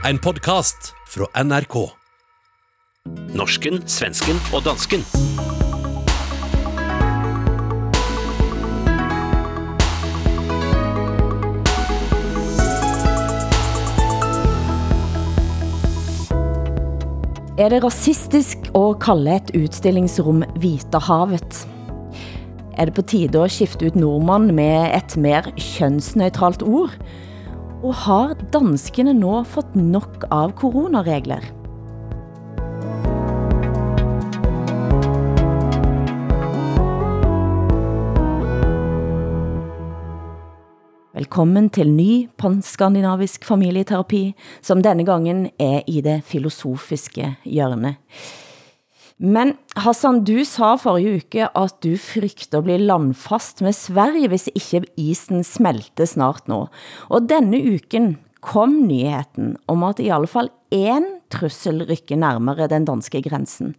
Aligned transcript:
En 0.00 0.18
podkast 0.18 0.94
fra 1.12 1.26
NRK. 1.44 1.74
Norsken, 3.36 3.82
svensken 3.84 4.38
og 4.56 4.62
dansken. 4.64 5.02
Er 17.60 17.68
det 17.68 17.82
rasistisk 17.84 18.72
å 18.72 18.94
kalle 18.96 19.36
et 19.36 19.52
utstillingsrum 19.52 20.46
Vitahavet? 20.64 21.66
Er 22.72 22.88
det 22.88 22.96
på 22.96 23.04
tide 23.04 23.44
å 23.44 23.52
skifte 23.52 23.92
ut 23.92 24.00
nordmann 24.00 24.48
med 24.56 24.94
et 24.96 25.20
mer 25.20 25.52
kjønnsneutralt 25.60 26.64
ord? 26.64 26.96
Og 27.80 27.94
har 27.96 28.34
danskene 28.52 29.14
nå 29.16 29.38
fått 29.48 29.72
nok 29.72 30.26
av 30.28 30.50
coronaregler? 30.58 31.46
Velkommen 41.16 41.70
til 41.72 41.88
ny 41.88 42.28
panskandinavisk 42.36 43.48
familieterapi, 43.48 44.34
som 44.60 44.84
denne 44.84 45.08
gangen 45.08 45.46
er 45.56 45.80
i 45.88 46.04
det 46.04 46.20
filosofiske 46.28 47.34
hjørne. 47.48 47.96
Men 49.20 49.52
Hassan, 49.76 50.22
du 50.24 50.38
sa 50.48 50.78
forrige 50.80 51.18
uke 51.20 51.44
at 51.44 51.74
du 51.84 51.92
frygter 52.00 52.62
at 52.62 52.64
bli 52.64 52.78
landfast 52.80 53.60
med 53.60 53.76
Sverige, 53.76 54.30
hvis 54.32 54.48
ikke 54.48 54.86
isen 54.96 55.44
smelter 55.44 56.08
snart 56.08 56.48
nu. 56.48 56.62
Og 57.12 57.28
denne 57.28 57.60
uken 57.74 58.14
kom 58.40 58.78
nyheten 58.88 59.58
om 59.68 59.84
at 59.84 60.00
i 60.00 60.08
alle 60.08 60.30
fall 60.30 60.48
en 60.72 61.20
trussel 61.28 61.84
rykker 61.84 62.16
nærmere 62.16 62.70
den 62.72 62.88
danske 62.88 63.20
grænsen. 63.28 63.74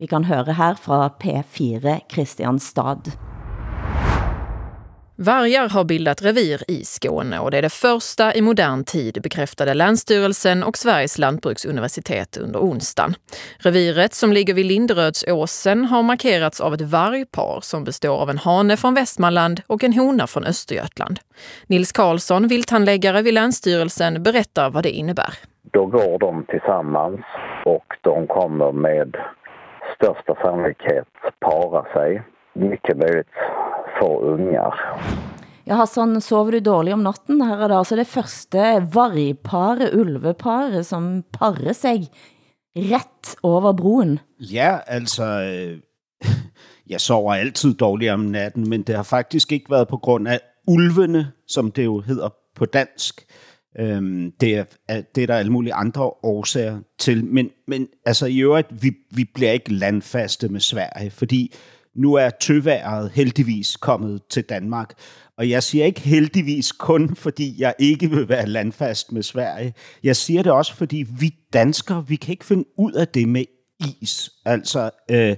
Vi 0.00 0.08
kan 0.08 0.24
høre 0.24 0.56
her 0.56 0.80
fra 0.80 1.10
P4 1.20 1.98
Kristianstad. 2.08 3.12
Vargar 5.20 5.68
har 5.68 5.84
bildat 5.84 6.22
revir 6.22 6.62
i 6.68 6.84
Skåne 6.84 7.38
och 7.38 7.50
det 7.50 7.58
är 7.58 7.62
det 7.62 7.72
första 7.72 8.34
i 8.34 8.42
modern 8.42 8.84
tid 8.84 9.18
bekräftade 9.22 9.74
Länsstyrelsen 9.74 10.62
och 10.62 10.76
Sveriges 10.76 11.18
lantbruksuniversitet 11.18 12.36
under 12.36 12.60
onsdagen. 12.60 13.14
Reviret 13.58 14.14
som 14.14 14.32
ligger 14.32 14.54
vid 14.54 14.66
Linderödsåsen 14.66 15.84
har 15.84 16.02
markerats 16.02 16.60
av 16.60 16.74
ett 16.74 16.80
vargpar 16.80 17.58
som 17.62 17.84
består 17.84 18.18
av 18.22 18.30
en 18.30 18.38
hane 18.38 18.76
från 18.76 18.94
Västmanland 18.94 19.60
och 19.66 19.84
en 19.84 19.92
hona 19.92 20.26
från 20.26 20.44
Östergötland. 20.44 21.18
Nils 21.66 21.92
Karlsson, 21.92 22.48
vilthandläggare 22.48 23.22
vid 23.22 23.34
Länsstyrelsen, 23.34 24.22
berättar 24.22 24.70
vad 24.70 24.82
det 24.82 24.90
innebär. 24.90 25.34
Då 25.72 25.86
går 25.86 26.18
de 26.18 26.44
tillsammans 26.48 27.20
och 27.64 27.86
de 28.00 28.26
kommer 28.26 28.72
med 28.72 29.16
största 29.96 30.34
sannolikhet 30.42 31.08
para 31.40 31.84
sig. 31.92 32.22
Mycket 32.54 32.96
möjligt 32.96 33.28
få 34.00 34.20
ungar. 34.20 34.74
Ja, 35.66 35.76
Hassan, 35.76 36.20
sover 36.20 36.50
du 36.50 36.60
dårligt 36.64 36.94
om 36.94 37.04
natten? 37.04 37.42
Her 37.44 37.56
er 37.56 37.68
det 37.68 37.76
altså 37.76 37.96
det 37.96 38.06
første 38.06 38.58
vargparet, 38.94 39.90
ulveparet, 39.94 40.86
som 40.86 41.24
parer 41.32 41.72
sig 41.72 42.08
ret 42.76 43.36
over 43.42 43.72
broen. 43.72 44.18
Ja, 44.40 44.78
altså, 44.86 45.24
øh, 45.24 45.78
jeg 46.88 47.00
sover 47.00 47.34
altid 47.34 47.74
dårligt 47.74 48.12
om 48.12 48.20
natten, 48.20 48.68
men 48.68 48.82
det 48.82 48.96
har 48.96 49.02
faktisk 49.02 49.52
ikke 49.52 49.70
været 49.70 49.88
på 49.88 49.96
grund 49.96 50.28
af 50.28 50.40
ulvene, 50.66 51.32
som 51.46 51.72
det 51.72 51.84
jo 51.84 52.00
hedder 52.00 52.28
på 52.56 52.64
dansk. 52.64 53.24
Øhm, 53.78 54.32
det, 54.40 54.56
er, 54.56 54.64
det 55.14 55.22
er 55.22 55.26
der 55.26 55.36
alle 55.36 55.52
mulige 55.52 55.74
andre 55.74 56.02
årsager 56.22 56.78
til. 56.98 57.24
Men, 57.24 57.50
men 57.66 57.88
altså 58.06 58.26
i 58.26 58.38
øvrigt, 58.38 58.82
vi, 58.82 58.92
vi 59.10 59.24
bliver 59.34 59.52
ikke 59.52 59.74
landfaste 59.74 60.48
med 60.48 60.60
Sverige, 60.60 61.10
fordi 61.10 61.54
nu 61.96 62.14
er 62.14 62.30
tøværet 62.30 63.10
heldigvis 63.10 63.76
kommet 63.76 64.20
til 64.30 64.42
Danmark. 64.42 64.94
Og 65.36 65.50
jeg 65.50 65.62
siger 65.62 65.84
ikke 65.84 66.00
heldigvis 66.00 66.72
kun, 66.72 67.16
fordi 67.16 67.54
jeg 67.58 67.74
ikke 67.78 68.10
vil 68.10 68.28
være 68.28 68.46
landfast 68.46 69.12
med 69.12 69.22
Sverige. 69.22 69.74
Jeg 70.02 70.16
siger 70.16 70.42
det 70.42 70.52
også, 70.52 70.74
fordi 70.74 71.06
vi 71.20 71.34
danskere, 71.52 72.08
vi 72.08 72.16
kan 72.16 72.32
ikke 72.32 72.44
finde 72.44 72.64
ud 72.78 72.92
af 72.92 73.08
det 73.08 73.28
med 73.28 73.44
is. 73.80 74.30
Altså, 74.44 74.90
øh, 75.10 75.36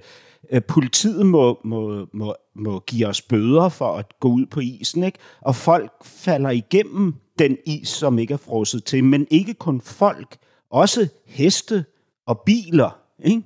øh, 0.51 0.63
politiet 0.63 1.27
må, 1.27 1.61
må, 1.65 2.07
må, 2.15 2.35
må 2.57 2.81
give 2.87 3.07
os 3.07 3.23
bøder 3.23 3.69
for 3.69 3.97
at 3.97 4.07
gå 4.21 4.29
ud 4.29 4.47
på 4.47 4.61
isen, 4.61 5.05
ikke? 5.05 5.19
Og 5.41 5.57
folk 5.57 5.93
falder 6.05 6.51
igennem 6.51 7.15
den 7.39 7.57
is, 7.67 7.89
som 7.89 8.19
ikke 8.19 8.35
er 8.35 8.39
frosset 8.39 8.85
til. 8.85 9.05
Men 9.05 9.27
ikke 9.31 9.55
kun 9.55 9.81
folk, 9.81 10.37
også 10.71 11.09
heste 11.27 11.85
og 12.27 12.41
biler, 12.47 12.99
ikke? 13.25 13.43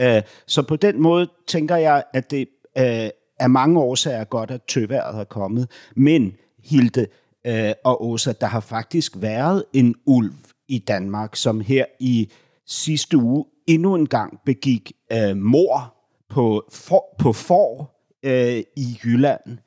Øh, 0.00 0.22
så 0.46 0.62
på 0.62 0.76
den 0.76 1.02
måde 1.02 1.28
tænker 1.46 1.76
jeg, 1.76 2.04
at 2.12 2.30
det 2.30 2.48
øh, 2.78 3.08
af 3.40 3.50
mange 3.50 3.80
årsager 3.80 4.24
godt, 4.24 4.50
at 4.50 4.62
tøværet 4.68 5.20
er 5.20 5.24
kommet. 5.24 5.70
Men 5.96 6.32
Hilde 6.64 7.06
øh, 7.46 7.72
og 7.84 8.06
Åsa, 8.06 8.32
der 8.32 8.46
har 8.46 8.60
faktisk 8.60 9.12
været 9.16 9.64
en 9.72 9.94
ulv 10.06 10.34
i 10.68 10.78
Danmark, 10.78 11.36
som 11.36 11.60
her 11.60 11.84
i 12.00 12.30
sidste 12.66 13.16
uge 13.16 13.44
endnu 13.66 13.94
en 13.94 14.06
gang 14.06 14.38
begik 14.44 14.92
øh, 15.12 15.36
mor 15.36 15.94
på 16.28 16.64
for, 16.72 17.04
på 17.18 17.32
for 17.32 17.90
øh, 18.24 18.62
i 18.76 19.00
Jylland. 19.04 19.58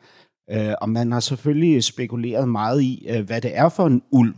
Øh, 0.51 0.73
og 0.81 0.89
man 0.89 1.11
har 1.11 1.19
selvfølgelig 1.19 1.83
spekuleret 1.83 2.49
meget 2.49 2.81
i, 2.81 3.07
øh, 3.09 3.25
hvad 3.25 3.41
det 3.41 3.57
er 3.57 3.69
for 3.69 3.87
en 3.87 4.01
ulv. 4.11 4.35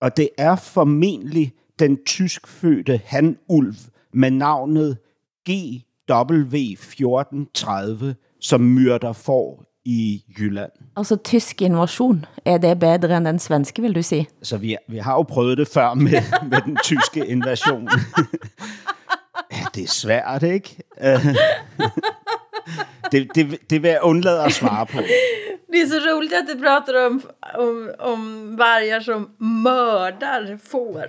Og 0.00 0.16
det 0.16 0.28
er 0.38 0.56
formentlig 0.56 1.52
den 1.78 1.98
tyskfødte 2.06 3.00
han-ulv 3.04 3.74
med 4.12 4.30
navnet 4.30 4.98
GW1430, 5.48 8.14
som 8.40 8.60
myrder 8.60 9.12
får 9.12 9.68
i 9.88 10.24
Jylland. 10.38 10.70
Altså 10.96 11.16
tysk 11.16 11.62
invasion, 11.62 12.26
er 12.44 12.58
det 12.58 12.80
bedre 12.80 13.16
end 13.16 13.26
den 13.26 13.38
svenske, 13.38 13.82
vil 13.82 13.94
du 13.94 14.02
sige? 14.02 14.28
Så 14.42 14.56
vi, 14.56 14.76
vi 14.88 14.98
har 14.98 15.14
jo 15.14 15.22
prøvet 15.22 15.58
det 15.58 15.68
før 15.68 15.94
med, 15.94 16.22
med 16.50 16.60
den 16.64 16.76
tyske 16.84 17.26
invasion. 17.26 17.88
ja, 19.52 19.64
det 19.74 19.82
er 19.82 19.88
svært, 19.88 20.42
ikke? 20.42 20.76
det, 23.12 23.28
det, 23.34 23.70
det 23.70 23.82
vil 23.82 23.90
jeg 23.90 24.02
undlade 24.02 24.44
at 24.44 24.52
svare 24.52 24.86
på. 24.86 24.98
Det 25.72 25.80
är 25.80 25.86
så 25.86 26.10
roligt 26.10 26.32
att 26.32 26.46
du 26.46 26.58
pratar 26.58 27.06
om, 27.06 27.22
om, 27.54 27.90
om 27.98 28.56
vargar 28.56 29.00
som 29.00 29.30
mördar 29.38 30.58
får. 30.64 31.06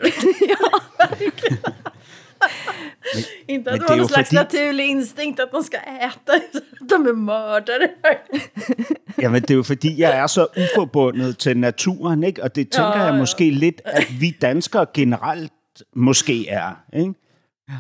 ja, 0.50 0.80
verkligen. 0.98 1.58
Men, 3.14 3.24
inte 3.48 3.72
att 3.72 3.80
de 3.80 3.86
har 3.88 3.98
någon 3.98 4.08
slags 4.08 4.32
naturlig 4.32 4.86
instinkt 4.86 5.40
att 5.40 5.52
de 5.52 5.64
ska 5.64 5.78
äta, 5.78 6.34
de 6.90 7.08
är 7.08 7.14
mördare. 7.14 7.90
ja, 9.22 9.30
men 9.30 9.42
det 9.42 9.52
er 9.52 9.56
jo 9.56 9.64
fordi, 9.64 10.02
jeg 10.02 10.18
er 10.18 10.28
så 10.28 10.48
uforbundet 10.58 11.38
til 11.38 11.58
naturen, 11.58 12.24
ikke? 12.24 12.44
og 12.44 12.56
det 12.56 12.70
tænker 12.70 12.98
ja, 12.98 13.04
jeg 13.04 13.16
måske 13.16 13.46
ja. 13.46 13.60
lidt, 13.60 13.82
at 13.86 14.08
vi 14.20 14.38
danskere 14.42 14.86
generelt 14.94 15.52
måske 15.96 16.48
er. 16.48 16.72
Ikke? 16.94 17.14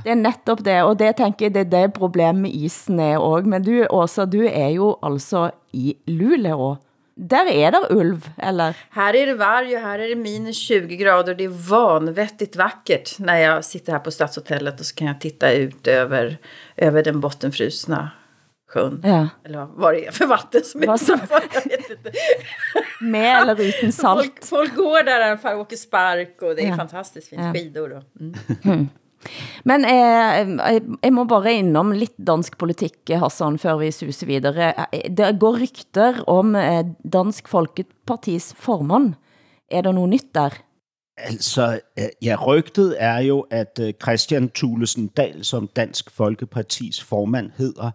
Det 0.03 0.11
er 0.11 0.15
netop 0.15 0.65
det, 0.65 0.83
og 0.83 0.99
det 0.99 1.15
tænker 1.15 1.45
jeg, 1.45 1.53
det 1.53 1.73
er 1.73 1.81
det 1.81 1.93
problem 1.93 2.35
med 2.35 2.51
isen 2.53 2.99
er 2.99 3.17
også. 3.17 3.47
Men 3.47 3.63
du, 3.63 3.85
Åsa, 3.89 4.25
du 4.25 4.41
er 4.51 4.67
jo 4.67 4.97
altså 5.03 5.51
i 5.73 5.95
Luleå. 6.07 6.75
Där 7.21 7.45
är 7.45 7.71
det 7.71 7.87
ulv, 7.89 8.29
eller? 8.37 8.77
Här 8.89 9.15
är 9.15 9.27
det 9.27 9.33
varg 9.33 9.75
och 9.75 9.81
här 9.81 9.99
är 9.99 10.09
det 10.09 10.15
minus 10.15 10.57
20 10.57 10.97
grader. 10.97 11.35
Det 11.35 11.43
är 11.43 11.69
vanvettigt 11.69 12.55
vackert 12.55 13.19
när 13.19 13.37
jag 13.37 13.65
sitter 13.65 13.91
här 13.91 13.99
på 13.99 14.11
Stadshotellet 14.11 14.79
och 14.79 14.85
så 14.85 14.95
kan 14.95 15.07
jag 15.07 15.21
titta 15.21 15.51
ut 15.51 15.87
över, 15.87 16.37
över 16.77 17.03
den 17.03 17.19
bottenfrusna 17.19 18.09
sjön. 18.69 19.01
Ja. 19.03 19.27
Eller 19.45 19.67
vad 19.75 19.93
det 19.93 20.07
är 20.07 20.11
för 20.11 20.25
vatten 20.25 20.61
som 20.63 20.81
är 20.83 20.95
utanför. 20.95 21.41
Jag 21.53 21.77
vet 21.77 21.89
inte. 21.89 22.11
Med 23.01 23.41
eller 23.41 23.61
utan 23.61 23.91
salt. 23.91 24.25
Folk, 24.25 24.45
folk 24.45 24.75
går 24.75 25.03
där 25.03 25.19
i 25.19 25.23
alla 25.23 25.37
fall 25.37 25.55
och 25.55 25.61
åker 25.61 25.75
spark 25.75 26.41
och 26.41 26.55
det 26.55 26.65
är 26.65 26.69
ja. 26.69 26.75
fantastiskt 26.75 27.29
fint. 27.29 27.41
Ja. 27.41 27.53
Skidor 27.53 27.97
och... 27.97 28.03
Mm. 28.65 28.89
Men 29.65 29.85
eh, 29.85 30.81
jeg 31.03 31.13
må 31.13 31.23
bare 31.23 31.53
innom 31.53 31.91
lidt 31.91 32.15
dansk 32.27 32.57
politik, 32.57 32.93
Hassan, 33.09 33.59
før 33.59 33.77
vi 33.77 33.91
suser 33.91 34.27
videre. 34.27 34.73
Det 35.17 35.39
går 35.39 35.59
rykter 35.61 36.23
om 36.27 36.55
eh, 36.55 36.85
Dansk 37.13 37.47
Folkepartis 37.47 38.53
formand. 38.57 39.13
Er 39.71 39.81
der 39.81 39.91
noget 39.91 40.09
nyt 40.09 40.35
der? 40.35 40.49
Altså, 41.17 41.79
eh, 41.97 42.09
ja, 42.21 42.35
rygtet 42.35 42.95
er 42.99 43.19
jo, 43.19 43.45
at 43.51 43.79
eh, 43.79 43.93
Christian 44.01 44.49
Thulesen 44.49 45.07
Dahl, 45.07 45.45
som 45.45 45.67
Dansk 45.75 46.11
Folkepartis 46.11 47.03
formand 47.03 47.51
hedder, 47.57 47.91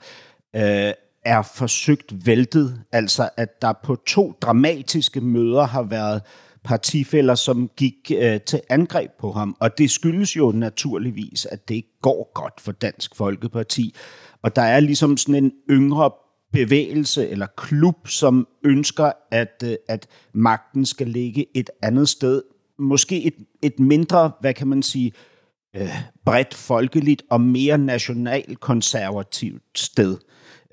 øh, 0.56 0.92
er 1.24 1.42
forsøgt 1.42 2.26
væltet. 2.26 2.80
Altså, 2.92 3.28
at 3.36 3.62
der 3.62 3.72
på 3.72 3.96
to 3.96 4.34
dramatiske 4.40 5.20
møder 5.20 5.64
har 5.64 5.82
været 5.82 6.22
partifælder, 6.64 7.34
som 7.34 7.70
gik 7.76 8.12
øh, 8.18 8.40
til 8.40 8.60
angreb 8.70 9.10
på 9.20 9.32
ham. 9.32 9.56
Og 9.60 9.78
det 9.78 9.90
skyldes 9.90 10.36
jo 10.36 10.52
naturligvis, 10.52 11.46
at 11.46 11.68
det 11.68 11.74
ikke 11.74 11.98
går 12.02 12.30
godt 12.34 12.60
for 12.60 12.72
Dansk 12.72 13.16
Folkeparti. 13.16 13.94
Og 14.42 14.56
der 14.56 14.62
er 14.62 14.80
ligesom 14.80 15.16
sådan 15.16 15.44
en 15.44 15.52
yngre 15.70 16.10
bevægelse 16.52 17.28
eller 17.28 17.46
klub, 17.56 18.08
som 18.08 18.46
ønsker, 18.64 19.12
at, 19.30 19.62
øh, 19.64 19.76
at 19.88 20.06
magten 20.32 20.86
skal 20.86 21.06
ligge 21.08 21.46
et 21.54 21.70
andet 21.82 22.08
sted. 22.08 22.42
måske 22.78 23.24
et, 23.24 23.34
et 23.62 23.80
mindre, 23.80 24.32
hvad 24.40 24.54
kan 24.54 24.68
man 24.68 24.82
sige, 24.82 25.12
øh, 25.76 25.88
bredt 26.24 26.54
folkeligt 26.54 27.22
og 27.30 27.40
mere 27.40 27.78
nationalkonservativt 27.78 29.62
sted. 29.74 30.16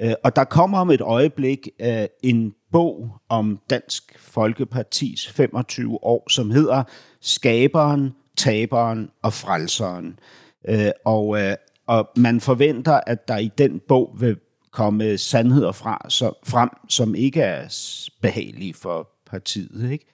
Øh, 0.01 0.13
og 0.23 0.35
der 0.35 0.43
kommer 0.43 0.79
om 0.79 0.89
et 0.89 1.01
øjeblik 1.01 1.69
øh, 1.81 2.05
en 2.23 2.53
bog 2.71 3.17
om 3.29 3.59
Dansk 3.69 4.19
Folkepartis 4.19 5.27
25 5.27 6.03
år, 6.03 6.29
som 6.29 6.51
hedder 6.51 6.83
Skaberen, 7.21 8.13
Taberen 8.37 9.09
og 9.23 9.33
Frelseren. 9.33 10.19
Øh, 10.69 10.91
og, 11.05 11.41
øh, 11.41 11.55
og 11.87 12.09
man 12.15 12.41
forventer, 12.41 12.99
at 13.07 13.27
der 13.27 13.37
i 13.37 13.51
den 13.57 13.81
bog 13.87 14.15
vil 14.19 14.37
komme 14.71 15.17
sandheder 15.17 15.71
fra, 15.71 16.05
så, 16.09 16.31
frem, 16.43 16.69
som 16.89 17.15
ikke 17.15 17.41
er 17.41 17.67
behagelige 18.21 18.73
for 18.73 19.09
partiet. 19.25 19.91
Ikke? 19.91 20.05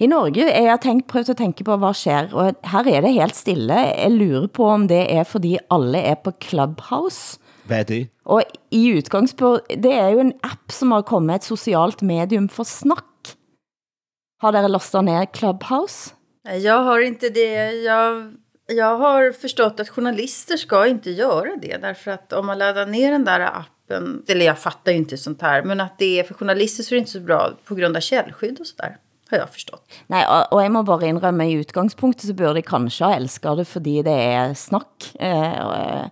I 0.00 0.06
Norge 0.06 0.50
er 0.50 0.62
jeg 0.62 0.78
tænkt, 0.82 1.06
prøvet 1.06 1.28
at 1.28 1.36
tænke 1.36 1.64
på, 1.64 1.76
hvad 1.76 1.94
sker, 1.94 2.34
og 2.34 2.54
her 2.64 2.94
er 2.96 3.00
det 3.00 3.12
helt 3.12 3.36
stille. 3.36 3.74
Jeg 3.74 4.10
lurer 4.10 4.46
på, 4.46 4.68
om 4.68 4.88
det 4.88 5.12
er, 5.12 5.22
fordi 5.22 5.58
alle 5.70 5.98
er 5.98 6.14
på 6.14 6.30
Clubhouse. 6.42 7.38
Hvad 7.66 7.78
er 7.78 7.82
det? 7.88 8.08
Og 8.24 8.42
i 8.70 8.92
udgangspunkt, 8.96 9.68
det 9.82 9.92
er 9.92 10.08
jo 10.08 10.20
en 10.20 10.32
app, 10.42 10.72
som 10.72 10.92
har 10.92 11.02
kommet 11.02 11.34
et 11.34 11.44
socialt 11.44 12.02
medium 12.02 12.48
for 12.48 12.64
snak. 12.64 13.34
Har 14.42 14.52
dere 14.52 14.68
lastat 14.68 15.04
ner 15.04 15.24
Clubhouse? 15.32 16.14
Jag 16.62 16.82
har 16.84 17.00
inte 17.00 17.28
det. 17.28 17.72
Jag, 17.72 18.32
jag 18.66 18.98
har 18.98 19.32
förstått 19.32 19.80
att 19.80 19.88
journalister 19.88 20.56
ska 20.56 20.86
inte 20.86 21.10
göra 21.10 21.56
det. 21.62 21.76
Därför 21.76 22.10
att 22.10 22.32
om 22.32 22.46
man 22.46 22.58
laddar 22.58 22.86
ner 22.86 23.12
den 23.12 23.24
där 23.24 23.40
appen, 23.40 24.22
eller 24.28 24.46
jag 24.46 24.58
fattar 24.58 24.92
ju 24.92 24.98
inte 24.98 25.16
sånt 25.16 25.42
här, 25.42 25.62
men 25.62 25.80
att 25.80 25.98
det 25.98 26.20
är 26.20 26.24
för 26.24 26.34
journalister 26.34 26.82
så 26.82 26.94
är 26.94 26.96
det 26.96 27.00
inte 27.00 27.10
så 27.10 27.20
bra 27.20 27.52
på 27.64 27.74
grund 27.74 27.96
av 27.96 28.00
källskydd 28.00 28.60
og 28.60 28.66
sådär. 28.66 28.96
Har 29.30 29.38
jeg 29.38 29.48
forstått. 29.48 29.82
Nej, 30.12 30.26
og, 30.28 30.52
og 30.52 30.62
jeg 30.62 30.72
må 30.72 30.82
bare 30.84 31.08
indrømme, 31.08 31.46
i 31.48 31.56
udgangspunktet 31.58 32.28
så 32.28 32.34
burde 32.36 32.60
jeg 32.60 32.68
kanskje 32.68 33.08
ha 33.08 33.16
elsket 33.16 33.58
det, 33.58 33.66
fordi 33.66 33.94
det 34.04 34.14
er 34.14 34.52
snak. 34.58 35.08
Eh, 35.16 36.04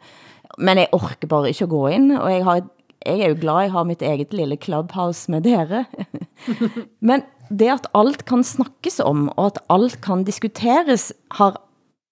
men 0.59 0.79
jeg 0.79 0.89
orker 0.93 1.29
bare 1.29 1.49
ikke 1.49 1.65
at 1.65 1.73
gå 1.73 1.87
ind, 1.89 2.13
og 2.13 2.33
jeg, 2.33 2.45
har, 2.45 2.61
jeg 3.07 3.21
er 3.21 3.29
jo 3.29 3.39
glad, 3.41 3.61
jeg 3.67 3.73
har 3.73 3.85
mit 3.89 4.03
eget 4.03 4.35
lille 4.35 4.57
clubhouse 4.57 5.31
med 5.31 5.41
dere. 5.41 5.85
men 7.09 7.23
det 7.51 7.69
at 7.73 7.89
alt 7.95 8.25
kan 8.25 8.45
snakkes 8.45 9.01
om, 9.01 9.29
og 9.37 9.53
at 9.53 9.61
alt 9.71 10.01
kan 10.05 10.25
diskuteres, 10.25 11.13
har 11.31 11.57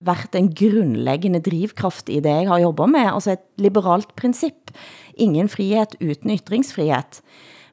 været 0.00 0.34
en 0.34 0.48
grundlæggende 0.54 1.40
drivkraft 1.44 2.08
i 2.08 2.20
det, 2.20 2.30
jeg 2.30 2.48
har 2.48 2.58
jobbet 2.58 2.88
med. 2.90 3.06
Altså 3.12 3.36
et 3.36 3.46
liberalt 3.58 4.16
princip. 4.16 4.72
Ingen 5.14 5.48
frihet 5.48 5.96
uden 6.00 6.36
ytringsfrihet. 6.36 7.20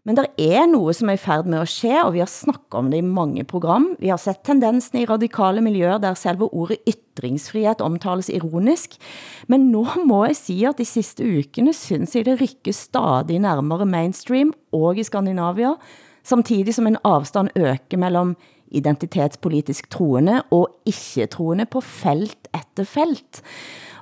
Men 0.08 0.16
der 0.16 0.30
er 0.40 0.64
noget, 0.72 0.96
som 0.96 1.10
er 1.12 1.18
i 1.18 1.20
færd 1.20 1.50
med 1.52 1.60
at 1.60 1.68
ske, 1.68 1.92
og 2.00 2.14
vi 2.16 2.22
har 2.24 2.30
snakket 2.32 2.78
om 2.80 2.88
det 2.92 3.02
i 3.02 3.04
mange 3.04 3.44
program. 3.44 3.90
Vi 4.00 4.08
har 4.08 4.20
sett 4.24 4.40
tendensen 4.48 5.02
i 5.02 5.06
radikale 5.06 5.60
miljøer, 5.62 5.98
der 6.00 6.14
selve 6.16 6.48
ordet 6.48 6.78
ytringsfrihed 6.88 7.82
omtales 7.84 8.30
ironisk. 8.32 8.96
Men 9.52 9.68
nu 9.74 9.84
må 10.08 10.22
jeg 10.26 10.36
sige, 10.40 10.70
at 10.70 10.78
de 10.80 10.86
sidste 10.88 11.28
ukene 11.28 11.74
synes 11.76 12.16
jeg 12.16 12.24
det 12.26 12.40
rykker 12.40 12.72
stadig 12.72 13.40
nærmere 13.44 13.86
mainstream, 13.86 14.54
og 14.72 14.96
i 14.96 15.04
Skandinavia, 15.04 15.74
samtidig 16.24 16.76
som 16.76 16.88
en 16.88 16.98
afstand 17.04 17.52
øker 17.56 17.98
mellem 17.98 18.38
identitetspolitisk 18.72 19.90
troende 19.90 20.42
og 20.52 20.70
ikke-troende 20.86 21.66
på 21.66 21.82
felt 21.82 22.48
efter 22.56 22.84
felt. 22.84 23.44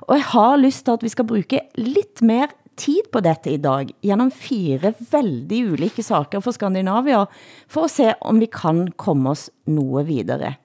Og 0.06 0.14
jeg 0.14 0.24
har 0.24 0.56
lyst 0.56 0.84
til, 0.84 0.92
at 0.92 1.02
vi 1.02 1.08
skal 1.08 1.26
bruge 1.26 1.60
lidt 1.74 2.22
mere 2.22 2.46
tid 2.76 3.10
på 3.12 3.22
dette 3.24 3.50
i 3.52 3.60
dag, 3.62 3.90
gennem 4.04 4.30
fire 4.30 4.92
veldig 5.10 5.60
ulike 5.72 6.04
saker 6.04 6.42
for 6.44 6.56
Skandinavia, 6.56 7.24
for 7.68 7.88
at 7.88 7.94
se 7.96 8.12
om 8.20 8.40
vi 8.42 8.48
kan 8.52 8.86
komme 9.00 9.32
oss 9.32 9.48
noe 9.68 10.04
videre. 10.06 10.56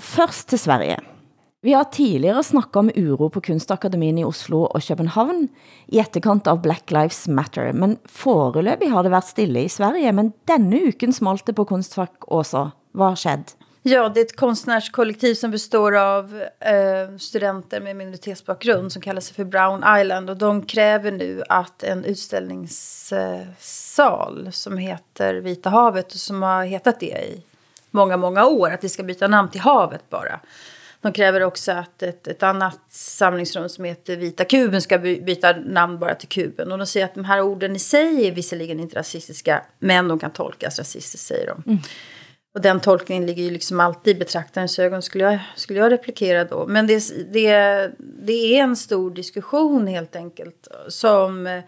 Først 0.00 0.48
til 0.52 0.62
Sverige. 0.62 1.00
Vi 1.62 1.76
har 1.76 1.84
tidligere 1.94 2.42
snakket 2.42 2.76
om 2.80 2.88
uro 2.96 3.28
på 3.30 3.40
Kunstakademien 3.46 4.16
i 4.18 4.24
Oslo 4.26 4.64
og 4.64 4.82
København 4.82 5.44
i 5.94 6.00
etterkant 6.02 6.48
av 6.50 6.58
Black 6.64 6.90
Lives 6.90 7.28
Matter, 7.30 7.70
men 7.70 8.00
foreløbig 8.10 8.88
har 8.90 9.06
det 9.06 9.12
været 9.14 9.30
stille 9.30 9.62
i 9.62 9.70
Sverige, 9.70 10.10
men 10.10 10.32
denne 10.50 10.80
uken 10.88 11.14
smalte 11.14 11.54
på 11.54 11.68
Kunstfak 11.70 12.26
også. 12.26 12.72
Hvad 12.98 13.14
skjedde? 13.20 13.54
Ja, 13.84 14.08
det 14.08 14.20
är 14.20 14.24
ett 14.24 14.36
konstnärskollektiv 14.36 15.34
som 15.34 15.50
består 15.50 15.96
av 15.96 16.44
eh, 16.60 17.16
studenter 17.18 17.80
med 17.80 17.96
minoritetsbakgrund 17.96 18.92
som 18.92 19.02
kallar 19.02 19.20
sig 19.20 19.34
för 19.34 19.44
Brown 19.44 19.84
Island. 20.00 20.30
Och 20.30 20.36
de 20.36 20.62
kräver 20.62 21.10
nu 21.10 21.42
att 21.48 21.82
en 21.82 22.04
utställningssal 22.04 24.48
som 24.52 24.78
heter 24.78 25.34
Vita 25.34 25.70
havet 25.70 26.12
och 26.12 26.18
som 26.18 26.42
har 26.42 26.64
hetat 26.64 27.00
det 27.00 27.06
i 27.06 27.42
många, 27.90 28.16
många 28.16 28.46
år, 28.46 28.70
att 28.70 28.80
det 28.80 28.88
ska 28.88 29.02
byta 29.02 29.28
namn 29.28 29.50
till 29.50 29.60
havet 29.60 30.10
bara. 30.10 30.40
De 31.00 31.12
kräver 31.12 31.42
också 31.42 31.72
att 31.72 32.02
ett, 32.02 32.28
ett 32.28 32.42
annat 32.42 32.80
samlingsrum 32.90 33.68
som 33.68 33.84
heter 33.84 34.16
Vita 34.16 34.44
kuben 34.44 34.82
ska 34.82 34.98
byta 34.98 35.52
namn 35.52 35.98
bara 35.98 36.14
till 36.14 36.28
kuben. 36.28 36.72
Och 36.72 36.78
de 36.78 36.86
säger 36.86 37.06
att 37.06 37.14
de 37.14 37.24
här 37.24 37.40
orden 37.40 37.76
i 37.76 37.78
sig 37.78 38.26
är 38.26 38.32
visserligen 38.32 38.80
inte 38.80 38.98
rasistiska, 38.98 39.62
men 39.78 40.08
de 40.08 40.18
kan 40.18 40.30
tolkas 40.30 40.78
rasistiskt, 40.78 41.26
säger 41.26 41.46
de. 41.46 41.62
Mm. 41.66 41.78
Och 42.54 42.60
den 42.60 42.80
tolkningen 42.80 43.26
ligger 43.26 43.42
ju 43.42 43.50
liksom 43.50 43.80
alltid 43.80 44.16
i 44.16 44.18
betraktarens 44.18 44.78
ögon, 44.78 45.02
skulle 45.02 45.24
jag, 45.24 45.38
skulle 45.56 45.78
jag 45.78 45.92
replikera 45.92 46.44
då. 46.44 46.66
Men 46.66 46.86
det, 46.86 47.32
det, 47.32 47.90
det 47.98 48.32
är 48.32 48.62
en 48.62 48.76
stor 48.76 49.10
diskussion 49.10 49.86
helt 49.86 50.16
enkelt 50.16 50.68
som, 50.88 51.62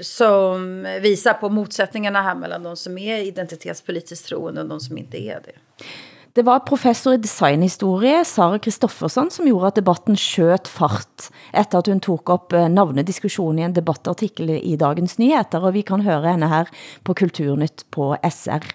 som 0.00 0.82
visar 1.00 1.32
på 1.32 1.48
motsättningarna 1.48 2.22
här 2.22 2.34
mellan 2.34 2.62
de 2.62 2.76
som 2.76 2.98
är 2.98 3.18
identitetspolitiskt 3.18 4.26
troende 4.26 4.60
och 4.60 4.68
de 4.68 4.80
som 4.80 4.98
inte 4.98 5.22
är 5.22 5.40
det. 5.44 5.84
Det 6.32 6.42
var 6.42 6.58
professor 6.58 7.14
i 7.14 7.16
designhistorie, 7.16 8.24
Sara 8.24 8.58
Kristoffersson, 8.58 9.30
som 9.30 9.48
gjorde 9.48 9.72
at 9.72 9.78
debatten 9.80 10.16
skjøt 10.16 10.68
fart, 10.70 11.30
efter 11.50 11.80
at 11.80 11.88
hun 11.90 11.98
tog 12.04 12.30
op 12.30 12.52
eh, 12.52 12.68
navnediskussionen 12.68 12.76
navnediskussion 12.76 13.58
i 13.58 13.64
en 13.66 13.74
debattartikel 13.74 14.50
i 14.50 14.76
Dagens 14.78 15.18
Nyheter, 15.18 15.64
og 15.64 15.74
vi 15.74 15.82
kan 15.82 16.04
høre 16.06 16.36
henne 16.36 16.46
her 16.52 16.70
på 17.02 17.16
Kulturnytt 17.18 17.88
på 17.90 18.12
SR 18.22 18.68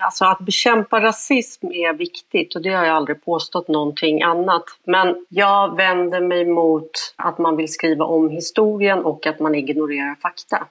alltså 0.00 0.24
att 0.24 0.38
bekämpa 0.38 1.00
rasism 1.00 1.66
är 1.66 1.92
viktigt 1.92 2.56
och 2.56 2.62
det 2.62 2.70
har 2.70 2.84
jag 2.84 2.96
aldrig 2.96 3.24
påstått 3.24 3.68
någonting 3.68 4.22
annat. 4.22 4.64
Men 4.86 5.26
jag 5.28 5.76
vänder 5.76 6.20
mig 6.20 6.44
mot 6.44 6.90
att 7.16 7.38
man 7.38 7.56
vill 7.56 7.72
skriva 7.72 8.04
om 8.04 8.30
historien 8.30 8.98
och 8.98 9.26
att 9.26 9.40
man 9.40 9.54
ignorerar 9.54 10.14
fakta. 10.14 10.66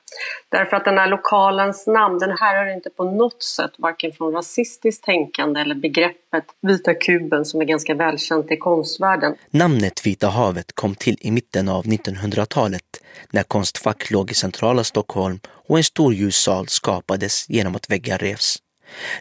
Därför 0.50 0.78
att 0.78 0.86
den 0.86 0.98
här 0.98 1.08
lokalens 1.08 1.88
namn, 1.88 2.20
den 2.20 2.38
här 2.40 2.66
är 2.66 2.74
inte 2.74 2.90
på 2.90 3.04
något 3.04 3.44
sätt 3.44 3.72
varken 3.78 4.12
från 4.12 4.34
rasistiskt 4.34 5.04
tänkande 5.04 5.62
eller 5.62 5.76
begreppet 5.76 6.46
Vita 6.62 6.94
kuben 6.94 7.46
som 7.46 7.62
är 7.62 7.66
ganska 7.66 7.94
välkänt 7.96 8.52
i 8.52 8.58
konstvärlden. 8.58 9.36
Namnet 9.50 10.06
Vita 10.06 10.28
havet 10.28 10.76
kom 10.76 10.96
till 10.96 11.18
i 11.20 11.32
mitten 11.32 11.70
av 11.70 11.84
1900-talet 11.84 12.84
när 13.32 13.44
Konstfack 13.44 14.12
låg 14.12 14.32
i 14.32 14.34
centrala 14.34 14.84
Stockholm 14.84 15.40
och 15.68 15.78
en 15.78 15.84
stor 15.84 16.14
ljussal 16.14 16.68
skapades 16.68 17.50
genom 17.50 17.76
att 17.76 17.90
väggar 17.90 18.18
revs. 18.18 18.58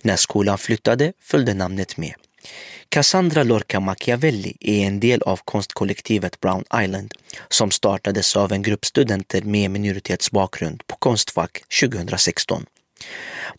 När 0.02 0.16
skolan 0.16 0.58
flyttade 0.58 1.12
följde 1.20 1.54
namnet 1.54 1.96
med. 1.96 2.14
Cassandra 2.88 3.42
Lorca 3.42 3.80
Machiavelli 3.80 4.56
är 4.60 4.86
en 4.86 5.00
del 5.00 5.22
av 5.22 5.40
konstkollektivet 5.44 6.40
Brown 6.40 6.64
Island 6.84 7.14
som 7.48 7.70
startades 7.70 8.36
av 8.36 8.52
en 8.52 8.62
grupp 8.62 8.84
studenter 8.84 9.42
med 9.42 9.70
minoritetsbakgrund 9.70 10.86
på 10.86 10.96
Konstfack 10.96 11.62
2016. 11.80 12.66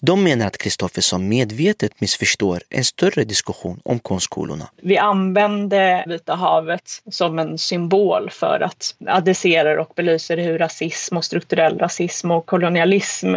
De 0.02 0.24
menar 0.24 0.48
att 0.48 0.58
Kristoffersson 0.58 1.28
medvetet 1.28 2.02
missförstår 2.02 2.62
en 2.70 2.84
större 2.84 3.24
diskussion 3.24 3.80
om 3.84 4.00
konstskolorna. 4.00 4.70
Vi 4.82 4.98
använde 4.98 6.04
Vita 6.08 6.36
havet 6.36 7.02
som 7.12 7.40
en 7.40 7.58
symbol 7.58 8.30
för 8.30 8.60
att 8.60 8.96
adressera 9.08 9.82
och 9.82 9.94
belysa 9.96 10.36
hur 10.36 10.58
rasism 10.58 11.18
och 11.18 11.26
strukturell 11.26 11.80
rasism 11.80 12.32
och 12.32 12.46
kolonialism 12.46 13.36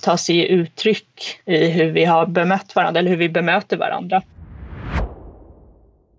tar 0.00 0.16
sig 0.16 0.48
uttryck 0.48 1.40
i 1.46 1.66
hur 1.68 1.90
vi 1.90 2.04
har 2.04 2.26
bemött 2.26 2.76
varandra 2.76 2.98
eller 2.98 3.10
hur 3.10 3.16
vi 3.16 3.28
bemöter 3.28 3.76
varandra. 3.76 4.22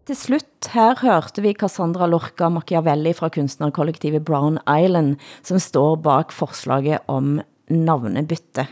Til 0.03 0.17
slut, 0.19 0.67
her 0.73 0.97
hørte 0.99 1.39
vi 1.39 1.53
Cassandra 1.55 2.09
Lorca 2.11 2.49
Machiavelli 2.51 3.13
fra 3.15 3.29
kunstnerkollektivet 3.31 4.25
Brown 4.27 4.57
Island, 4.67 5.15
som 5.47 5.59
står 5.63 5.95
bak 6.03 6.33
forslaget 6.35 7.05
om 7.07 7.37
navnebytte. 7.71 8.67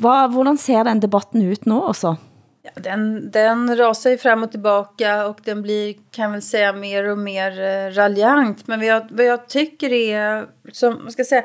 Vad, 0.00 0.32
hvordan 0.32 0.58
ser 0.58 0.84
den 0.84 1.00
debatten 1.00 1.42
ut 1.42 1.64
nu 1.64 1.74
också? 1.74 2.16
Ja, 2.62 2.70
den, 2.74 3.30
den 3.30 3.76
rasar 3.76 4.10
ju 4.10 4.18
fram 4.18 4.42
och 4.42 4.50
tillbaka 4.50 5.26
och 5.26 5.40
den 5.44 5.62
blir, 5.62 5.94
kan 6.10 6.32
väl 6.32 6.42
säga, 6.42 6.72
mer 6.72 7.04
och 7.04 7.18
mer 7.18 7.60
eh, 7.60 7.90
raljant. 7.90 8.66
Men 8.66 8.78
vad 8.78 8.88
jag, 8.88 9.06
vad 9.10 9.26
jag 9.26 9.48
tycker 9.48 9.92
är, 9.92 10.46
som, 10.72 11.00
vad 11.04 11.12
ska 11.12 11.24
säga, 11.24 11.44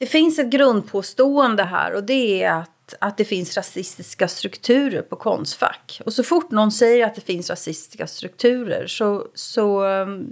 det 0.00 0.06
finns 0.06 0.38
ett 0.38 0.50
grundpåstående 0.50 1.62
här 1.62 1.94
och 1.94 2.04
det 2.04 2.42
är 2.42 2.52
att, 2.52 2.94
att 2.98 3.16
det 3.16 3.24
finns 3.24 3.56
rasistiska 3.56 4.28
strukturer 4.28 5.02
på 5.02 5.16
konstfack. 5.16 6.00
Och 6.06 6.12
så 6.12 6.22
fort 6.22 6.50
någon 6.50 6.72
säger 6.72 7.06
att 7.06 7.14
det 7.14 7.20
finns 7.20 7.50
rasistiska 7.50 8.06
strukturer 8.06 8.86
så, 8.86 9.26
så, 9.34 9.84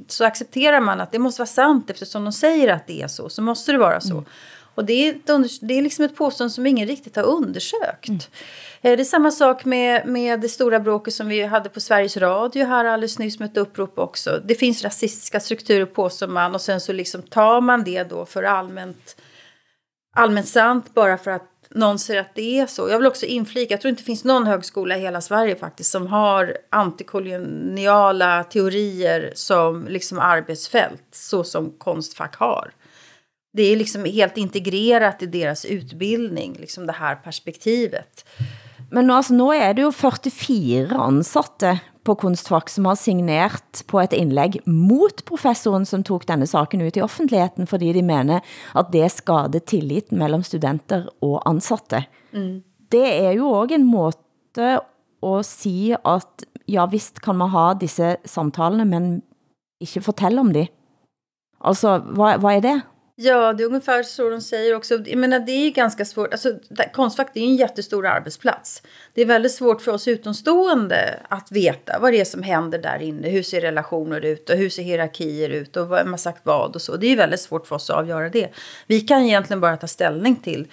så 0.07 0.25
accepterar 0.25 0.81
man 0.81 1.01
att 1.01 1.13
det 1.13 1.19
måste 1.19 1.41
vara 1.41 1.47
sant 1.47 1.91
eftersom 1.91 2.25
de 2.25 2.33
säger 2.33 2.69
att 2.69 2.87
det 2.87 3.03
är 3.03 3.09
så, 3.09 3.29
så 3.29 3.43
måste 3.43 3.73
det 3.73 3.79
vara 3.79 4.01
så. 4.01 4.13
Mm. 4.13 4.25
Och 4.75 4.85
det 4.85 5.09
är, 5.09 5.15
det 5.67 5.79
är 5.79 5.83
liksom 5.83 6.05
ett 6.05 6.17
påstående 6.17 6.55
som 6.55 6.67
ingen 6.67 6.89
riktigt 6.89 7.17
har 7.17 7.23
undersökt. 7.23 8.09
Mm. 8.09 8.21
Det 8.83 8.89
är 8.89 9.05
samma 9.05 9.31
sak 9.31 9.65
med, 9.65 10.07
med 10.07 10.41
det 10.41 10.49
stora 10.49 10.81
bråket 10.81 11.15
som 11.15 11.29
vi 11.29 11.43
hade 11.43 11.69
på 11.69 11.81
Sveriges 11.81 12.17
Radio 12.17 12.67
här 12.67 12.85
alldeles 12.85 13.19
nyss 13.19 13.39
med 13.39 13.51
ett 13.51 13.57
upprop 13.57 13.99
också. 13.99 14.41
Det 14.45 14.55
finns 14.55 14.85
rasistiska 14.85 15.41
strukturer 15.41 15.87
påstår 15.87 16.27
man 16.27 16.55
och 16.55 16.61
sen 16.61 16.81
så 16.81 16.93
liksom 16.93 17.23
tar 17.23 17.61
man 17.61 17.85
det 17.85 18.05
då 18.05 18.27
för 18.27 18.43
allmänt, 18.43 19.17
allmänt 20.17 20.49
sant 20.49 20.95
bara 20.95 21.19
för 21.19 21.31
att 21.31 21.49
någon 21.75 21.99
säger 21.99 22.21
att 22.21 22.35
det 22.35 22.59
är 22.59 22.67
så. 22.67 22.89
Jag 22.89 22.99
vill 22.99 23.07
också 23.07 23.27
inflika, 23.27 23.75
jag 23.75 23.81
tror 23.81 23.91
inte 23.91 24.03
det 24.03 24.07
finns 24.07 24.25
någon 24.25 24.47
högskola 24.47 24.97
i 24.97 25.01
hela 25.01 25.21
Sverige 25.21 25.57
faktiskt 25.57 25.91
som 25.91 26.07
har 26.07 26.57
antikoloniala 26.71 28.45
teorier 28.45 29.33
som 29.35 29.89
liksom 29.89 30.19
arbetsfält 30.19 31.05
så 31.11 31.45
som 31.45 31.71
Konstfack 31.79 32.37
har. 32.37 32.73
Det 33.53 33.63
är 33.63 33.77
liksom 33.77 34.05
helt 34.05 34.37
integrerat 34.37 35.23
i 35.23 35.27
deras 35.27 35.65
utbildning, 35.65 36.57
liksom 36.59 36.87
det 36.87 36.93
här 36.93 37.15
perspektivet. 37.15 38.25
Men 38.91 39.07
nu, 39.07 39.13
altså, 39.13 39.35
nu 39.35 39.53
er 39.53 39.75
det 39.75 39.83
jo 39.83 39.91
44 39.93 40.97
ansatte 40.97 41.79
på 42.05 42.15
Kunstfak 42.15 42.69
som 42.69 42.87
har 42.91 42.99
signert 42.99 43.85
på 43.89 44.01
et 44.03 44.13
indlæg 44.13 44.59
mot 44.67 45.25
professoren, 45.25 45.87
som 45.87 46.03
tog 46.05 46.27
denne 46.29 46.47
saken 46.47 46.83
ut 46.83 46.97
i 46.97 47.05
offentligheden, 47.05 47.67
fordi 47.67 47.93
de 47.93 48.03
mener, 48.03 48.41
at 48.77 48.93
det 48.93 49.11
skader 49.13 49.65
tillit 49.65 50.13
mellem 50.13 50.43
studenter 50.43 51.07
og 51.23 51.41
ansatte. 51.49 52.05
Mm. 52.33 52.63
Det 52.93 53.07
er 53.07 53.33
jo 53.39 53.49
også 53.49 53.75
en 53.75 53.87
måte 53.89 54.79
at 55.23 55.47
sige, 55.47 55.97
at 56.05 56.47
ja, 56.69 56.87
visst 56.87 57.21
kan 57.23 57.39
man 57.39 57.53
ha 57.55 57.73
disse 57.81 58.17
samtalene, 58.25 58.85
men 58.85 59.23
ikke 59.81 60.01
fortælle 60.01 60.41
om 60.41 60.53
det. 60.53 60.69
Altså, 61.65 61.99
hvad, 61.99 62.39
hvad 62.39 62.57
er 62.57 62.61
det? 62.61 62.81
Ja, 63.15 63.53
det 63.53 63.63
är 63.63 63.67
ungefär 63.67 64.03
så 64.03 64.31
de 64.31 64.41
säger 64.41 64.77
också. 64.77 64.95
Jag 64.95 65.19
menar, 65.19 65.41
det 65.41 65.53
är 65.53 65.71
ganska 65.71 66.05
svårt. 66.05 66.33
Alltså, 66.33 66.53
Konstfack 66.93 67.31
det 67.35 67.41
är 67.41 67.45
en 67.45 67.57
jättestor 67.57 68.07
arbetsplats. 68.07 68.83
Det 69.15 69.23
är 69.23 69.27
väldigt 69.27 69.53
svårt 69.53 69.83
för 69.83 69.93
oss 69.93 70.09
utomstående 70.09 71.21
att 71.29 71.53
veta 71.53 71.99
vad 71.99 72.13
det 72.13 72.21
är 72.21 72.25
som 72.25 72.43
händer 72.43 72.79
där 72.79 73.03
inne. 73.03 73.29
Hur 73.29 73.43
ser 73.43 73.61
relationer 73.61 74.25
ut 74.25 74.51
och 74.51 74.57
hur 74.57 74.69
ser 74.69 74.83
hierarkier 74.83 75.49
ut 75.49 75.77
och 75.77 75.93
vem 75.93 76.11
har 76.11 76.19
sagt 76.19 76.41
vad 76.43 76.75
och 76.75 76.83
så. 76.83 76.97
Det 76.97 77.07
är 77.07 77.17
väldigt 77.17 77.41
svårt 77.41 77.67
för 77.67 77.77
oss 77.77 77.91
att 77.91 77.97
avgöra 77.97 78.29
det. 78.29 78.49
Vi 78.87 79.01
kan 79.01 79.23
egentligen 79.23 79.61
bara 79.61 79.77
ta 79.77 79.87
ställning 79.87 80.37
till 80.37 80.67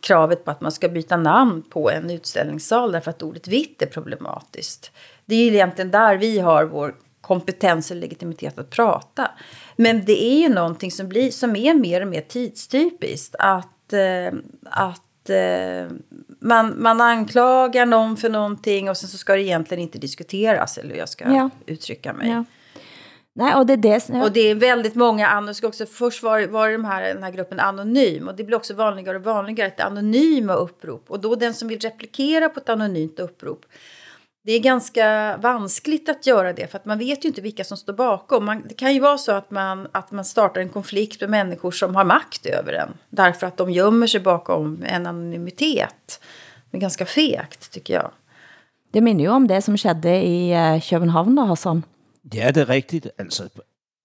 kravet 0.00 0.44
på 0.44 0.50
att 0.50 0.60
man 0.60 0.72
ska 0.72 0.88
byta 0.88 1.16
namn 1.16 1.62
på 1.62 1.90
en 1.90 2.10
utställningssal 2.10 2.92
därför 2.92 3.10
att 3.10 3.22
ordet 3.22 3.48
vitt 3.48 3.82
är 3.82 3.86
problematiskt. 3.86 4.90
Det 5.24 5.34
är 5.34 5.52
egentligen 5.52 5.90
där 5.90 6.16
vi 6.16 6.38
har 6.38 6.64
vår 6.64 6.94
kompetens 7.26 7.90
och 7.90 7.96
legitimitet 7.96 8.58
att 8.58 8.70
prata. 8.70 9.30
Men 9.76 10.04
det 10.04 10.24
är 10.24 10.38
ju 10.38 10.48
någonting 10.48 10.90
som, 10.90 11.08
blir, 11.08 11.30
som 11.30 11.56
är 11.56 11.74
mer 11.74 12.00
och 12.00 12.08
mer 12.08 12.20
tidstypiskt. 12.20 13.34
Att, 13.38 13.92
eh, 13.92 14.38
att 14.64 15.30
eh, 15.30 15.96
man, 16.40 16.82
man 16.82 17.00
anklagar 17.00 17.86
någon 17.86 18.16
för 18.16 18.28
någonting 18.28 18.90
och 18.90 18.96
sen 18.96 19.08
så 19.08 19.18
ska 19.18 19.34
det 19.34 19.42
egentligen 19.42 19.82
inte 19.82 19.98
diskuteras. 19.98 20.78
Eller 20.78 20.96
jag 20.96 21.08
ska 21.08 21.24
ja. 21.24 21.50
uttrycka 21.66 22.12
mig. 22.12 22.30
Ja. 22.30 22.44
Nej, 23.32 23.54
och, 23.54 23.66
det 23.66 23.72
är 23.72 23.76
det, 23.76 24.08
ja. 24.08 24.24
och 24.24 24.32
det 24.32 24.40
är 24.40 24.54
väldigt 24.54 24.94
många, 24.94 25.54
ska 25.54 25.66
också, 25.66 25.86
först 25.86 26.22
var, 26.22 26.46
var 26.46 26.70
de 26.70 26.84
här, 26.84 27.14
den 27.14 27.22
här 27.22 27.30
gruppen 27.30 27.60
anonym 27.60 28.28
och 28.28 28.36
det 28.36 28.44
blir 28.44 28.56
också 28.56 28.74
vanligare 28.74 29.16
och 29.16 29.24
vanligare 29.24 29.68
att 29.68 29.80
anonyma 29.80 30.54
upprop. 30.54 31.10
Och 31.10 31.20
då 31.20 31.34
den 31.34 31.54
som 31.54 31.68
vill 31.68 31.78
replikera 31.78 32.48
på 32.48 32.60
ett 32.60 32.68
anonymt 32.68 33.20
upprop 33.20 33.66
det 34.46 34.52
är 34.52 34.60
ganska 34.60 35.36
vanskligt 35.36 36.08
att 36.08 36.26
göra 36.26 36.52
det 36.52 36.66
för 36.66 36.78
att 36.78 36.84
man 36.84 36.98
vet 36.98 37.24
ju 37.24 37.28
inte 37.28 37.40
vilka 37.40 37.64
som 37.64 37.76
står 37.76 37.92
bakom. 37.92 38.44
Man, 38.44 38.62
det 38.68 38.74
kan 38.74 38.94
ju 38.94 39.00
vara 39.00 39.18
så 39.18 39.32
att 39.32 39.50
man, 39.50 39.88
att 39.92 40.10
man 40.10 40.24
startar 40.24 40.60
en 40.60 40.68
konflikt 40.68 41.20
med 41.20 41.30
människor 41.30 41.70
som 41.70 41.94
har 41.94 42.04
makt 42.04 42.46
över 42.46 42.72
en. 42.72 42.88
Därför 43.10 43.46
att 43.46 43.56
de 43.56 43.70
gömmer 43.70 44.06
sig 44.06 44.20
bakom 44.20 44.82
en 44.86 45.06
anonymitet. 45.06 46.20
Det 46.70 46.76
är 46.76 46.80
ganska 46.80 47.06
fegt 47.06 47.70
tycker 47.70 47.94
jag. 47.94 48.10
Det 48.92 49.00
minner 49.00 49.24
ju 49.24 49.30
om 49.30 49.46
det 49.46 49.62
som 49.62 49.76
skedde 49.76 50.26
i 50.26 50.54
uh, 50.54 50.80
København, 50.80 51.38
Hassan. 51.38 51.82
Ja, 52.32 52.52
det 52.52 52.60
är 52.60 52.66
riktigt. 52.66 53.06
Altså, 53.18 53.48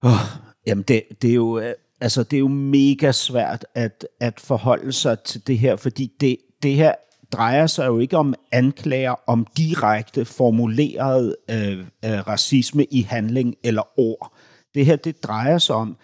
oh, 0.04 0.24
jamen 0.66 0.84
det, 0.88 1.04
det, 1.22 1.30
er 1.30 1.34
jo, 1.34 1.60
øh, 1.60 1.74
altså, 2.02 2.24
det 2.24 2.38
er 2.38 2.40
jo 2.40 2.48
mega 2.48 3.12
svært 3.12 3.66
at, 3.76 4.06
at 4.20 4.40
forholde 4.40 4.94
sig 4.94 5.20
til 5.20 5.48
det 5.48 5.58
her, 5.58 5.76
fordi 5.76 6.12
det, 6.20 6.38
det 6.64 6.74
her 6.74 6.96
drejer 7.32 7.68
sig 7.68 7.88
jo 7.88 8.00
ikke 8.00 8.18
om 8.18 8.34
anklager 8.52 9.16
om 9.28 9.48
direkte 9.58 10.26
formuleret 10.26 11.36
øh, 11.52 11.80
øh, 11.80 12.28
racisme 12.28 12.86
i 12.86 13.02
handling 13.02 13.56
eller 13.64 14.00
ord. 14.00 14.34
Det 14.76 14.86
her, 14.86 14.96
det 14.96 15.24
drejer 15.24 15.58
sig 15.58 15.76
om, 15.76 15.98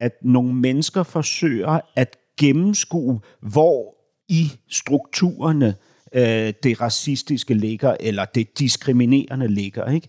at 0.00 0.12
nogle 0.22 0.54
mennesker 0.54 1.02
forsøger 1.02 1.80
at 1.96 2.16
gennemskue, 2.40 3.20
hvor 3.40 3.94
i 4.28 4.52
strukturerne 4.68 5.74
øh, 6.14 6.52
det 6.62 6.80
racistiske 6.80 7.54
ligger, 7.54 7.96
eller 8.00 8.24
det 8.24 8.58
diskriminerende 8.58 9.48
ligger. 9.48 9.90
Ikke? 9.90 10.08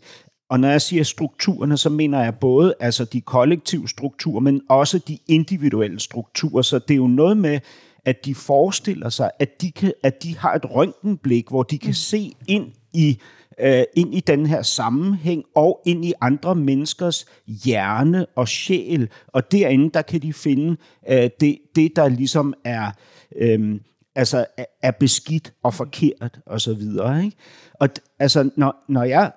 Og 0.49 0.59
når 0.59 0.67
jeg 0.67 0.81
siger 0.81 1.03
strukturerne, 1.03 1.77
så 1.77 1.89
mener 1.89 2.23
jeg 2.23 2.35
både 2.35 2.73
altså 2.79 3.05
de 3.05 3.21
kollektive 3.21 3.89
strukturer, 3.89 4.39
men 4.39 4.61
også 4.69 4.99
de 4.99 5.17
individuelle 5.27 5.99
strukturer. 5.99 6.61
Så 6.61 6.79
det 6.79 6.93
er 6.93 6.97
jo 6.97 7.07
noget 7.07 7.37
med, 7.37 7.59
at 8.05 8.25
de 8.25 8.36
forestiller 8.36 9.10
sig, 9.10 9.31
at 9.39 9.62
de, 9.62 9.72
kan, 9.72 9.93
at 10.03 10.24
de 10.24 10.38
har 10.38 10.53
et 10.53 10.65
røntgenblik, 10.65 11.50
hvor 11.50 11.63
de 11.63 11.77
kan 11.79 11.89
mm. 11.89 11.93
se 11.93 12.31
ind 12.48 12.72
i 12.93 13.20
øh, 13.60 13.84
ind 13.96 14.15
i 14.15 14.20
den 14.20 14.46
her 14.46 14.62
sammenhæng 14.62 15.43
og 15.55 15.81
ind 15.86 16.05
i 16.05 16.13
andre 16.22 16.55
menneskers 16.55 17.25
hjerne 17.48 18.25
og 18.36 18.48
sjæl. 18.48 19.10
Og 19.27 19.51
derinde, 19.51 19.89
der 19.89 20.01
kan 20.01 20.22
de 20.22 20.34
finde 20.34 20.77
øh, 21.10 21.29
det, 21.39 21.58
det, 21.75 21.96
der 21.96 22.10
ligesom 22.10 22.53
er, 22.65 22.91
øh, 23.36 23.79
altså, 24.15 24.46
er 24.84 24.91
beskidt 24.91 25.53
og 25.63 25.74
forkert 25.74 26.39
og 26.46 26.62
så 26.62 26.74
videre. 26.74 27.25
Ikke? 27.25 27.38
Og 27.74 27.89
altså, 28.20 28.50
når, 28.58 28.75
når 28.89 29.03
jeg 29.03 29.31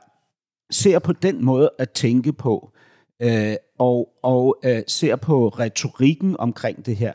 ser 0.71 0.99
på 0.99 1.13
den 1.13 1.45
måde 1.45 1.71
at 1.79 1.91
tænke 1.91 2.33
på, 2.33 2.71
øh, 3.23 3.55
og, 3.79 4.09
og 4.23 4.57
øh, 4.65 4.83
ser 4.87 5.17
på 5.17 5.49
retorikken 5.49 6.37
omkring 6.39 6.87
det 6.87 6.97
her, 6.97 7.13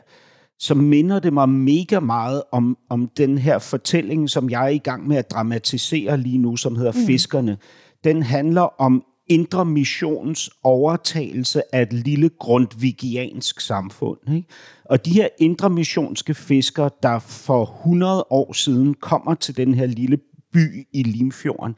så 0.60 0.74
minder 0.74 1.18
det 1.18 1.32
mig 1.32 1.48
mega 1.48 2.00
meget 2.00 2.42
om, 2.52 2.78
om 2.88 3.08
den 3.16 3.38
her 3.38 3.58
fortælling, 3.58 4.30
som 4.30 4.50
jeg 4.50 4.64
er 4.64 4.68
i 4.68 4.78
gang 4.78 5.08
med 5.08 5.16
at 5.16 5.30
dramatisere 5.30 6.18
lige 6.18 6.38
nu, 6.38 6.56
som 6.56 6.76
hedder 6.76 6.92
mm. 6.92 7.06
Fiskerne. 7.06 7.58
Den 8.04 8.22
handler 8.22 8.80
om 8.80 9.04
Indre 9.26 9.64
Missions 9.64 10.50
overtagelse 10.62 11.74
af 11.74 11.82
et 11.82 11.92
lille 11.92 12.30
grundvigiansk 12.38 13.60
samfund. 13.60 14.18
Ikke? 14.34 14.48
Og 14.84 15.04
de 15.04 15.12
her 15.12 15.28
indre 15.38 15.70
missionske 15.70 16.34
fiskere, 16.34 16.90
der 17.02 17.18
for 17.18 17.64
100 17.64 18.26
år 18.30 18.52
siden 18.52 18.94
kommer 18.94 19.34
til 19.34 19.56
den 19.56 19.74
her 19.74 19.86
lille 19.86 20.18
by 20.52 20.86
i 20.92 21.02
Limfjorden, 21.02 21.74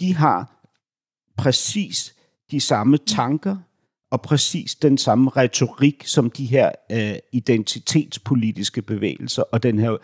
de 0.00 0.14
har 0.14 0.62
præcis 1.36 2.14
de 2.50 2.60
samme 2.60 2.98
tanker, 2.98 3.56
og 4.10 4.22
præcis 4.22 4.74
den 4.74 4.98
samme 4.98 5.30
retorik 5.30 6.02
som 6.06 6.30
de 6.30 6.44
her 6.44 6.70
øh, 6.92 7.16
identitetspolitiske 7.32 8.82
bevægelser 8.82 9.42
og 9.52 9.62
den 9.62 9.78
her 9.78 9.96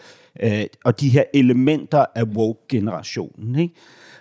øh, 0.42 0.64
og 0.84 1.00
de 1.00 1.08
her 1.08 1.24
elementer 1.34 2.04
af 2.14 2.24
woke-generationen. 2.24 3.58
Ikke? 3.58 3.74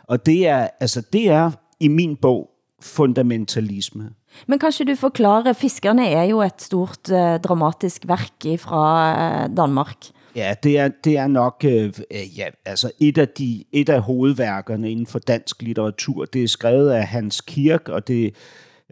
Og 0.07 0.25
det 0.25 0.47
er, 0.47 0.67
altså, 0.79 1.01
det 1.13 1.29
er 1.29 1.51
i 1.79 1.87
min 1.87 2.15
bog 2.15 2.49
fundamentalisme. 2.81 4.09
Men 4.47 4.59
kanskje 4.59 4.85
du 4.85 4.95
forklarer, 4.95 5.53
Fiskerne 5.53 6.07
er 6.07 6.23
jo 6.23 6.41
et 6.41 6.61
stort 6.61 7.11
uh, 7.11 7.17
dramatisk 7.17 8.07
værk 8.07 8.59
fra 8.59 9.45
uh, 9.45 9.57
Danmark. 9.57 9.97
Ja, 10.35 10.55
det 10.63 10.77
er, 10.79 10.89
det 11.03 11.17
er 11.17 11.27
nok 11.27 11.65
øh, 11.65 11.93
ja, 12.37 12.45
altså 12.65 12.91
et, 12.99 13.17
af 13.17 13.27
de, 13.27 13.63
et 13.71 13.89
af 13.89 14.01
hovedværkerne 14.01 14.91
inden 14.91 15.07
for 15.07 15.19
dansk 15.19 15.61
litteratur. 15.61 16.25
Det 16.25 16.43
er 16.43 16.47
skrevet 16.47 16.91
af 16.91 17.07
Hans 17.07 17.41
Kirk, 17.41 17.89
og 17.89 18.07
det 18.07 18.35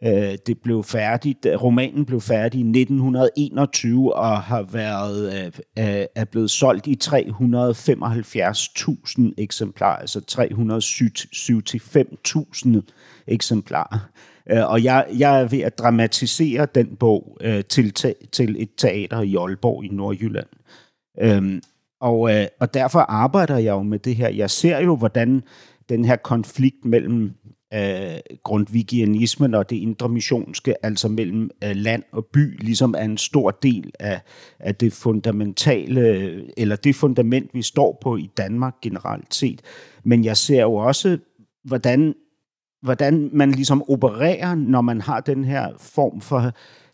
Øh, 0.03 0.37
det 0.47 0.61
blev 0.63 0.83
færdigt, 0.83 1.47
romanen 1.61 2.05
blev 2.05 2.21
færdig 2.21 2.57
i 2.57 2.61
1921 2.61 4.15
og 4.15 4.41
har 4.41 4.61
været 4.61 5.33
øh, 5.33 5.45
øh, 5.79 6.05
er 6.15 6.25
blevet 6.25 6.51
solgt 6.51 6.87
i 6.87 6.97
375.000 7.03 9.33
eksemplarer, 9.37 9.97
altså 9.97 10.19
375.000 10.31 12.79
eksemplarer. 13.27 14.09
Øh, 14.51 14.69
og 14.69 14.83
jeg, 14.83 15.07
jeg 15.17 15.41
er 15.41 15.47
ved 15.47 15.59
at 15.59 15.79
dramatisere 15.79 16.67
den 16.75 16.95
bog 16.95 17.37
øh, 17.41 17.63
til, 17.63 17.93
til 18.31 18.55
et 18.59 18.69
teater 18.77 19.21
i 19.21 19.35
Aalborg 19.35 19.85
i 19.85 19.87
Nordjylland. 19.87 20.47
Øhm, 21.21 21.61
og, 22.01 22.31
og 22.59 22.73
derfor 22.73 22.99
arbejder 22.99 23.57
jeg 23.57 23.71
jo 23.71 23.83
med 23.83 23.99
det 23.99 24.15
her. 24.15 24.29
Jeg 24.29 24.49
ser 24.49 24.79
jo, 24.79 24.95
hvordan 24.95 25.43
den 25.89 26.05
her 26.05 26.15
konflikt 26.15 26.85
mellem 26.85 27.33
øh, 27.73 28.19
grundvigianismen 28.43 29.53
og 29.53 29.69
det 29.69 29.75
indre 29.75 30.09
missionske, 30.09 30.85
altså 30.85 31.07
mellem 31.07 31.49
øh, 31.63 31.75
land 31.75 32.03
og 32.11 32.25
by, 32.33 32.59
ligesom 32.59 32.95
er 32.97 33.03
en 33.03 33.17
stor 33.17 33.51
del 33.51 33.91
af, 33.99 34.21
af 34.59 34.75
det 34.75 34.93
fundamentale, 34.93 36.59
eller 36.59 36.75
det 36.75 36.95
fundament, 36.95 37.49
vi 37.53 37.61
står 37.61 37.97
på 38.01 38.17
i 38.17 38.29
Danmark 38.37 38.75
generelt 38.81 39.35
set. 39.35 39.61
Men 40.03 40.25
jeg 40.25 40.37
ser 40.37 40.61
jo 40.61 40.75
også, 40.75 41.17
hvordan, 41.63 42.15
hvordan 42.81 43.29
man 43.33 43.51
ligesom 43.51 43.89
opererer, 43.89 44.55
når 44.55 44.81
man 44.81 45.01
har 45.01 45.19
den 45.19 45.43
her 45.43 45.67
form 45.77 46.21
for 46.21 46.51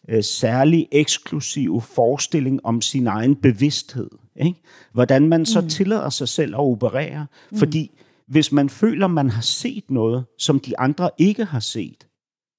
øh, 0.09 0.23
særlig 0.23 0.87
eksklusiv 0.91 1.81
forestilling 1.81 2.65
om 2.65 2.81
sin 2.81 3.07
egen 3.07 3.35
bevidsthed. 3.35 4.09
Ikke? 4.35 4.61
Hvordan 4.93 5.27
man 5.27 5.45
så 5.45 5.61
mm. 5.61 5.69
tillader 5.69 6.09
sig 6.09 6.27
selv 6.27 6.55
at 6.55 6.59
operere. 6.59 7.25
Mm. 7.51 7.57
Fordi 7.57 7.91
hvis 8.27 8.51
man 8.51 8.69
føler, 8.69 9.07
man 9.07 9.29
har 9.29 9.41
set 9.41 9.83
noget, 9.89 10.25
som 10.37 10.59
de 10.59 10.79
andre 10.79 11.09
ikke 11.17 11.45
har 11.45 11.59
set, 11.59 12.07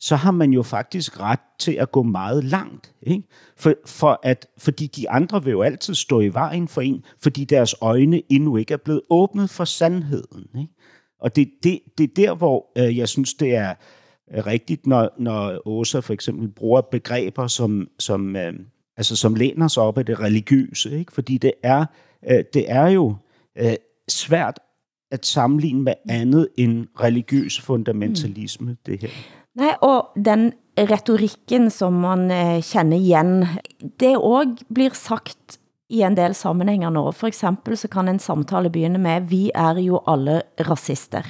så 0.01 0.17
har 0.17 0.31
man 0.31 0.53
jo 0.53 0.63
faktisk 0.63 1.21
ret 1.21 1.41
til 1.59 1.73
at 1.73 1.93
gå 1.93 2.03
meget 2.03 2.45
langt. 2.45 2.95
Ikke? 3.03 3.29
For, 3.57 3.75
for 3.87 4.21
at, 4.23 4.47
fordi 4.59 4.87
de 4.87 5.11
andre 5.11 5.45
vil 5.45 5.51
jo 5.51 5.63
altid 5.63 5.95
stå 5.95 6.21
i 6.21 6.29
vejen 6.29 6.69
for 6.69 6.81
en, 6.81 7.05
fordi 7.23 7.45
deres 7.45 7.75
øjne 7.81 8.23
endnu 8.29 8.57
ikke 8.57 8.75
er 8.75 8.79
blevet 8.85 9.01
åbnet 9.11 9.51
for 9.51 9.65
sandheden. 9.65 10.47
Ikke? 10.59 10.73
Og 11.21 11.37
det, 11.37 11.51
det, 11.63 11.81
det 11.99 12.05
er 12.05 12.15
der, 12.17 12.35
hvor 12.35 12.67
øh, 12.79 12.99
jeg 12.99 13.09
synes, 13.09 13.35
det 13.35 13.55
er 13.55 13.75
øh, 14.35 14.47
rigtigt, 14.47 14.87
når, 14.87 15.11
når 15.19 15.69
Åsa 15.69 15.99
for 15.99 16.13
eksempel 16.13 16.49
bruger 16.49 16.81
begreber, 16.81 17.47
som, 17.47 17.89
som, 17.99 18.37
øh, 18.37 18.53
altså, 18.97 19.17
som 19.17 19.35
læner 19.35 19.69
sig 19.69 19.83
op 19.83 19.99
af 19.99 20.07
det 20.07 20.21
religiøse. 20.21 20.99
Ikke? 20.99 21.13
Fordi 21.13 21.39
det 21.39 21.53
er, 21.63 21.87
øh, 22.31 22.45
det 22.55 22.71
er 22.71 22.89
jo 22.89 23.15
øh, 23.59 23.75
svært 24.09 24.59
at 25.11 25.27
sammenligne 25.27 25.83
med 25.83 25.95
andet 26.09 26.49
end 26.57 26.87
religiøs 27.01 27.61
fundamentalisme, 27.61 28.71
mm. 28.71 28.79
det 28.87 29.01
her. 29.01 29.09
Nej, 29.57 29.75
og 29.81 30.09
den 30.25 30.53
retorikken, 30.77 31.71
som 31.71 31.93
man 31.93 32.31
eh, 32.31 32.63
kender 32.63 32.99
igen, 32.99 33.47
det 34.01 34.17
også 34.17 34.65
blir 34.75 34.95
sagt 34.95 35.59
i 35.89 36.03
en 36.03 36.17
del 36.17 36.35
sammenhænger 36.35 36.91
nå. 36.91 37.11
For 37.13 37.31
eksempel 37.31 37.77
så 37.79 37.89
kan 37.89 38.09
en 38.09 38.19
samtale 38.19 38.71
begynde 38.71 38.99
med, 38.99 39.29
vi 39.31 39.51
er 39.55 39.79
jo 39.81 40.01
alle 40.07 40.43
racister. 40.61 41.27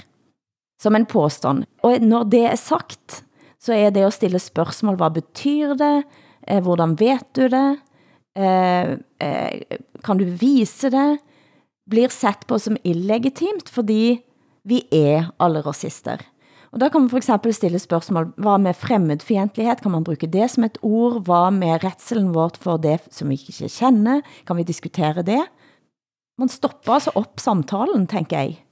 Som 0.80 0.96
en 0.96 1.06
påstand. 1.06 1.64
Og 1.82 2.00
når 2.00 2.24
det 2.24 2.44
er 2.44 2.56
sagt, 2.56 3.24
så 3.60 3.72
er 3.72 3.90
det 3.90 4.04
at 4.04 4.12
stille 4.12 4.38
spørgsmål, 4.38 4.96
hvad 4.96 5.10
betyder 5.10 5.76
det? 5.76 6.04
Eh, 6.48 6.62
hvordan 6.62 7.00
vet 7.00 7.36
du 7.36 7.48
det? 7.48 7.78
Eh, 8.36 8.90
eh, 9.20 9.60
kan 10.04 10.18
du 10.18 10.24
vise 10.24 10.90
det? 10.90 11.18
Blir 11.90 12.08
sett 12.08 12.46
på 12.46 12.58
som 12.58 12.76
illegitimt, 12.82 13.68
fordi 13.68 14.22
vi 14.66 14.82
er 14.90 15.30
alle 15.38 15.62
racister. 15.62 16.18
Og 16.74 16.80
der 16.80 16.90
kan 16.90 17.00
man 17.00 17.10
for 17.10 17.16
eksempel 17.16 17.54
stille 17.54 17.78
spørgsmål, 17.78 18.32
hvad 18.36 18.60
med 18.60 18.74
fremmedfientlighed? 18.74 19.76
Kan 19.82 19.90
man 19.90 20.04
bruge 20.04 20.26
det 20.26 20.50
som 20.50 20.64
et 20.64 20.78
ord? 20.82 21.24
Hvad 21.24 21.50
med 21.50 21.84
retselen 21.84 22.34
vårt 22.34 22.56
for 22.56 22.76
det, 22.76 22.98
som 23.10 23.28
vi 23.28 23.34
ikke 23.34 23.68
kender? 23.68 24.20
Kan 24.46 24.56
vi 24.56 24.62
diskutere 24.62 25.22
det? 25.22 25.46
Man 26.38 26.48
stopper 26.48 26.92
altså 26.92 27.10
op 27.14 27.40
samtalen, 27.40 28.06
tänker 28.06 28.36
jag. 28.36 28.66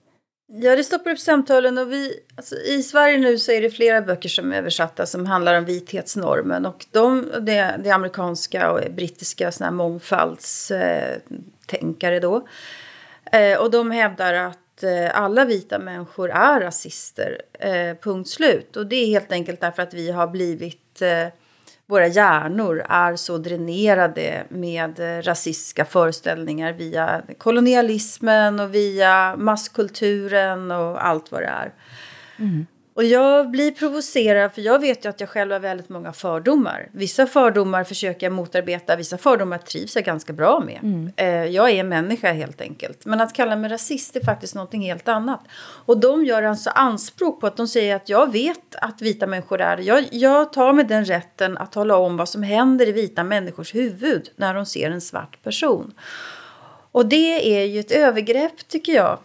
Ja, 0.47 0.77
det 0.77 0.85
stoppar 0.85 1.11
upp 1.11 1.19
samtalen 1.19 1.79
och 1.79 1.93
vi, 1.93 2.13
alltså, 2.37 2.57
i 2.57 2.83
Sverige 2.83 3.19
nu 3.19 3.39
så 3.39 3.53
är 3.53 3.63
det 3.63 3.71
flera 3.71 4.03
böcker 4.03 4.29
som 4.29 4.53
är 4.53 4.57
översatta 4.57 5.07
som 5.07 5.27
handlar 5.27 5.59
om 5.59 5.65
vithetsnormen 5.65 6.67
och 6.67 6.87
de, 6.91 7.31
det, 7.41 7.81
det 7.85 7.91
amerikanska 7.91 8.71
och 8.71 8.81
brittiska 8.97 9.53
såna 9.53 9.67
här 9.67 9.75
mångfaldstänkare 9.75 12.17
eh, 12.17 12.21
då. 12.21 12.47
Eh, 13.35 13.59
och 13.59 13.71
de 13.71 13.91
hävdar 13.91 14.35
att 14.35 14.59
Eh, 14.83 15.21
alla 15.21 15.45
vita 15.45 15.79
människor 15.79 16.31
är 16.31 16.61
rasister, 16.61 17.41
eh, 17.59 17.97
punkt 18.03 18.29
slut. 18.29 18.77
Och 18.77 18.87
det 18.87 18.97
är 18.97 19.07
helt 19.07 19.33
enkelt 19.33 19.61
därför 19.61 19.83
att 19.83 19.95
vi 19.95 20.11
har 20.11 20.27
blivit, 20.27 21.03
eh, 21.03 21.27
våra 21.87 22.07
hjärnor 22.07 22.87
är 22.89 23.17
så 23.17 23.39
dränerade 23.39 24.45
med 24.49 25.01
eh, 25.01 25.23
rasistiska 25.23 25.85
föreställningar 25.85 26.73
via 26.73 27.23
kolonialismen 27.39 28.61
och 28.61 28.75
via 28.75 29.37
masskulturen 29.37 30.71
och 30.71 31.07
allt 31.07 31.33
vad 31.33 31.43
det 31.43 31.47
är. 31.47 31.73
Mm. 32.39 32.67
Och 32.95 33.05
jag 33.05 33.51
blir 33.51 33.71
provocerad 33.71 34.53
för 34.53 34.63
jag 34.63 34.79
vet 34.79 35.05
ju 35.05 35.09
att 35.09 35.21
jag 35.21 35.29
själv 35.29 35.53
har 35.53 35.59
väldigt 35.61 35.89
många 35.89 36.13
fördomar. 36.13 36.89
Vissa 36.93 37.27
fördomar 37.27 37.85
försöker 37.85 38.27
jag 38.27 38.33
motarbeta, 38.33 38.97
vissa 38.97 39.19
fördomar 39.19 39.59
trivs 39.59 39.97
jag 39.97 40.05
ganska 40.05 40.33
bra 40.33 40.63
med. 40.67 40.81
Mm. 40.83 41.13
Eh, 41.17 41.45
jag 41.55 41.71
är 41.71 41.85
människa 41.85 42.33
helt 42.33 42.61
enkelt. 42.61 43.05
Men 43.07 43.21
att 43.21 43.33
kalla 43.33 43.57
mig 43.57 43.71
rasist 43.71 44.17
är 44.17 44.25
faktiskt 44.25 44.55
någonting 44.55 44.83
helt 44.83 45.09
annat. 45.09 45.41
Och 45.87 46.01
de 46.01 46.25
gör 46.25 46.43
alltså 46.43 46.71
anspråk 46.71 47.41
på 47.41 47.47
att 47.47 47.57
de 47.57 47.69
säger 47.69 47.97
att 47.97 48.09
jag 48.09 48.33
vet 48.33 48.75
att 48.75 49.03
vita 49.03 49.27
människor 49.27 49.61
är 49.61 49.79
jag, 49.79 50.05
jag 50.11 50.53
tar 50.53 50.73
mig 50.73 50.85
den 50.85 51.05
rätten 51.05 51.59
att 51.59 51.73
tala 51.73 51.97
om 51.97 52.17
vad 52.17 52.29
som 52.29 52.43
händer 52.43 52.89
i 52.89 52.93
vita 52.93 53.25
människors 53.25 53.75
huvud 53.75 54.31
när 54.37 54.55
de 54.55 54.67
ser 54.67 54.91
en 54.91 55.01
svart 55.01 55.43
person. 55.43 55.95
Och 56.93 57.07
det 57.07 57.59
är 57.61 57.65
ju 57.65 57.81
ett 57.81 57.93
övergrepp 57.93 58.69
tycker 58.69 58.93
jag. 58.93 59.19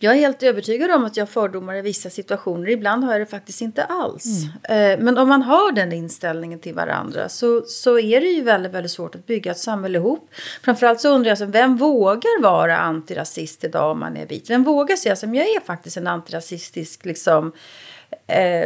Jag 0.00 0.14
är 0.14 0.18
helt 0.18 0.42
övertygad 0.42 0.90
om 0.90 1.04
att 1.04 1.16
jag 1.16 1.22
har 1.22 1.28
fördomar 1.28 1.74
i 1.74 1.82
vissa 1.82 2.10
situationer. 2.10 2.68
Ibland 2.68 3.04
har 3.04 3.12
jag 3.12 3.20
det 3.20 3.26
faktiskt 3.26 3.60
inte 3.60 3.84
alls. 3.84 4.26
Mm. 4.62 5.04
Men 5.04 5.18
om 5.18 5.28
man 5.28 5.42
har 5.42 5.72
den 5.72 5.92
inställningen 5.92 6.58
till 6.58 6.74
varandra 6.74 7.28
så, 7.28 7.62
så 7.66 7.98
är 7.98 8.20
det 8.20 8.26
ju 8.26 8.42
väldigt, 8.42 8.72
väldigt 8.72 8.92
svårt 8.92 9.14
att 9.14 9.26
bygga 9.26 9.50
ett 9.50 9.58
samhälle 9.58 9.98
ihop. 9.98 10.30
Framförallt 10.62 11.00
så 11.00 11.08
undrar 11.08 11.30
jag, 11.30 11.38
så, 11.38 11.46
vem 11.46 11.76
vågar 11.76 12.42
vara 12.42 12.78
antirasist 12.78 13.64
idag 13.64 13.90
om 13.90 14.00
man 14.00 14.16
är 14.16 14.26
vit? 14.26 14.50
Vem 14.50 14.64
vågar 14.64 14.96
säga 14.96 15.16
som 15.16 15.34
jag 15.34 15.46
är 15.46 15.60
faktiskt 15.60 15.96
en 15.96 16.06
antirasistisk 16.06 17.04
liksom, 17.04 17.46
eh, 17.46 17.52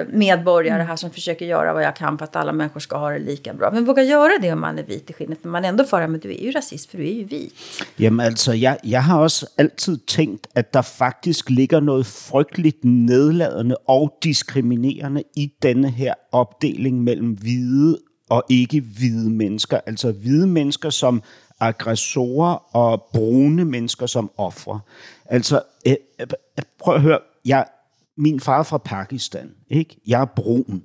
medborgare 0.08 0.82
här 0.82 0.96
som 0.96 1.10
försöker 1.10 1.46
göra 1.46 1.72
vad 1.72 1.82
jag 1.82 1.96
kan 1.96 2.18
för 2.18 2.24
att 2.24 2.36
alla 2.36 2.52
människor 2.52 2.80
ska 2.80 2.96
ha 2.96 3.10
det 3.10 3.18
lika 3.18 3.54
bra. 3.54 3.70
Men 3.70 3.84
vågar 3.84 4.02
göra 4.02 4.38
det 4.40 4.52
om 4.52 4.60
man 4.60 4.78
är 4.78 4.82
vit 4.82 5.10
i 5.10 5.12
skinnet, 5.12 5.44
men 5.44 5.52
man 5.52 5.64
ändå 5.64 5.84
får 5.84 6.06
men 6.06 6.20
du 6.20 6.30
är 6.30 6.42
ju 6.42 6.50
rasist, 6.50 6.90
för 6.90 6.98
du 6.98 7.08
är 7.08 7.12
ju 7.12 7.24
vit. 7.24 7.54
Jamen 7.96 8.26
altså, 8.26 8.52
jeg, 8.52 8.78
jeg 8.84 9.04
har 9.04 9.18
også 9.18 9.46
altid 9.58 9.98
tænkt, 10.06 10.46
at 10.54 10.74
der 10.74 10.82
faktisk 10.82 11.50
ligger 11.50 11.80
noget 11.80 12.06
frygteligt 12.06 12.84
nedladende 12.84 13.76
og 13.86 14.18
diskriminerende 14.22 15.22
i 15.36 15.52
denne 15.62 15.90
her 15.90 16.14
opdeling 16.32 17.04
mellem 17.04 17.30
hvide 17.30 17.98
og 18.30 18.44
ikke 18.48 18.80
hvide 18.80 19.30
mennesker. 19.30 19.80
Altså 19.86 20.12
hvide 20.12 20.46
mennesker 20.46 20.90
som 20.90 21.22
aggressorer 21.60 22.76
og 22.76 23.02
brune 23.12 23.64
mennesker 23.64 24.06
som 24.06 24.30
ofre. 24.36 24.80
Altså, 25.26 25.60
øh, 25.86 25.94
øh, 26.20 26.26
prøv 26.78 26.94
at 26.94 27.00
høre, 27.00 27.18
jeg, 27.44 27.64
min 28.22 28.40
far 28.40 28.62
fra 28.62 28.78
Pakistan, 28.78 29.50
ikke? 29.70 29.96
Jeg 30.06 30.20
er 30.20 30.24
brun. 30.24 30.84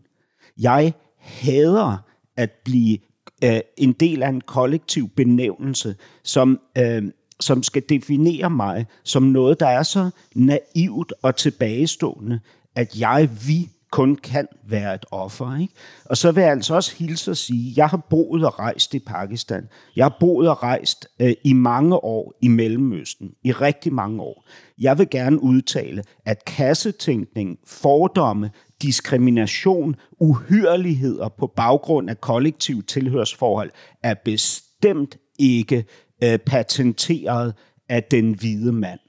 Jeg 0.57 0.93
hader 1.17 1.97
at 2.37 2.51
blive 2.65 2.97
øh, 3.43 3.59
en 3.77 3.93
del 3.93 4.23
af 4.23 4.29
en 4.29 4.41
kollektiv 4.41 5.09
benævnelse, 5.09 5.95
som, 6.23 6.59
øh, 6.77 7.03
som 7.39 7.63
skal 7.63 7.83
definere 7.89 8.49
mig 8.49 8.85
som 9.03 9.23
noget, 9.23 9.59
der 9.59 9.67
er 9.67 9.83
så 9.83 10.09
naivt 10.35 11.13
og 11.21 11.35
tilbagestående, 11.35 12.39
at 12.75 12.99
jeg, 12.99 13.29
vi 13.47 13.69
kun 13.91 14.15
kan 14.15 14.47
være 14.69 14.95
et 14.95 15.05
offer. 15.11 15.61
Ikke? 15.61 15.73
Og 16.05 16.17
så 16.17 16.31
vil 16.31 16.41
jeg 16.41 16.51
altså 16.51 16.75
også 16.75 16.95
hilse 16.95 17.31
og 17.31 17.37
sige, 17.37 17.73
jeg 17.77 17.87
har 17.87 18.07
boet 18.09 18.45
og 18.45 18.59
rejst 18.59 18.93
i 18.93 18.99
Pakistan. 18.99 19.67
Jeg 19.95 20.05
har 20.05 20.17
boet 20.19 20.49
og 20.49 20.63
rejst 20.63 21.07
øh, 21.21 21.33
i 21.43 21.53
mange 21.53 21.95
år 21.95 22.33
i 22.41 22.47
Mellemøsten. 22.47 23.31
I 23.43 23.51
rigtig 23.51 23.93
mange 23.93 24.21
år. 24.21 24.47
Jeg 24.79 24.97
vil 24.97 25.09
gerne 25.09 25.43
udtale, 25.43 26.03
at 26.25 26.45
kassetænkning, 26.45 27.57
fordomme, 27.67 28.51
diskrimination, 28.81 29.95
uhyreligheder 30.19 31.29
på 31.29 31.47
baggrund 31.55 32.09
af 32.09 32.21
kollektiv 32.21 32.83
tilhørsforhold 32.83 33.71
er 34.03 34.13
bestemt 34.25 35.17
ikke 35.39 35.85
øh, 36.23 36.39
patenteret 36.39 37.53
af 37.89 38.03
den 38.03 38.33
hvide 38.33 38.71
mand. 38.71 38.99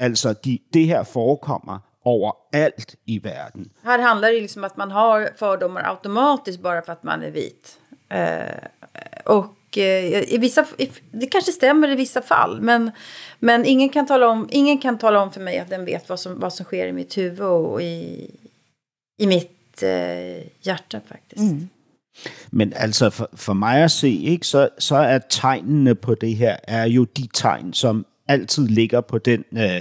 Altså, 0.00 0.34
de, 0.44 0.58
det 0.72 0.86
her 0.86 1.02
forekommer 1.02 1.91
overalt 2.04 2.94
i 3.04 3.18
verden. 3.18 3.70
Här 3.82 3.98
handlar 3.98 4.32
det 4.32 4.40
liksom 4.40 4.64
att 4.64 4.76
man 4.76 4.90
har 4.90 5.30
fördomar 5.36 5.82
automatiskt 5.82 6.60
bara 6.60 6.82
för 6.82 6.92
att 6.92 7.02
man 7.02 7.22
är 7.22 7.30
vit. 7.30 7.78
Eh, 8.08 8.68
och 9.24 9.78
eh, 9.78 10.34
i 10.34 10.38
vissa, 10.38 10.66
det 11.10 11.26
kanske 11.26 11.52
stämmer 11.52 11.88
i 11.88 11.94
vissa 11.94 12.22
fall, 12.22 12.60
men, 12.60 12.90
men 13.38 13.64
ingen, 13.64 13.88
kan 13.88 14.06
tala 14.06 14.28
om, 14.28 14.48
ingen 14.50 14.78
kan 14.78 14.98
tala 14.98 15.22
om 15.22 15.32
för 15.32 15.40
mig 15.40 15.58
att 15.58 15.70
den 15.70 15.84
vet 15.84 16.08
vad 16.08 16.20
som, 16.20 16.40
vad 16.40 16.52
som 16.52 16.64
sker 16.64 16.86
i 16.86 16.92
mitt 16.92 17.18
huvud 17.18 17.40
och 17.40 17.82
i, 17.82 18.30
i 19.18 19.26
mitt 19.26 19.82
eh, 19.82 20.46
hjärta 20.60 21.00
faktiskt. 21.08 21.40
Mm. 21.40 21.68
Men 22.50 22.72
altså 22.76 23.10
for, 23.10 23.28
for 23.34 23.52
mig 23.52 23.82
at 23.82 23.90
se, 23.90 24.08
ikke, 24.08 24.46
så, 24.46 24.68
så 24.78 24.96
er 24.96 25.18
tegnene 25.18 25.94
på 25.94 26.14
det 26.14 26.34
her, 26.34 26.56
er 26.68 26.84
jo 26.84 27.04
de 27.04 27.28
tegn, 27.34 27.72
som 27.72 28.06
altid 28.28 28.68
ligger 28.68 29.00
på 29.00 29.18
den 29.18 29.44
øh, 29.52 29.80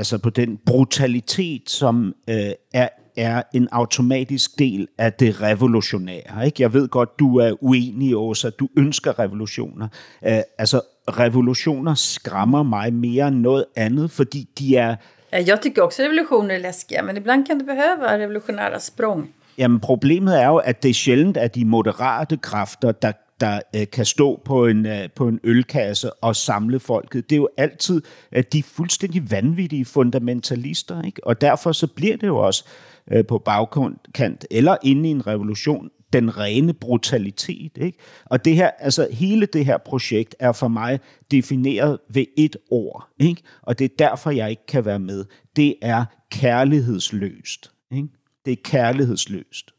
altså 0.00 0.18
på 0.18 0.30
den 0.30 0.58
brutalitet, 0.66 1.70
som 1.70 2.14
øh, 2.30 2.36
er, 2.74 2.88
er 3.16 3.42
en 3.54 3.68
automatisk 3.72 4.58
del 4.58 4.88
af 4.98 5.12
det 5.12 5.42
revolutionære. 5.42 6.46
Ikke? 6.46 6.62
Jeg 6.62 6.72
ved 6.72 6.88
godt, 6.88 7.18
du 7.18 7.36
er 7.36 7.52
uenig, 7.60 8.16
Åsa. 8.16 8.50
Du 8.50 8.68
ønsker 8.76 9.18
revolutioner. 9.18 9.88
Øh, 10.26 10.40
altså, 10.58 10.80
revolutioner 11.08 11.94
skræmmer 11.94 12.62
mig 12.62 12.92
mere 12.92 13.28
end 13.28 13.36
noget 13.36 13.64
andet, 13.76 14.10
fordi 14.10 14.48
de 14.58 14.76
er... 14.76 14.96
Jeg 15.32 15.60
tycker 15.60 15.82
også, 15.82 16.02
revolutioner 16.02 16.54
er 16.54 16.58
läskiga, 16.58 17.02
men 17.02 17.16
ibland 17.16 17.46
kan 17.46 17.58
det 17.58 17.66
behöva 17.66 18.16
revolutionære 18.24 18.80
språng. 18.80 19.30
Jamen, 19.58 19.80
problemet 19.80 20.42
er 20.42 20.46
jo, 20.46 20.56
at 20.56 20.82
det 20.82 20.88
er 20.88 20.94
sjældent, 20.94 21.36
at 21.36 21.54
de 21.54 21.64
moderate 21.64 22.36
kræfter, 22.36 22.92
der 22.92 23.12
der 23.40 23.60
øh, 23.76 23.86
kan 23.92 24.04
stå 24.04 24.42
på 24.44 24.66
en, 24.66 24.86
øh, 24.86 25.08
på 25.16 25.28
en 25.28 25.40
ølkasse 25.44 26.12
og 26.12 26.36
samle 26.36 26.80
folket. 26.80 27.30
Det 27.30 27.36
er 27.36 27.40
jo 27.40 27.48
altid 27.56 28.02
at 28.32 28.52
de 28.52 28.58
er 28.58 28.62
fuldstændig 28.62 29.30
vanvittige 29.30 29.84
fundamentalister, 29.84 31.02
ikke? 31.02 31.26
og 31.26 31.40
derfor 31.40 31.72
så 31.72 31.86
bliver 31.86 32.16
det 32.16 32.26
jo 32.26 32.36
også 32.36 32.64
øh, 33.12 33.26
på 33.26 33.38
bagkant 33.38 34.46
eller 34.50 34.76
inde 34.82 35.08
i 35.08 35.12
en 35.12 35.26
revolution 35.26 35.90
den 36.12 36.38
rene 36.38 36.72
brutalitet. 36.72 37.72
Ikke? 37.76 37.98
Og 38.24 38.44
det 38.44 38.54
her, 38.54 38.70
altså 38.78 39.08
hele 39.12 39.46
det 39.46 39.64
her 39.64 39.78
projekt 39.78 40.36
er 40.38 40.52
for 40.52 40.68
mig 40.68 41.00
defineret 41.30 41.98
ved 42.08 42.24
et 42.36 42.56
ord. 42.70 43.08
Ikke? 43.18 43.42
Og 43.62 43.78
det 43.78 43.84
er 43.84 43.94
derfor, 43.98 44.30
jeg 44.30 44.50
ikke 44.50 44.66
kan 44.66 44.84
være 44.84 44.98
med. 44.98 45.24
Det 45.56 45.74
er 45.82 46.04
kærlighedsløst. 46.30 47.70
Ikke? 47.92 48.08
Det 48.44 48.52
er 48.52 48.56
kærlighedsløst. 48.64 49.70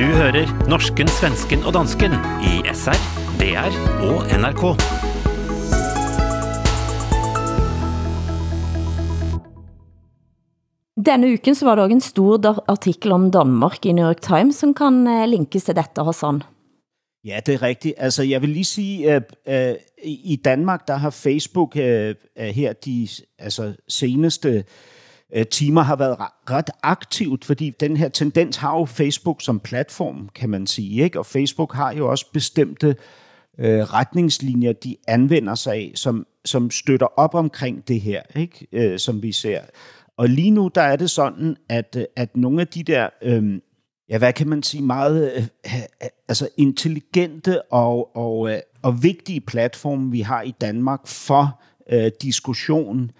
Du 0.00 0.06
hører 0.06 0.46
norsken, 0.64 1.10
svensken 1.12 1.60
og 1.68 1.74
dansken 1.76 2.14
i 2.48 2.62
SR, 2.72 3.00
DR 3.36 3.74
og 4.08 4.22
NRK. 4.32 4.62
Denne 10.96 11.34
uken 11.34 11.58
så 11.58 11.68
var 11.68 11.76
det 11.76 11.84
også 11.84 11.98
en 11.98 12.00
stor 12.00 12.64
artikel 12.72 13.12
om 13.12 13.28
Danmark 13.28 13.84
i 13.84 13.92
New 13.92 14.06
York 14.06 14.24
Times, 14.24 14.56
som 14.56 14.72
kan 14.72 15.04
eh, 15.04 15.28
linkes 15.28 15.68
til 15.68 15.76
dette, 15.76 16.04
Hassan. 16.08 16.40
Ja, 17.24 17.40
det 17.46 17.54
er 17.54 17.62
rigtigt. 17.62 17.94
Altså, 17.98 18.22
jeg 18.22 18.40
vil 18.40 18.56
lige 18.56 18.64
sige, 18.64 19.12
at 19.12 19.36
uh, 19.46 19.76
i 20.04 20.40
Danmark, 20.44 20.88
der 20.88 20.96
har 20.96 21.10
Facebook 21.10 21.76
uh, 21.76 22.16
her 22.36 22.72
de 22.72 23.08
altså, 23.38 23.72
seneste 23.88 24.64
Øh, 25.34 25.46
timer 25.46 25.82
har 25.82 25.96
været 25.96 26.16
ret 26.50 26.70
aktivt, 26.82 27.44
fordi 27.44 27.70
den 27.80 27.96
her 27.96 28.08
tendens 28.08 28.56
har 28.56 28.78
jo 28.78 28.84
Facebook 28.84 29.42
som 29.42 29.60
platform, 29.60 30.28
kan 30.34 30.50
man 30.50 30.66
sige. 30.66 31.04
Ikke? 31.04 31.18
Og 31.18 31.26
Facebook 31.26 31.74
har 31.74 31.92
jo 31.92 32.10
også 32.10 32.26
bestemte 32.32 32.96
øh, 33.58 33.80
retningslinjer, 33.80 34.72
de 34.72 34.96
anvender 35.08 35.54
sig 35.54 35.74
af, 35.74 35.92
som, 35.94 36.26
som 36.44 36.70
støtter 36.70 37.06
op 37.16 37.34
omkring 37.34 37.88
det 37.88 38.00
her, 38.00 38.22
ikke? 38.36 38.66
Øh, 38.72 38.98
som 38.98 39.22
vi 39.22 39.32
ser. 39.32 39.60
Og 40.16 40.28
lige 40.28 40.50
nu, 40.50 40.70
der 40.74 40.82
er 40.82 40.96
det 40.96 41.10
sådan, 41.10 41.56
at, 41.68 41.96
øh, 41.98 42.04
at 42.16 42.36
nogle 42.36 42.60
af 42.60 42.66
de 42.66 42.82
der, 42.82 43.08
øh, 43.22 43.60
ja, 44.08 44.18
hvad 44.18 44.32
kan 44.32 44.48
man 44.48 44.62
sige, 44.62 44.82
meget 44.82 45.32
øh, 45.36 45.42
altså 46.28 46.48
intelligente 46.56 47.62
og, 47.72 48.16
og, 48.16 48.50
øh, 48.50 48.58
og 48.82 49.02
vigtige 49.02 49.40
platforme, 49.40 50.10
vi 50.10 50.20
har 50.20 50.42
i 50.42 50.54
Danmark 50.60 51.06
for 51.06 51.60
øh, 51.90 52.10
diskussion, 52.22 53.10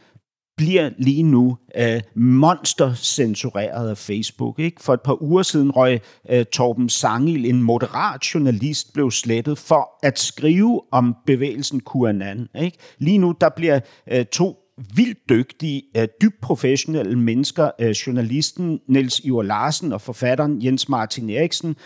bliver 0.61 0.91
lige 0.99 1.23
nu 1.23 1.57
øh, 1.77 2.01
monstercensureret 2.15 3.91
af 3.91 3.99
Facebook. 3.99 4.59
Ikke? 4.59 4.83
For 4.83 4.95
et 4.95 5.01
par 5.01 5.23
uger 5.23 5.43
siden 5.43 5.71
røg 5.71 6.01
øh, 6.31 6.45
Torben 6.45 6.89
Sangil, 6.89 7.47
en 7.47 7.63
moderat 7.63 8.21
journalist, 8.35 8.93
blev 8.93 9.11
slettet 9.11 9.59
for 9.59 9.91
at 10.03 10.19
skrive 10.19 10.81
om 10.93 11.17
bevægelsen 11.27 11.81
QAnon. 11.93 12.49
Ikke? 12.61 12.79
Lige 12.99 13.19
nu 13.19 13.35
der 13.41 13.49
bliver 13.49 13.81
øh, 14.13 14.25
to 14.25 14.57
vildt 14.95 15.19
dygtige, 15.29 15.83
øh, 15.97 16.09
dybt 16.23 16.41
professionelle 16.43 17.19
mennesker, 17.19 17.71
øh, 17.81 17.91
journalisten 17.91 18.81
Niels 18.89 19.21
Iver 19.21 19.43
Larsen 19.43 19.93
og 19.93 20.01
forfatteren 20.01 20.65
Jens 20.65 20.89
Martin 20.89 21.31
Eriksen, 21.31 21.77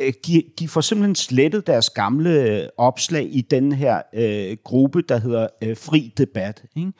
øh, 0.00 0.12
de, 0.26 0.42
de 0.58 0.68
får 0.68 0.80
simpelthen 0.80 1.14
slettet 1.14 1.66
deres 1.66 1.90
gamle 1.90 2.68
opslag 2.78 3.28
i 3.30 3.40
den 3.40 3.72
her 3.72 4.02
gruppe, 4.64 5.02
der 5.02 5.18
hedder 5.18 5.46
Fri 5.74 6.12
Debat. 6.18 6.62
Ikke? 6.76 6.92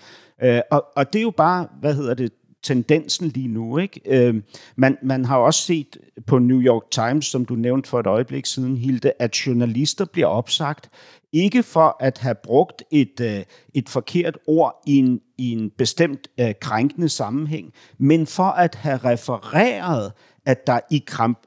Øh, 0.42 0.60
og, 0.70 0.84
og 0.96 1.12
det 1.12 1.18
er 1.18 1.22
jo 1.22 1.32
bare, 1.36 1.68
hvad 1.80 1.94
hedder 1.94 2.14
det, 2.14 2.32
tendensen 2.62 3.28
lige 3.28 3.48
nu. 3.48 3.78
Ikke? 3.78 4.00
Øh, 4.06 4.42
man, 4.76 4.98
man 5.02 5.24
har 5.24 5.36
også 5.36 5.62
set 5.62 5.96
på 6.26 6.38
New 6.38 6.60
York 6.60 6.90
Times, 6.90 7.26
som 7.26 7.44
du 7.44 7.54
nævnte 7.54 7.88
for 7.88 8.00
et 8.00 8.06
øjeblik 8.06 8.46
siden, 8.46 8.76
Hilde, 8.76 9.12
at 9.18 9.46
journalister 9.46 10.04
bliver 10.04 10.26
opsagt, 10.26 10.90
ikke 11.32 11.62
for 11.62 11.96
at 12.00 12.18
have 12.18 12.34
brugt 12.34 12.82
et, 12.90 13.20
øh, 13.20 13.42
et 13.74 13.88
forkert 13.88 14.38
ord 14.46 14.82
i 14.86 14.96
en, 14.96 15.20
i 15.38 15.52
en 15.52 15.70
bestemt 15.70 16.28
øh, 16.40 16.54
krænkende 16.60 17.08
sammenhæng, 17.08 17.72
men 17.98 18.26
for 18.26 18.42
at 18.42 18.74
have 18.74 18.96
refereret, 18.96 20.12
at 20.46 20.66
der 20.66 20.80
i 20.90 21.04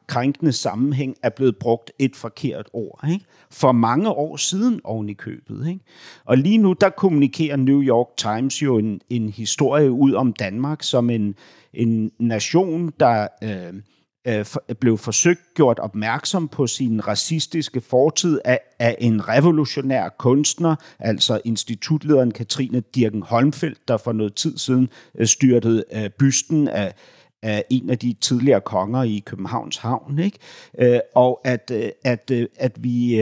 krænkende 0.08 0.51
sammenhæng 0.51 1.15
er 1.23 1.29
blevet 1.29 1.58
brugt 1.58 1.91
et 1.99 2.15
forkert 2.15 2.69
ord. 2.73 3.05
Ikke? 3.12 3.25
For 3.51 3.71
mange 3.71 4.10
år 4.10 4.38
siden 4.38 4.81
oven 4.84 5.10
i 5.10 5.13
købet. 5.13 5.67
Ikke? 5.67 5.79
Og 6.25 6.38
lige 6.38 6.58
nu, 6.58 6.73
der 6.73 6.89
kommunikerer 6.89 7.55
New 7.55 7.81
York 7.81 8.08
Times 8.17 8.62
jo 8.62 8.77
en, 8.77 9.01
en 9.10 9.29
historie 9.29 9.91
ud 9.91 10.13
om 10.13 10.34
Danmark 10.34 10.84
som 10.84 11.10
en, 11.10 11.36
en 11.73 12.12
nation, 12.19 12.93
der... 12.99 13.27
Øh, 13.43 13.73
øh 14.27 14.45
blev 14.79 14.97
forsøgt 14.97 15.41
gjort 15.55 15.79
opmærksom 15.79 16.47
på 16.47 16.67
sin 16.67 17.08
racistiske 17.08 17.81
fortid 17.81 18.39
af, 18.45 18.60
af 18.79 18.95
en 18.99 19.27
revolutionær 19.27 20.10
kunstner, 20.10 20.75
altså 20.99 21.41
institutlederen 21.45 22.31
Katrine 22.31 22.79
Dirken 22.79 23.23
Holmfeldt, 23.23 23.88
der 23.88 23.97
for 23.97 24.12
noget 24.12 24.36
tid 24.36 24.58
siden 24.58 24.89
øh, 25.19 25.27
styrtede 25.27 25.84
øh, 25.93 26.10
bysten 26.10 26.67
af, 26.67 26.93
af 27.45 27.65
en 27.69 27.89
af 27.89 27.97
de 27.97 28.13
tidligere 28.13 28.62
konger 28.62 29.03
i 29.03 29.23
Københavns 29.25 29.77
Havn, 29.77 30.19
ikke? 30.19 30.38
Øh, 30.79 30.99
og 31.15 31.41
at, 31.43 31.71
øh, 31.73 31.89
at, 32.03 32.31
øh, 32.31 32.47
at 32.55 32.84
vi 32.84 33.21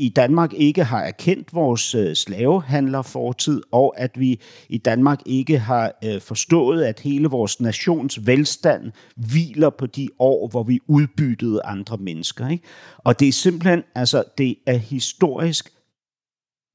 i 0.00 0.08
Danmark 0.08 0.52
ikke 0.52 0.84
har 0.84 1.00
erkendt 1.00 1.54
vores 1.54 1.80
slavehandler 1.80 2.14
slavehandlerfortid, 2.14 3.62
og 3.72 3.94
at 3.96 4.20
vi 4.20 4.40
i 4.68 4.78
Danmark 4.78 5.20
ikke 5.26 5.58
har 5.58 5.92
øh, 6.04 6.20
forstået, 6.20 6.84
at 6.84 7.00
hele 7.00 7.28
vores 7.28 7.60
nations 7.60 8.26
velstand 8.26 8.92
hviler 9.16 9.70
på 9.70 9.86
de 9.86 10.08
år, 10.18 10.48
hvor 10.48 10.62
vi 10.62 10.80
udbyttede 10.86 11.62
andre 11.64 11.96
mennesker. 11.96 12.48
Ikke? 12.48 12.64
Og 12.98 13.20
det 13.20 13.28
er 13.28 13.32
simpelthen, 13.32 13.82
altså 13.94 14.24
det 14.38 14.56
er 14.66 14.76
historisk 14.76 15.72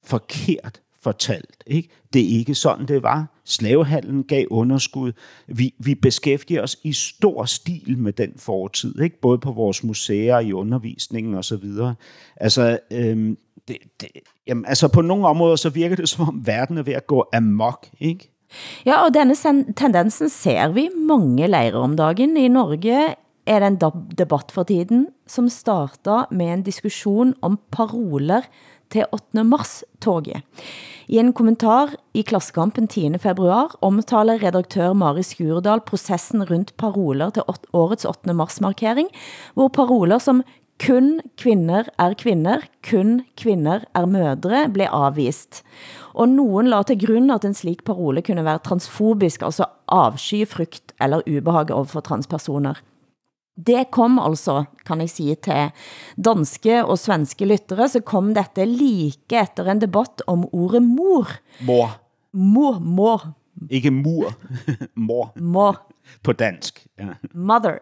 forkert 0.04 0.82
fortalt. 1.06 1.64
Ikke? 1.68 1.90
Det 2.14 2.22
er 2.22 2.40
ikke 2.40 2.56
sådan, 2.56 2.88
det 2.88 3.04
var. 3.04 3.42
Slavehandlen 3.44 4.24
gav 4.24 4.46
underskud. 4.50 5.12
Vi, 5.48 5.74
vi 5.80 5.96
beskæftiger 5.96 6.62
os 6.62 6.78
i 6.84 6.94
stor 6.94 7.46
stil 7.46 7.98
med 7.98 8.14
den 8.14 8.34
fortid, 8.38 9.00
ikke? 9.00 9.22
både 9.22 9.38
på 9.38 9.52
vores 9.52 9.84
museer, 9.84 10.40
i 10.40 10.54
undervisningen 10.54 11.36
osv. 11.36 11.66
Altså, 12.38 12.80
øhm, 12.92 13.38
det, 13.68 13.78
det, 14.02 14.10
jamen, 14.48 14.66
altså 14.66 14.88
på 14.88 15.02
nogle 15.02 15.28
områder 15.28 15.56
så 15.56 15.70
virker 15.70 15.96
det 15.96 16.10
som 16.10 16.28
om 16.28 16.48
verden 16.48 16.78
er 16.78 16.84
ved 16.84 16.94
at 16.94 17.08
gå 17.08 17.26
amok. 17.34 17.88
Ikke? 18.00 18.32
Ja, 18.86 19.06
og 19.06 19.14
denne 19.14 19.36
tendensen 19.74 20.30
ser 20.30 20.68
vi 20.74 20.90
mange 21.08 21.48
lejre 21.48 21.74
om 21.74 21.98
dagen. 21.98 22.38
I 22.38 22.48
Norge 22.48 23.16
er 23.46 23.60
det 23.60 23.68
en 23.68 23.80
debat 24.18 24.52
for 24.52 24.64
tiden, 24.64 25.08
som 25.28 25.50
starter 25.50 26.26
med 26.32 26.54
en 26.54 26.64
diskussion 26.64 27.34
om 27.42 27.60
paroler 27.72 28.42
til 28.94 29.08
8. 29.12 29.44
mars-toget. 29.44 30.44
I 31.08 31.20
en 31.22 31.34
kommentar 31.38 31.94
i 32.18 32.24
Klassekampen 32.26 32.88
10. 32.90 33.20
februar 33.22 33.76
omtaler 33.86 34.42
redaktør 34.42 34.94
Mari 34.98 35.24
Skurdal 35.24 35.84
processen 35.86 36.42
rundt 36.50 36.74
paroler 36.82 37.30
til 37.36 37.46
årets 37.74 38.06
8. 38.10 38.34
mars-markering, 38.34 39.12
hvor 39.54 39.70
paroler 39.70 40.18
som 40.20 40.42
kun 40.82 41.22
kvinder 41.40 41.88
er 42.02 42.16
kvinder, 42.20 42.66
kun 42.84 43.22
kvinder 43.40 43.86
er 43.96 44.06
mødre, 44.10 44.66
blev 44.74 44.92
avvist. 44.92 45.62
Og 46.14 46.28
nogen 46.30 46.68
la 46.68 46.82
til 46.84 47.00
grund, 47.00 47.32
at 47.32 47.46
en 47.46 47.56
slik 47.56 47.86
parole 47.86 48.22
kunne 48.26 48.44
være 48.44 48.64
transfobisk, 48.66 49.46
altså 49.46 49.70
avsky, 49.88 50.44
frygt 50.48 50.94
eller 51.00 51.24
ubehag 51.28 51.72
overfor 51.72 52.04
transpersoner. 52.04 52.82
Det 53.56 53.86
kom 53.92 54.20
altså, 54.20 54.66
kan 54.86 55.00
jeg 55.00 55.10
sige, 55.10 55.36
til 55.36 55.72
danske 56.20 56.82
og 56.84 57.00
svenske 57.00 57.48
lyttere, 57.48 57.88
så 57.90 58.02
kom 58.04 58.34
dette 58.36 58.66
like 58.68 59.40
efter 59.42 59.72
en 59.72 59.82
debat 59.82 60.22
om 60.28 60.44
ordet 60.52 60.84
mor. 60.84 61.32
Mor. 61.64 61.96
Mor, 62.34 62.80
mor. 62.80 63.24
Ikke 63.72 63.92
mur, 63.92 64.34
mor. 65.08 65.32
Mor. 65.40 65.82
På 66.24 66.34
dansk. 66.34 66.86
Ja. 67.00 67.16
Mother. 67.34 67.80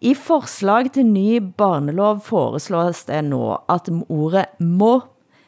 I 0.00 0.14
forslag 0.14 0.90
til 0.92 1.06
ny 1.06 1.38
barnelov 1.56 2.20
foreslås 2.26 3.04
det 3.08 3.22
nå, 3.24 3.56
at 3.70 3.88
ordet 4.08 4.46
må 4.60 5.00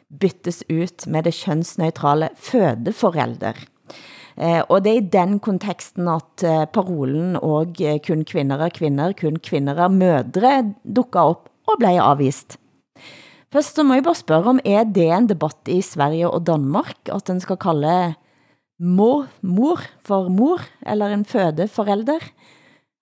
byttes 0.09 0.63
ut 0.69 1.05
med 1.07 1.27
det 1.27 1.35
kønsneutrale 1.37 2.31
fødeforelder. 2.35 3.59
Eh, 4.39 4.61
og 4.69 4.85
det 4.85 4.91
er 4.91 5.01
i 5.01 5.11
den 5.11 5.39
konteksten 5.43 6.07
at 6.07 6.45
eh, 6.47 6.63
parolen 6.71 7.35
og 7.35 7.81
eh, 7.83 7.99
kun 7.99 8.23
kvinder 8.23 8.61
er 8.63 8.71
kvinder, 8.71 9.11
kun 9.19 9.35
kvinder 9.43 9.81
er 9.83 9.91
mødre 9.91 10.53
dukker 10.83 11.33
op 11.33 11.49
og 11.67 11.81
blev 11.81 11.99
avvist. 11.99 12.55
Først 13.51 13.75
så 13.75 13.83
må 13.83 13.97
jeg 13.97 14.05
bare 14.05 14.15
spørge 14.15 14.53
om, 14.53 14.59
er 14.63 14.85
det 14.85 15.09
en 15.11 15.27
debat 15.27 15.71
i 15.73 15.81
Sverige 15.81 16.29
og 16.29 16.45
Danmark, 16.47 17.09
at 17.11 17.27
den 17.27 17.39
skal 17.41 17.57
kalde 17.57 18.13
mor, 18.79 19.27
mor 19.41 19.81
for 20.05 20.29
mor, 20.29 20.61
eller 20.87 21.11
en 21.11 21.25
fødeforelder? 21.25 22.23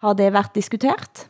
Har 0.02 0.13
det 0.13 0.34
været 0.34 0.56
diskutert? 0.56 1.28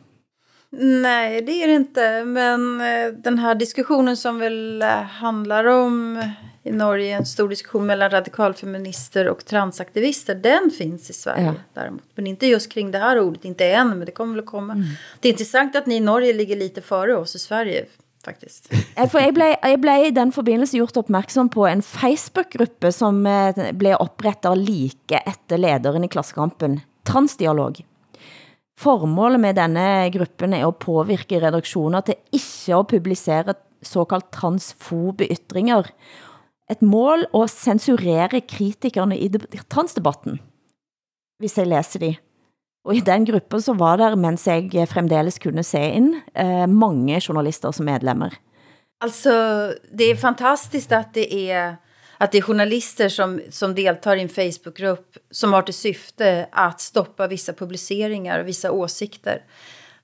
Nej, 0.72 1.40
det 1.40 1.62
är 1.62 1.66
det 1.66 1.74
inte. 1.74 2.24
Men 2.24 2.80
eh, 2.80 3.12
den 3.24 3.38
här 3.38 3.54
diskussionen 3.54 4.16
som 4.16 4.38
väl 4.38 4.82
eh, 4.82 5.02
handlar 5.02 5.64
om 5.64 6.22
i 6.68 6.72
Norge 6.72 7.16
en 7.16 7.26
stor 7.26 7.48
diskussion 7.48 7.86
mellan 7.86 8.10
radikalfeminister 8.10 9.28
och 9.28 9.44
transaktivister. 9.44 10.34
Den 10.34 10.70
finns 10.70 11.10
i 11.10 11.12
Sverige 11.12 11.44
ja. 11.44 11.54
däremot. 11.74 12.02
Men 12.14 12.26
inte 12.26 12.46
just 12.46 12.72
kring 12.72 12.90
det 12.90 12.98
här 12.98 13.20
ordet, 13.20 13.44
inte 13.44 13.66
än, 13.66 13.88
men 13.88 14.06
det 14.06 14.12
kommer 14.12 14.34
väl 14.34 14.44
att 14.44 14.50
komma. 14.50 14.72
Mm. 14.72 14.86
Det 15.20 15.28
är 15.28 15.32
intressant 15.32 15.76
att 15.76 15.86
ni 15.86 15.96
i 15.96 16.00
Norge 16.00 16.32
ligger 16.32 16.56
lite 16.56 16.80
före 16.82 17.16
oss 17.16 17.34
i 17.34 17.38
Sverige 17.38 17.86
faktisk. 18.24 18.68
For 19.12 19.20
jeg 19.22 19.34
ble, 19.36 19.52
jeg 19.56 19.80
ble 19.82 19.94
i 20.06 20.14
den 20.14 20.32
forbindelse 20.34 20.78
gjort 20.80 20.98
opmærksom 21.00 21.50
på 21.52 21.66
en 21.68 21.82
Facebook-gruppe, 21.84 22.92
som 22.92 23.22
eh, 23.26 23.72
blev 23.72 24.00
oprettet 24.02 24.58
like 24.58 25.22
efter 25.26 25.60
lederen 25.60 26.04
i 26.04 26.10
Klassekampen. 26.12 26.80
Transdialog. 27.08 27.80
Formålet 28.78 29.42
med 29.42 29.56
denne 29.58 29.86
gruppen 30.14 30.54
er 30.54 30.68
at 30.68 30.78
påvirke 30.82 31.40
redaktioner 31.42 32.04
til 32.06 32.18
ikke 32.38 32.76
at 32.76 32.90
publicere 32.92 33.54
såkaldt 33.82 34.30
transfobe 34.34 35.26
ytringer. 35.26 35.88
Et 36.70 36.82
mål 36.82 37.24
at 37.34 37.50
censurere 37.50 38.40
kritikerne 38.40 39.16
i 39.16 39.30
transdebatten, 39.70 40.40
hvis 41.40 41.58
jeg 41.58 41.66
læser 41.66 42.02
de. 42.02 42.14
Og 42.84 42.96
i 42.96 43.00
den 43.04 43.24
gruppen 43.26 43.60
så 43.60 43.72
var 43.76 43.96
der, 43.96 44.16
mens 44.16 44.46
jeg 44.46 44.88
fremdeles 44.88 45.38
kunne 45.38 45.62
se 45.62 45.80
ind, 45.80 46.14
eh, 46.36 46.68
mange 46.68 47.20
journalister 47.28 47.70
som 47.70 47.84
medlemmer. 47.84 48.30
Altså, 49.00 49.74
det 49.98 50.10
er 50.10 50.16
fantastisk 50.16 50.92
at 50.92 51.14
det 51.14 51.50
er 51.50 51.76
att 52.20 52.32
det 52.32 52.38
är 52.38 52.42
journalister 52.42 53.08
som, 53.08 53.40
som 53.50 53.74
deltar 53.74 54.16
i 54.16 54.20
en 54.20 54.28
Facebookgrupp 54.28 55.16
som 55.30 55.52
har 55.52 55.62
till 55.62 55.74
syfte 55.74 56.48
att 56.52 56.80
stoppa 56.80 57.26
vissa 57.26 57.52
publiceringar 57.52 58.40
och 58.40 58.48
vissa 58.48 58.70
åsikter. 58.70 59.42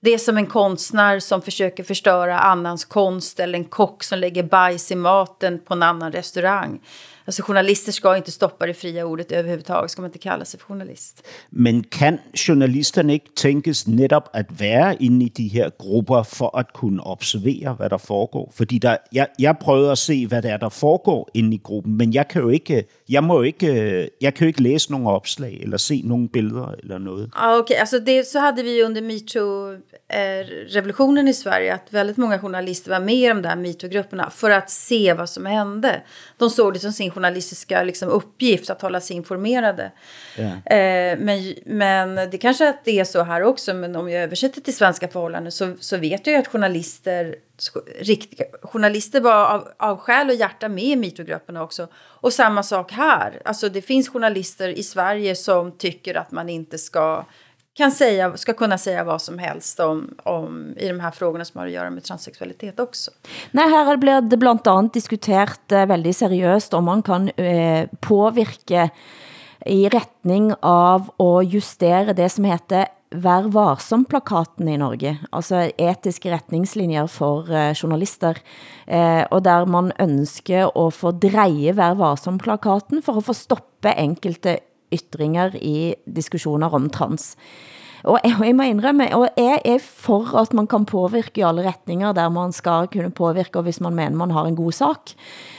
Det 0.04 0.14
är 0.14 0.18
som 0.18 0.36
en 0.36 0.46
konstnär 0.46 1.20
som 1.20 1.42
försöker 1.42 1.84
förstöra 1.84 2.38
annans 2.38 2.84
konst 2.84 3.40
eller 3.40 3.58
en 3.58 3.64
kock 3.64 4.04
som 4.04 4.18
lägger 4.18 4.42
bajs 4.42 4.90
i 4.90 4.94
maten 4.94 5.58
på 5.58 5.74
en 5.74 5.82
annan 5.82 6.12
restaurang. 6.12 6.80
Alltså 7.26 7.42
journalister 7.42 7.92
ska 7.92 8.16
inte 8.16 8.30
stoppa 8.30 8.66
det 8.66 8.74
fria 8.74 9.04
ordet 9.04 9.32
överhuvudtaget, 9.32 9.90
ska 9.90 10.02
man 10.02 10.08
inte 10.08 10.18
kalla 10.18 10.44
sig 10.44 10.60
för 10.60 10.66
journalist. 10.66 11.22
Men 11.50 11.82
kan 11.82 12.18
journalisterne 12.34 13.12
ikke 13.12 13.30
tænkes 13.36 13.86
netop 13.86 14.28
at 14.32 14.60
være 14.60 15.02
inde 15.02 15.24
i 15.24 15.28
de 15.28 15.48
her 15.48 15.70
grupper 15.78 16.22
for 16.22 16.58
at 16.58 16.72
kunne 16.72 17.02
observere, 17.02 17.74
hvad 17.74 17.90
der 17.90 17.98
foregår? 17.98 18.52
Fordi 18.54 18.78
der, 18.78 18.96
jeg, 19.12 19.26
jeg 19.38 19.56
prøvede 19.60 19.90
at 19.90 19.98
se, 19.98 20.26
hvad 20.26 20.42
der 20.42 20.52
er, 20.52 20.56
der 20.56 20.68
foregår 20.68 21.30
inde 21.34 21.54
i 21.54 21.60
gruppen, 21.64 21.96
men 21.96 22.14
jeg 22.14 22.28
kan 22.28 22.42
jo 22.42 22.48
ikke, 22.48 22.84
jeg 23.08 23.24
må 23.24 23.42
ikke, 23.42 24.10
jeg 24.20 24.34
kan 24.34 24.44
jo 24.44 24.48
ikke 24.48 24.62
læse 24.62 24.90
nogle 24.90 25.10
opslag 25.10 25.60
eller 25.62 25.76
se 25.76 26.02
nogle 26.04 26.28
billeder 26.28 26.74
eller 26.82 26.98
noget. 26.98 27.30
Ja, 27.34 27.58
okay. 27.58 27.74
alltså 27.74 27.98
det, 27.98 28.26
så 28.26 28.40
hade 28.40 28.62
vi 28.62 28.82
under 28.82 29.02
MeToo-revolutionen 29.02 31.28
i 31.28 31.32
Sverige 31.32 31.74
att 31.74 31.86
väldigt 31.90 32.16
många 32.16 32.38
journalister 32.38 32.90
var 32.90 33.00
med 33.00 33.14
i 33.14 33.28
de 33.28 33.42
där 33.42 33.56
MeToo-grupperna 33.56 34.30
för 34.30 34.50
att 34.50 34.70
se 34.70 35.14
vad 35.14 35.28
som 35.28 35.46
hände. 35.46 36.02
De 36.38 36.50
såg 36.50 36.72
det 36.72 36.80
som 36.80 36.92
sin 36.92 37.10
journalistiska 37.14 37.82
liksom, 37.82 38.08
uppgift 38.08 38.70
att 38.70 38.82
hålla 38.82 39.00
sig 39.00 39.16
informerade. 39.16 39.92
Yeah. 40.38 41.12
Eh, 41.12 41.18
men, 41.18 41.54
men 41.66 42.30
det 42.30 42.38
kanske 42.38 42.68
att 42.68 42.84
det 42.84 43.00
är 43.00 43.04
så 43.04 43.22
här 43.22 43.42
också, 43.42 43.74
men 43.74 43.96
om 43.96 44.10
jag 44.10 44.22
översätter 44.22 44.60
till 44.60 44.76
svenska 44.76 45.08
förhållanden 45.08 45.52
så, 45.52 45.76
så 45.80 45.96
vet 45.96 46.26
jag 46.26 46.34
ju 46.34 46.38
att 46.38 46.48
journalister, 46.48 47.36
riktiga, 48.00 48.44
journalister 48.62 49.20
var 49.20 49.46
av, 49.46 49.68
av 49.76 49.98
själ 49.98 50.28
och 50.28 50.34
hjärta 50.34 50.68
med 50.68 50.84
i 50.84 50.96
metoo 50.96 51.62
också. 51.62 51.88
Och 51.94 52.32
samma 52.32 52.62
sak 52.62 52.92
här. 52.92 53.42
Alltså 53.44 53.68
det 53.68 53.82
finns 53.82 54.08
journalister 54.08 54.68
i 54.68 54.82
Sverige 54.82 55.36
som 55.36 55.72
tycker 55.72 56.14
att 56.14 56.30
man 56.30 56.48
inte 56.48 56.78
ska 56.78 57.24
kan 57.74 57.92
säga, 57.92 58.36
ska 58.36 58.52
kunna 58.52 58.78
säga 58.78 59.04
vad 59.04 59.22
som 59.22 59.38
helst 59.38 59.80
om, 59.80 60.14
om, 60.22 60.74
i 60.76 60.88
de 60.88 61.00
här 61.00 61.10
frågorna 61.10 61.44
som 61.44 61.58
har 61.58 61.66
att 61.66 61.72
göra 61.72 61.90
med 61.90 62.04
transsexualitet 62.04 62.80
också. 62.80 63.10
Nej, 63.50 63.68
här 63.68 63.96
blir 63.96 64.20
det 64.20 64.36
bland 64.36 64.68
annat 64.68 64.92
diskuterat 64.92 65.72
eh, 65.72 65.86
väldigt 65.86 66.16
seriöst 66.16 66.74
om 66.74 66.84
man 66.84 67.02
kan 67.02 67.28
eh, 67.28 67.88
påverka 68.00 68.90
i 69.66 69.88
retning 69.88 70.54
av 70.60 71.10
att 71.16 71.52
justera 71.52 72.12
det 72.12 72.28
som 72.28 72.44
heter 72.44 72.86
Vær 73.14 73.46
varsom-plakaten 73.54 74.68
i 74.68 74.76
Norge, 74.78 75.12
altså 75.30 75.68
etiske 75.78 76.32
retningslinjer 76.32 77.06
for 77.06 77.46
uh, 77.46 77.68
eh, 77.68 77.74
journalister, 77.78 78.40
eh, 78.86 79.20
uh, 79.20 79.26
og 79.30 79.44
der 79.46 79.68
man 79.70 79.92
ønsker 80.02 80.66
at 80.66 80.96
få 80.96 81.12
dreje 81.22 81.76
Vær 81.78 81.94
varsom-plakaten 82.00 83.04
for 83.06 83.20
at 83.20 83.28
få 83.28 83.36
stoppe 83.38 83.94
enkelte 83.94 84.56
ytringer 84.94 85.56
i 85.60 85.94
diskussioner 86.06 86.74
om 86.74 86.88
trans. 86.92 87.34
Og 88.04 88.18
jeg, 88.20 88.36
jeg 88.50 88.56
må 88.56 88.66
indrømme, 88.68 89.06
og 89.16 89.30
jeg 89.40 89.60
er 89.64 89.80
for 89.80 90.34
at 90.36 90.52
man 90.56 90.68
kan 90.68 90.84
påvirke 90.84 91.40
i 91.40 91.46
alle 91.46 91.64
retninger, 91.64 92.12
der 92.12 92.28
man 92.32 92.52
skal 92.52 92.88
kunne 92.92 93.12
påvirke, 93.16 93.62
hvis 93.64 93.80
man 93.80 93.96
mener 93.96 94.16
man 94.20 94.34
har 94.36 94.48
en 94.48 94.58
god 94.58 94.76
sak. 94.76 95.14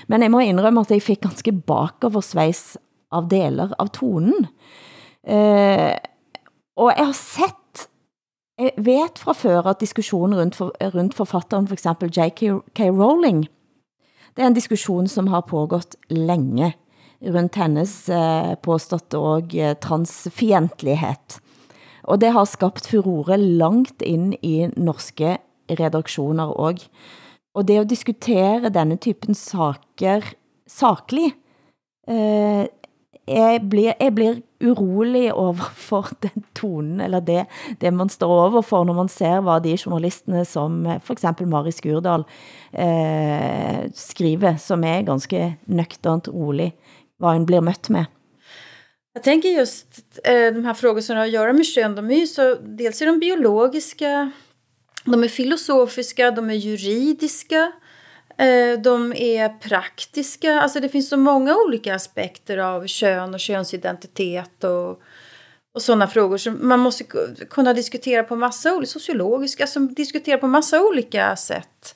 Men 0.08 0.22
jeg 0.22 0.32
må 0.32 0.44
indrømme, 0.46 0.86
at 0.86 0.94
jeg 0.94 1.02
fik 1.02 1.24
ganske 1.26 1.52
bakover 1.66 2.22
sveis 2.22 2.76
av 3.16 3.30
deler 3.32 3.74
av 3.82 3.90
tonen. 3.98 4.46
Eh, 5.26 5.96
og 6.78 6.92
jeg 6.92 7.08
har 7.08 7.18
sett, 7.18 7.88
jeg 8.62 8.76
vet 8.86 9.20
fra 9.20 9.34
før 9.34 9.72
at 9.72 9.82
diskussionen 9.82 10.38
rundt, 10.38 10.60
for, 10.60 10.76
rundt 10.94 11.18
forfatteren, 11.18 11.66
for 11.68 11.78
eksempel 11.80 12.14
J.K. 12.14 12.92
Rowling, 12.94 13.48
det 14.36 14.44
er 14.44 14.52
en 14.52 14.58
diskussion 14.58 15.08
som 15.08 15.32
har 15.34 15.48
pågått 15.50 15.96
længe 16.12 16.76
rundt 17.34 17.58
hennes 17.60 17.94
eh, 18.10 18.54
påståtte 18.64 19.20
og 19.20 19.56
eh, 19.56 19.76
transfientlighed. 19.82 21.40
Og 22.06 22.22
det 22.22 22.32
har 22.36 22.46
skabt 22.50 22.88
furore 22.88 23.38
langt 23.38 24.02
ind 24.06 24.36
i 24.42 24.68
norske 24.78 25.38
redaktioner 25.80 26.54
og. 26.54 26.86
Og 27.56 27.64
det 27.68 27.78
at 27.80 27.90
diskutere 27.90 28.70
denne 28.70 28.98
typen 29.00 29.36
saker 29.36 30.26
saklig, 30.68 31.30
eh, 32.08 32.66
jeg 33.26 33.62
blir, 33.70 33.94
jeg 33.96 34.14
blir 34.16 34.42
urolig 34.62 35.34
over 35.34 35.70
for 35.74 36.10
den 36.26 36.44
tonen, 36.56 37.00
eller 37.02 37.24
det, 37.26 37.46
det 37.82 37.94
man 37.94 38.10
står 38.10 38.34
over 38.50 38.62
for, 38.62 38.84
når 38.84 38.94
man 38.94 39.10
ser, 39.10 39.40
hvad 39.42 39.64
de 39.64 39.78
journalisterne, 39.86 40.46
som 40.46 40.86
eh, 40.86 41.00
for 41.02 41.14
eksempel 41.14 41.48
Mari 41.48 41.72
Skurdal, 41.72 42.26
eh, 42.74 43.88
skriver, 43.94 44.60
som 44.62 44.84
er 44.84 45.08
ganske 45.08 45.56
nøgternt 45.66 46.28
rolig 46.28 46.74
vad 47.18 47.36
en 47.36 47.46
blir 47.46 47.62
mött 47.62 47.90
med? 47.90 48.06
Jag 49.14 49.24
tänker 49.24 49.50
just 49.50 49.88
eh, 50.24 50.54
de 50.54 50.66
här 50.66 50.74
frågorna 50.74 51.02
som 51.02 51.16
har 51.16 51.24
att 51.24 51.32
göra 51.32 51.54
med 51.54 51.66
kön, 51.66 51.96
de 51.96 52.12
är 52.12 52.20
ju 52.20 52.28
så, 52.28 52.56
dels 52.56 53.02
är 53.02 53.06
de 53.06 53.20
biologiska, 53.20 54.32
de 55.06 55.24
är 55.24 55.28
filosofiska, 55.28 56.32
de 56.32 56.50
är 56.50 56.54
juridiska, 56.54 57.72
eh, 58.38 58.80
de 58.84 59.14
är 59.14 59.50
praktiska. 59.50 60.62
Alltså 60.62 60.80
det 60.80 60.90
finns 60.90 61.10
så 61.10 61.18
många 61.18 61.56
olika 61.56 61.96
aspekter 61.96 62.58
av 62.58 62.88
kön 62.88 63.34
och 63.34 63.40
könsidentitet 63.40 64.64
och, 64.64 65.02
och 65.74 65.82
sådana 65.82 66.08
frågor 66.08 66.38
som 66.38 66.68
man 66.68 66.80
måste 66.80 67.04
kunna 67.50 67.74
diskutera 67.74 68.24
på 68.24 68.36
massa 68.36 68.76
olika, 68.76 68.90
sociologiska, 68.90 69.68
som 69.68 69.94
diskuterar 69.94 70.38
på 70.38 70.48
massa 70.48 70.82
olika 70.82 71.36
sätt. 71.36 71.96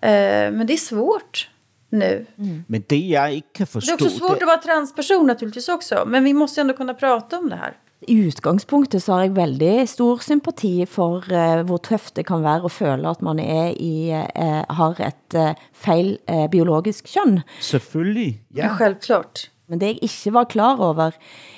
Eh, 0.00 0.50
men 0.52 0.66
det 0.66 0.72
är 0.72 0.76
svårt 0.76 1.48
nu. 1.92 2.26
Mm. 2.38 2.64
Men 2.66 2.84
det 2.88 2.96
jag 2.96 3.34
inte 3.34 3.48
kan 3.52 3.66
förstå... 3.66 3.96
Det 3.96 4.02
är 4.02 4.06
också 4.06 4.18
svårt 4.18 4.38
det... 4.38 4.44
att 4.44 4.46
vara 4.46 4.56
transperson 4.58 5.26
naturligtvis 5.26 5.68
också. 5.68 6.04
Men 6.06 6.24
vi 6.24 6.34
måste 6.34 6.60
ändå 6.60 6.74
kunna 6.74 6.94
prata 6.94 7.38
om 7.38 7.48
det 7.48 7.56
här. 7.56 7.76
I 8.06 8.14
utgangspunktet 8.18 9.04
så 9.04 9.12
har 9.12 9.20
jeg 9.22 9.34
veldig 9.36 9.88
stor 9.88 10.18
sympati 10.18 10.86
for 10.90 11.22
uh, 11.30 11.60
hvor 11.68 11.78
tøft 11.78 12.16
det 12.18 12.24
kan 12.26 12.42
være 12.42 12.66
at 12.66 12.74
føle 12.74 13.10
at 13.10 13.22
man 13.22 13.38
er 13.38 13.76
i, 13.78 14.10
uh, 14.10 14.64
har 14.74 14.98
et 14.98 15.36
uh, 15.38 15.52
feil 15.72 16.16
uh, 16.26 16.48
biologisk 16.50 17.12
køn. 17.14 17.40
Selvfølgelig, 17.60 18.40
ja. 18.50 18.64
ja. 18.64 18.76
Självklart. 18.78 19.50
Men 19.68 19.80
det 19.80 19.92
jeg 19.92 20.02
ikke 20.02 20.32
var 20.34 20.50
klar 20.50 20.82
over, 20.82 21.14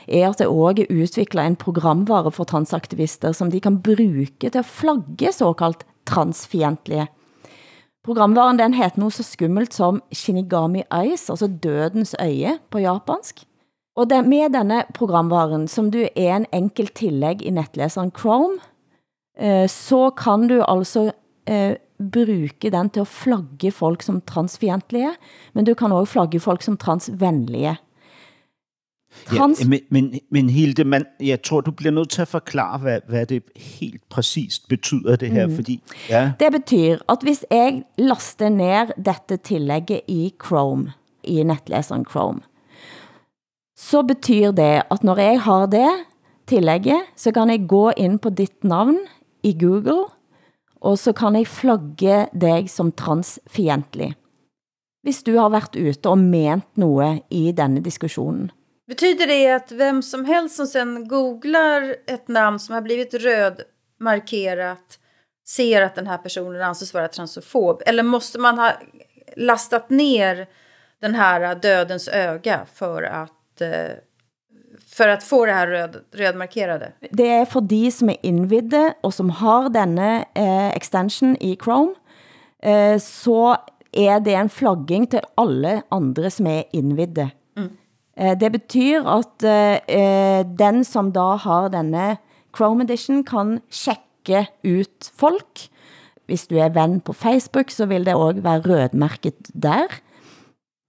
er 0.06 0.28
at 0.28 0.38
det 0.38 0.46
også 0.46 0.84
er 0.84 0.92
udviklet 0.92 1.46
en 1.46 1.56
programvare 1.56 2.30
for 2.30 2.44
transaktivister, 2.44 3.32
som 3.32 3.50
de 3.50 3.60
kan 3.60 3.80
bruge 3.82 4.28
til 4.40 4.58
at 4.58 4.68
flagge 4.68 5.32
såkaldt 5.32 5.86
transfientlige. 6.06 7.08
Programvaren 8.04 8.58
den 8.58 8.74
heter 8.76 9.00
noget 9.00 9.16
så 9.16 9.24
skummelt 9.24 9.74
som 9.74 10.02
Shinigami 10.12 10.82
Eyes, 10.92 11.30
altså 11.30 11.48
dødens 11.48 12.14
øje 12.20 12.58
på 12.70 12.78
japansk. 12.78 13.46
Og 13.96 14.10
det, 14.10 14.24
med 14.26 14.52
denne 14.52 14.82
programvaren, 14.94 15.68
som 15.68 15.90
du 15.90 16.02
er 16.02 16.36
en 16.36 16.46
enkel 16.52 16.90
tillæg 16.98 17.42
i 17.42 17.50
netlæseren 17.54 18.12
Chrome, 18.18 18.58
eh, 19.38 19.68
så 19.70 20.10
kan 20.10 20.48
du 20.50 20.60
altså 20.68 21.12
eh, 21.46 21.76
bruge 22.12 22.50
den 22.62 22.90
til 22.90 23.00
at 23.00 23.08
flagge 23.08 23.72
folk 23.72 24.02
som 24.02 24.20
transfientlige, 24.20 25.14
men 25.54 25.64
du 25.64 25.74
kan 25.74 25.92
også 25.92 26.12
flagge 26.12 26.40
folk 26.40 26.62
som 26.62 26.76
transvenlige. 26.76 27.76
Trans... 29.26 29.60
Ja, 29.60 29.68
men, 29.68 29.80
men, 29.88 30.20
men 30.30 30.50
Hilde, 30.50 30.84
man, 30.84 31.04
jeg 31.20 31.42
tror, 31.42 31.60
du 31.60 31.70
bliver 31.70 31.92
nødt 31.92 32.10
til 32.10 32.22
at 32.22 32.28
forklare, 32.28 32.78
hvad, 32.78 33.00
hvad 33.08 33.26
det 33.26 33.42
helt 33.56 34.08
præcist 34.08 34.68
betyder, 34.68 35.16
det 35.16 35.30
her. 35.30 35.46
Mm. 35.46 35.54
Fordi, 35.54 35.82
ja. 36.10 36.32
Det 36.40 36.52
betyder, 36.52 36.98
at 37.08 37.18
hvis 37.22 37.44
jeg 37.50 37.82
laster 37.98 38.48
ned 38.48 39.04
dette 39.04 39.36
tillægget 39.36 40.00
i 40.08 40.32
Chrome, 40.46 40.92
i 41.24 41.42
netlæseren 41.42 42.04
Chrome, 42.10 42.40
så 43.76 44.02
betyder 44.02 44.52
det, 44.52 44.82
at 44.90 45.04
når 45.04 45.16
jeg 45.16 45.40
har 45.40 45.66
det 45.66 45.90
tillægget, 46.46 47.00
så 47.16 47.32
kan 47.32 47.50
jeg 47.50 47.64
gå 47.68 47.90
ind 47.96 48.18
på 48.18 48.30
dit 48.30 48.64
navn 48.64 48.98
i 49.42 49.56
Google, 49.60 50.04
og 50.80 50.98
så 50.98 51.12
kan 51.12 51.36
jeg 51.36 51.46
flagge 51.46 52.26
dig 52.40 52.70
som 52.70 52.92
transfientlig. 52.92 54.14
Hvis 55.02 55.22
du 55.22 55.36
har 55.36 55.48
været 55.48 55.76
ute 55.76 56.08
og 56.08 56.18
ment 56.18 56.64
noget 56.76 57.20
i 57.30 57.52
denne 57.56 57.80
diskussionen. 57.80 58.50
Betyder 58.86 59.26
det 59.26 59.50
att 59.50 59.72
vem 59.72 60.02
som 60.02 60.24
helst 60.24 60.56
som 60.56 60.66
sen 60.66 61.08
googlar 61.08 61.96
ett 62.06 62.28
namn 62.28 62.58
som 62.58 62.74
har 62.74 62.82
blivit 62.82 63.14
rödmarkerat 63.14 64.98
ser 65.46 65.82
att 65.82 65.94
den 65.94 66.06
här 66.06 66.18
personen 66.18 66.62
anses 66.62 66.94
vara 66.94 67.08
transofob? 67.08 67.82
Eller 67.86 68.02
måste 68.02 68.38
man 68.38 68.58
ha 68.58 68.72
lastat 69.36 69.90
ner 69.90 70.46
den 71.00 71.14
här 71.14 71.54
dödens 71.54 72.08
öga 72.08 72.66
för 72.74 73.02
att, 73.02 73.60
eh, 73.60 73.90
För 74.88 75.08
att 75.08 75.24
få 75.24 75.46
det 75.46 75.52
här 75.52 75.66
röd, 75.66 75.96
rödmarkerade? 76.12 76.92
Det 77.10 77.30
är 77.30 77.44
för 77.44 77.60
de 77.60 77.90
som 77.90 78.10
är 78.10 78.16
invidde 78.22 78.94
och 79.00 79.14
som 79.14 79.30
har 79.30 79.68
denna 79.68 80.24
eh, 80.34 80.68
extension 80.68 81.36
i 81.40 81.56
Chrome, 81.56 81.94
eh, 82.62 82.98
så 82.98 83.56
är 83.92 84.20
det 84.20 84.34
en 84.34 84.48
flagging 84.48 85.06
till 85.06 85.20
alla 85.34 85.82
andra 85.88 86.30
som 86.30 86.46
är 86.46 86.64
invidde. 86.72 87.30
Eh, 88.16 88.34
det 88.38 88.52
betyder 88.54 89.08
at 89.10 89.46
eh, 89.90 90.46
den 90.58 90.84
som 90.86 91.12
da 91.12 91.34
har 91.42 91.70
denne 91.74 92.16
Chrome 92.54 92.86
Edition 92.86 93.24
kan 93.26 93.58
tjekke 93.70 94.46
ut 94.64 95.10
folk. 95.18 95.66
Hvis 96.26 96.46
du 96.48 96.56
er 96.56 96.72
ven 96.72 97.00
på 97.04 97.12
Facebook, 97.12 97.70
så 97.70 97.86
vil 97.86 98.06
det 98.06 98.14
også 98.14 98.40
være 98.40 98.62
rødmærket 98.64 99.50
der. 99.52 99.90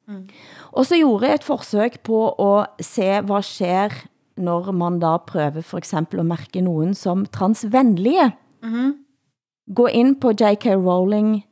Mm. 0.08 0.28
Og 0.72 0.86
så 0.86 0.98
gjorde 1.00 1.26
jeg 1.28 1.36
et 1.36 1.44
forsøg 1.44 2.00
på 2.04 2.30
at 2.30 2.86
se, 2.86 3.22
hvad 3.22 3.44
sker, 3.44 3.90
når 4.38 4.72
man 4.72 5.00
da 5.00 5.18
prøver 5.18 5.62
for 5.62 5.78
eksempel 5.78 6.20
at 6.20 6.26
mærke 6.26 6.62
nogen 6.62 6.94
som 6.94 7.26
transvenlige. 7.26 8.32
Mm 8.64 8.74
-hmm. 8.74 9.74
Gå 9.76 9.88
ind 9.88 10.22
på 10.22 10.30
J.K. 10.30 10.66
Rowling, 10.66 11.46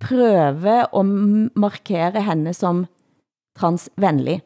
prøve 0.00 0.98
at 0.98 1.06
markere 1.56 2.22
henne 2.22 2.54
som 2.54 2.86
transvenlig. 3.58 4.42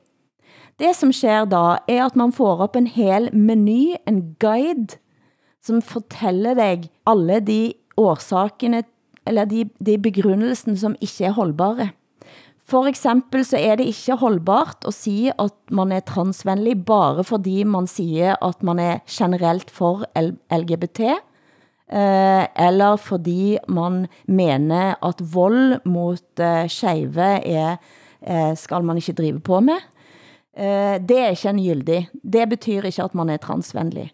Det 0.81 0.95
som 0.97 1.11
sker 1.12 1.45
da, 1.51 1.79
er 1.90 2.07
at 2.07 2.16
man 2.16 2.33
får 2.33 2.64
op 2.64 2.77
en 2.79 2.88
hel 2.88 3.29
meny, 3.37 3.99
en 4.09 4.23
guide, 4.40 4.97
som 5.61 5.83
fortæller 5.85 6.57
dig 6.57 6.88
alle 7.11 7.40
de 7.45 7.61
årsakene, 8.01 8.83
eller 9.29 9.45
de, 9.45 9.66
de 9.77 9.99
begrundelsen, 10.01 10.79
som 10.81 10.97
ikke 11.05 11.29
er 11.29 11.37
holdbare. 11.37 11.90
For 12.71 12.87
eksempel 12.87 13.45
så 13.45 13.59
er 13.59 13.77
det 13.77 13.90
ikke 13.90 14.16
holdbart 14.16 14.87
at 14.88 14.95
sige, 14.95 15.35
at 15.43 15.53
man 15.75 15.93
er 15.93 16.01
transvenlig, 16.07 16.79
bare 16.87 17.25
fordi 17.25 17.64
man 17.64 17.87
siger, 17.90 18.38
at 18.40 18.62
man 18.62 18.79
er 18.79 18.99
generelt 19.11 19.71
for 19.71 20.07
LGBT, 20.49 21.01
eh, 21.93 22.45
eller 22.57 22.97
fordi 22.97 23.59
man 23.69 24.07
mener, 24.27 24.95
at 25.05 25.21
vold 25.35 25.81
mot 25.85 26.40
eh, 26.40 26.69
skeive 26.69 27.31
er, 27.45 27.77
eh, 28.23 28.57
skal 28.57 28.85
man 28.85 28.97
ikke 28.97 29.12
drive 29.12 29.40
på 29.40 29.61
med. 29.61 29.81
Det 31.09 31.18
er 31.18 31.29
ikke 31.29 31.49
en 31.49 31.62
gyldig. 31.64 32.09
Det 32.33 32.49
betyder 32.49 32.85
ikke, 32.85 33.03
at 33.03 33.14
man 33.14 33.31
er 33.31 33.37
transvenlig. 33.37 34.11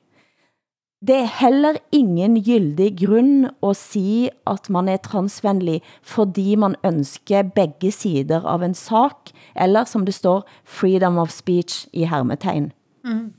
Det 1.06 1.14
er 1.16 1.44
heller 1.44 1.74
ingen 1.92 2.44
gyldig 2.44 2.96
grund 3.06 3.46
at 3.62 3.76
sige, 3.76 4.30
at 4.46 4.70
man 4.70 4.88
er 4.88 4.96
transvenlig, 4.96 5.82
fordi 6.02 6.54
man 6.54 6.74
ønsker 6.84 7.42
begge 7.42 7.90
sider 7.90 8.44
av 8.44 8.62
en 8.62 8.74
sak, 8.74 9.30
eller 9.56 9.84
som 9.84 10.06
det 10.06 10.14
står, 10.14 10.48
freedom 10.64 11.18
of 11.18 11.30
speech 11.30 11.88
i 11.92 12.04
hermetegn. 12.04 12.72
Mm. 13.04 13.32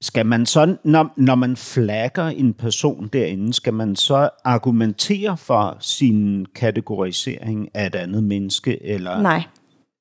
Skal 0.00 0.26
man 0.26 0.46
så, 0.46 0.76
når, 0.84 1.12
når 1.16 1.34
man 1.34 1.56
flagger 1.56 2.26
en 2.26 2.54
person 2.54 3.08
derinde, 3.12 3.52
skal 3.52 3.74
man 3.74 3.96
så 3.96 4.28
argumentere 4.44 5.36
for 5.36 5.76
sin 5.80 6.46
kategorisering 6.54 7.68
af 7.74 7.86
et 7.86 7.94
andet 7.94 8.24
menneske? 8.24 8.82
Eller? 8.82 9.22
Nej. 9.22 9.44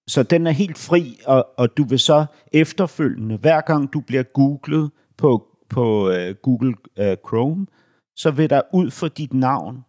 Så 0.08 0.24
den 0.24 0.48
er 0.48 0.52
helt 0.52 0.78
fri, 0.78 1.20
og, 1.26 1.48
og 1.58 1.78
du 1.78 1.84
vil 1.84 2.00
så 2.00 2.26
efterfølgende, 2.52 3.38
hver 3.38 3.62
gang 3.62 3.94
du 3.94 4.00
bliver 4.00 4.24
googlet 4.24 4.92
på 5.18 5.54
på 5.74 6.10
uh, 6.10 6.36
Google 6.42 6.76
uh, 7.00 7.16
Chrome, 7.28 7.68
så 8.16 8.32
vil 8.32 8.50
der 8.50 8.62
ud 8.74 8.92
for 8.92 9.08
dit 9.08 9.34
navn 9.34 9.86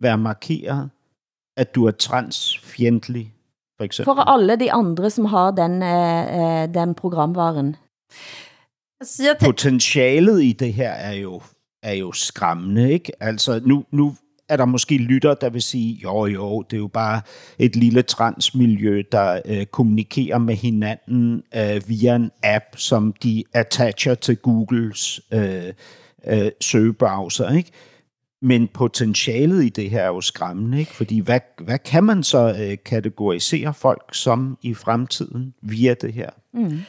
være 0.00 0.18
markeret, 0.18 0.90
at 1.56 1.74
du 1.74 1.86
er 1.86 1.90
transfjendtlig, 1.90 3.34
for 3.76 3.84
eksempel. 3.84 4.14
For 4.14 4.30
alle 4.30 4.56
de 4.56 4.72
andre, 4.72 5.10
som 5.10 5.24
har 5.24 5.50
den, 5.50 5.82
uh, 5.82 6.74
den 6.74 6.94
programvaren. 6.94 7.76
Potentialet 9.40 10.42
i 10.42 10.52
det 10.52 10.74
her 10.74 10.90
er 10.90 11.12
jo, 11.12 11.42
er 11.82 11.92
jo 11.92 12.12
skræmmende, 12.12 12.92
ikke? 12.92 13.12
Altså, 13.20 13.60
nu, 13.64 13.84
nu 13.90 14.14
er 14.48 14.56
der 14.56 14.64
måske 14.64 14.96
lytter, 14.96 15.34
der 15.34 15.50
vil 15.50 15.62
sige, 15.62 16.00
jo 16.02 16.26
jo, 16.26 16.62
det 16.62 16.76
er 16.76 16.80
jo 16.80 16.86
bare 16.86 17.20
et 17.58 17.76
lille 17.76 18.02
transmiljø, 18.02 19.02
der 19.12 19.40
øh, 19.44 19.66
kommunikerer 19.66 20.38
med 20.38 20.54
hinanden 20.54 21.42
øh, 21.56 21.88
via 21.88 22.14
en 22.14 22.30
app, 22.42 22.64
som 22.76 23.12
de 23.22 23.44
attacher 23.54 24.14
til 24.14 24.36
Googles 24.36 25.20
øh, 25.32 25.72
øh, 26.26 26.50
søgebrowser, 26.60 27.56
ikke? 27.56 27.70
Men 28.42 28.68
potentialet 28.68 29.64
i 29.64 29.68
det 29.68 29.90
her 29.90 30.02
er 30.02 30.06
jo 30.06 30.20
skræmmende, 30.20 30.78
ikke? 30.78 30.94
Fordi 30.94 31.18
hvad, 31.18 31.40
hvad 31.58 31.78
kan 31.78 32.04
man 32.04 32.22
så 32.22 32.56
øh, 32.60 32.76
kategorisere 32.84 33.74
folk 33.74 34.14
som 34.14 34.58
i 34.62 34.74
fremtiden 34.74 35.54
via 35.62 35.94
det 35.94 36.12
her? 36.12 36.30
Mm. 36.54 36.80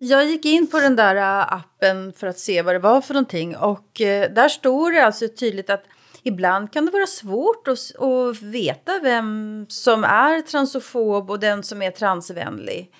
Jag 0.00 0.26
gick 0.26 0.44
in 0.44 0.68
på 0.68 0.78
den 0.78 0.98
där 0.98 1.14
øh, 1.14 1.52
appen 1.52 2.12
för 2.16 2.26
att 2.26 2.38
se 2.38 2.62
vad 2.62 2.74
det 2.74 2.82
var 2.82 3.00
för 3.00 3.14
någonting 3.14 3.56
och 3.56 4.00
øh, 4.00 4.36
där 4.36 4.48
står 4.48 4.90
det 4.90 4.98
alltså 4.98 5.28
tydligt 5.28 5.70
att 5.70 5.82
ibland 6.28 6.72
kan 6.72 6.86
det 6.86 6.92
vara 6.92 7.06
svårt 7.06 7.68
att, 7.68 8.02
att 8.02 8.42
veta 8.42 8.98
vem 9.02 9.66
som 9.68 10.04
är 10.04 10.40
transofob 10.40 11.30
och 11.30 11.40
den 11.40 11.62
som 11.62 11.82
är 11.82 11.90
transvänlig. 11.90 12.92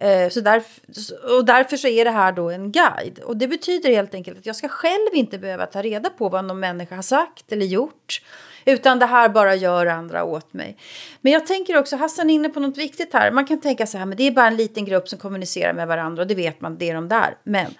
Eh, 0.00 0.28
så 0.28 0.40
därför, 0.40 1.36
och 1.36 1.44
därför 1.44 1.76
så 1.76 1.88
är 1.88 2.04
det 2.04 2.10
här 2.10 2.32
då 2.32 2.50
en 2.50 2.72
guide. 2.72 3.18
Och 3.18 3.36
det 3.36 3.48
betyder 3.48 3.90
helt 3.90 4.14
enkelt 4.14 4.38
att 4.38 4.46
jag 4.46 4.56
ska 4.56 4.68
själv 4.68 5.08
inte 5.12 5.38
behöva 5.38 5.66
ta 5.66 5.82
reda 5.82 6.10
på 6.10 6.28
vad 6.28 6.44
någon 6.44 6.60
människa 6.60 6.94
har 6.94 7.02
sagt 7.02 7.52
eller 7.52 7.66
gjort. 7.66 8.22
Utan 8.64 8.98
det 8.98 9.06
här 9.06 9.28
bara 9.28 9.54
gör 9.54 9.86
andra 9.86 10.24
åt 10.24 10.52
mig. 10.52 10.76
Men 11.20 11.32
jag 11.32 11.46
tänker 11.46 11.78
också, 11.78 11.96
Hassan 11.96 12.30
är 12.30 12.34
inne 12.34 12.48
på 12.48 12.60
något 12.60 12.76
viktigt 12.76 13.12
här. 13.12 13.30
Man 13.30 13.46
kan 13.46 13.60
tänka 13.60 13.86
så 13.86 13.98
här, 13.98 14.06
men 14.06 14.18
det 14.18 14.26
är 14.26 14.30
bara 14.30 14.46
en 14.46 14.56
liten 14.56 14.84
grupp 14.84 15.08
som 15.08 15.18
kommunicerar 15.18 15.72
med 15.72 15.88
varandra 15.88 16.22
och 16.22 16.28
det 16.28 16.34
vet 16.34 16.60
man, 16.60 16.78
det 16.78 16.90
är 16.90 16.94
de 16.94 17.08
där. 17.08 17.36
Men 17.44 17.74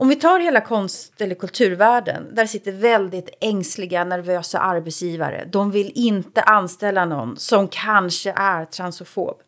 om 0.00 0.08
vi 0.08 0.16
tar 0.16 0.40
hela 0.40 0.60
konst 0.60 1.20
eller 1.20 1.34
kulturvärlden, 1.34 2.34
där 2.34 2.46
sitter 2.46 2.72
väldigt 2.72 3.30
ängsliga, 3.40 4.04
nervösa 4.04 4.58
arbetsgivare. 4.58 5.48
De 5.52 5.70
vill 5.70 5.92
inte 5.94 6.42
anställa 6.42 7.04
någon 7.04 7.36
som 7.36 7.68
kanske 7.68 8.32
är 8.36 8.64
transofob. 8.64 9.42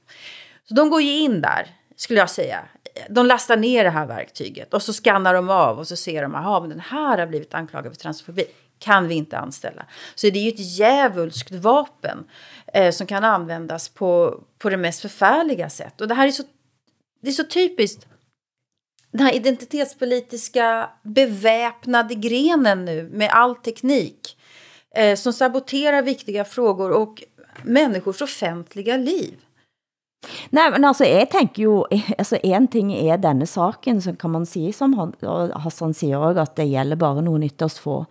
Så 0.69 0.75
de 0.75 0.91
går 0.91 1.03
ju 1.03 1.19
in 1.19 1.41
där, 1.41 1.67
skulle 1.97 2.19
jag 2.19 2.31
säga. 2.31 2.61
De 3.09 3.27
lastar 3.27 3.57
ner 3.57 3.85
det 3.85 3.91
här 3.91 4.07
verktyget 4.07 4.75
och 4.75 4.83
så 4.83 4.93
skannar 4.93 5.35
de 5.35 5.51
av 5.51 5.79
och 5.79 5.89
så 5.89 5.97
ser 5.97 6.23
de, 6.23 6.35
att 6.35 6.71
den 6.71 6.81
här 6.81 7.19
har 7.19 7.27
blivit 7.27 7.55
anklagad 7.55 7.93
för 7.93 8.01
transofobi. 8.01 8.45
Kan 8.79 9.09
vi 9.09 9.15
inte 9.15 9.39
anställa. 9.39 9.87
Så 10.15 10.27
det 10.27 10.39
är 10.39 10.43
ju 10.43 10.49
ett 10.49 10.77
djävulskt 10.79 11.51
vapen 11.51 12.25
eh, 12.75 12.91
som 12.91 13.07
kan 13.07 13.25
användas 13.25 13.89
på, 13.89 14.41
på 14.59 14.71
det 14.71 14.77
mest 14.77 15.01
förfärliga 15.01 15.71
sätt. 15.71 16.01
Och 16.01 16.09
det 16.09 16.15
här 16.15 16.27
är 16.27 16.31
så, 16.31 16.43
det 17.23 17.29
är 17.29 17.33
så 17.33 17.45
typiskt 17.45 18.07
den 19.13 19.21
här 19.21 19.35
identitetspolitiska 19.35 20.91
beväpnade 21.03 22.15
grenen 22.15 22.85
nu 22.85 23.09
med 23.13 23.31
all 23.33 23.55
teknik 23.55 24.37
eh, 24.97 25.17
som 25.17 25.33
saboterar 25.33 26.03
viktiga 26.03 26.45
frågor 26.45 26.91
och 26.91 27.23
människors 27.63 28.23
offentliga 28.23 28.97
liv. 28.97 29.35
Nej, 30.51 30.71
men 30.71 30.85
altså, 30.85 31.05
jeg 31.05 31.31
tænker 31.31 31.63
jo, 31.63 31.87
altså, 32.21 32.39
en 32.43 32.69
ting 32.69 32.93
er 32.93 33.17
denne 33.17 33.47
saken, 33.47 34.01
så 34.01 34.13
kan 34.13 34.31
man 34.31 34.47
sige, 34.47 34.73
som 34.73 35.15
Hassan 35.57 35.95
siger 35.95 36.19
også, 36.19 36.41
at 36.41 36.57
det 36.57 36.69
gælder 36.71 36.97
bare 36.97 37.23
nogle 37.23 37.47
ytterst 37.47 37.81
få. 37.81 38.05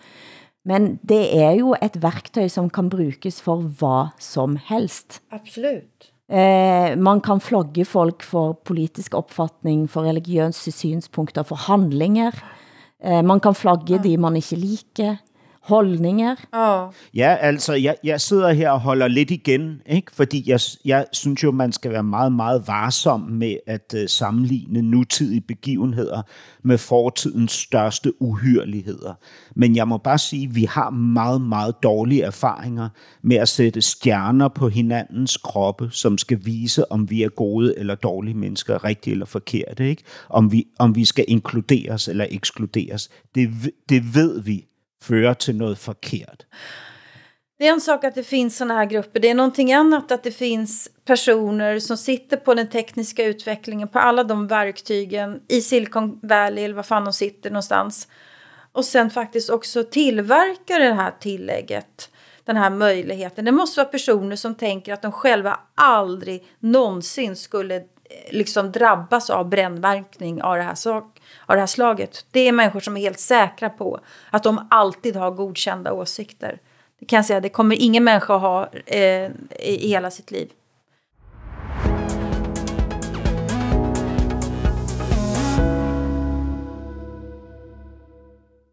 Men 0.65 0.99
det 1.09 1.37
er 1.37 1.51
jo 1.51 1.75
et 1.81 2.01
værktøj, 2.01 2.47
som 2.47 2.69
kan 2.69 2.89
brukes 2.89 3.41
for 3.41 3.55
hvad 3.55 4.11
som 4.19 4.57
helst. 4.69 5.21
Absolut. 5.31 6.08
Eh, 6.29 6.93
man 6.95 7.21
kan 7.25 7.41
flagge 7.41 7.85
folk 7.89 8.21
for 8.21 8.59
politisk 8.65 9.15
opfatning, 9.17 9.87
for 9.89 10.05
religiøse 10.05 10.71
synspunkter, 10.71 11.43
for 11.43 11.57
handlinger. 11.65 12.37
Eh, 13.01 13.23
man 13.25 13.41
kan 13.41 13.57
flagge 13.57 13.97
de 14.03 14.17
man 14.17 14.37
ikke 14.37 14.59
liker 14.59 15.17
holdninger. 15.69 16.35
Oh. 16.53 16.93
Ja, 17.15 17.35
altså, 17.39 17.73
jeg, 17.73 17.95
jeg 18.03 18.21
sidder 18.21 18.53
her 18.53 18.69
og 18.69 18.79
holder 18.79 19.07
lidt 19.07 19.31
igen, 19.31 19.81
ikke? 19.85 20.11
fordi 20.15 20.49
jeg, 20.49 20.59
jeg 20.85 21.05
synes 21.11 21.43
jo, 21.43 21.51
man 21.51 21.71
skal 21.71 21.91
være 21.91 22.03
meget, 22.03 22.31
meget 22.31 22.67
varsom 22.67 23.21
med 23.21 23.55
at 23.67 23.93
uh, 23.95 23.99
sammenligne 24.07 24.81
nutidige 24.81 25.41
begivenheder 25.41 26.21
med 26.63 26.77
fortidens 26.77 27.51
største 27.51 28.21
uhyrligheder. 28.21 29.13
Men 29.55 29.75
jeg 29.75 29.87
må 29.87 29.97
bare 29.97 30.17
sige, 30.17 30.47
at 30.47 30.55
vi 30.55 30.63
har 30.63 30.89
meget, 30.89 31.41
meget 31.41 31.83
dårlige 31.83 32.23
erfaringer 32.23 32.89
med 33.21 33.37
at 33.37 33.49
sætte 33.49 33.81
stjerner 33.81 34.47
på 34.47 34.69
hinandens 34.69 35.37
kroppe, 35.37 35.89
som 35.91 36.17
skal 36.17 36.39
vise, 36.45 36.91
om 36.91 37.09
vi 37.09 37.23
er 37.23 37.29
gode 37.29 37.79
eller 37.79 37.95
dårlige 37.95 38.37
mennesker, 38.37 38.83
rigtige 38.83 39.11
eller 39.11 39.25
forkerte. 39.25 39.89
Ikke? 39.89 40.03
Om, 40.29 40.51
vi, 40.51 40.65
om 40.79 40.95
vi 40.95 41.05
skal 41.05 41.25
inkluderes 41.27 42.07
eller 42.07 42.25
ekskluderes. 42.29 43.09
Det, 43.35 43.49
det 43.89 44.15
ved 44.15 44.41
vi 44.41 44.68
fører 45.03 45.33
till 45.33 45.55
något 45.55 45.79
forkert. 45.79 46.45
Det 47.59 47.67
är 47.67 47.71
en 47.71 47.81
sak 47.81 48.03
att 48.03 48.15
det 48.15 48.23
finns 48.23 48.57
sådana 48.57 48.73
här 48.73 48.85
grupper. 48.85 49.19
Det 49.19 49.29
är 49.29 49.35
någonting 49.35 49.73
annat 49.73 50.11
att 50.11 50.23
det 50.23 50.31
finns 50.31 50.89
personer 51.05 51.79
som 51.79 51.97
sitter 51.97 52.37
på 52.37 52.53
den 52.53 52.69
tekniska 52.69 53.25
utvecklingen, 53.25 53.87
på 53.87 53.99
alla 53.99 54.23
de 54.23 54.47
verktygen 54.47 55.41
i 55.47 55.61
Silicon 55.61 56.19
Valley 56.23 56.63
eller 56.63 56.75
var 56.75 56.83
fan 56.83 57.03
de 57.03 57.13
sitter 57.13 57.49
någonstans. 57.49 58.07
Och 58.71 58.85
sen 58.85 59.09
faktiskt 59.09 59.49
också 59.49 59.83
tillverkar 59.83 60.79
det 60.79 60.93
här 60.93 61.13
tillägget, 61.19 62.09
den 62.43 62.57
här 62.57 62.69
möjligheten. 62.69 63.45
Det 63.45 63.51
måste 63.51 63.79
vara 63.79 63.89
personer 63.89 64.35
som 64.35 64.55
tänker 64.55 64.93
att 64.93 65.01
de 65.01 65.11
själva 65.11 65.59
aldrig 65.75 66.43
någonsin 66.59 67.35
skulle 67.35 67.75
eh, 67.75 67.81
liksom 68.31 68.71
drabbas 68.71 69.29
av 69.29 69.49
brännverkning 69.49 70.41
av 70.41 70.57
det 70.57 70.63
här 70.63 70.75
sak 70.75 71.18
av 71.49 71.55
det 71.55 71.59
här 71.59 71.67
slaget. 71.67 72.25
Det 72.31 72.47
är 72.47 72.51
människor 72.51 72.79
som 72.79 72.97
är 72.97 73.01
helt 73.01 73.19
säkra 73.19 73.69
på 73.69 73.99
att 74.29 74.43
de 74.43 74.67
alltid 74.69 75.15
har 75.15 75.31
godkända 75.31 75.93
åsikter. 75.93 76.59
Det 76.99 77.05
kan 77.05 77.17
jag 77.17 77.25
säga, 77.25 77.39
det 77.39 77.49
kommer 77.49 77.75
ingen 77.81 78.03
människa 78.03 78.35
att 78.35 78.41
ha 78.41 78.69
eh, 78.85 79.31
i 79.59 79.87
hela 79.87 80.11
sitt 80.11 80.31
liv. 80.31 80.49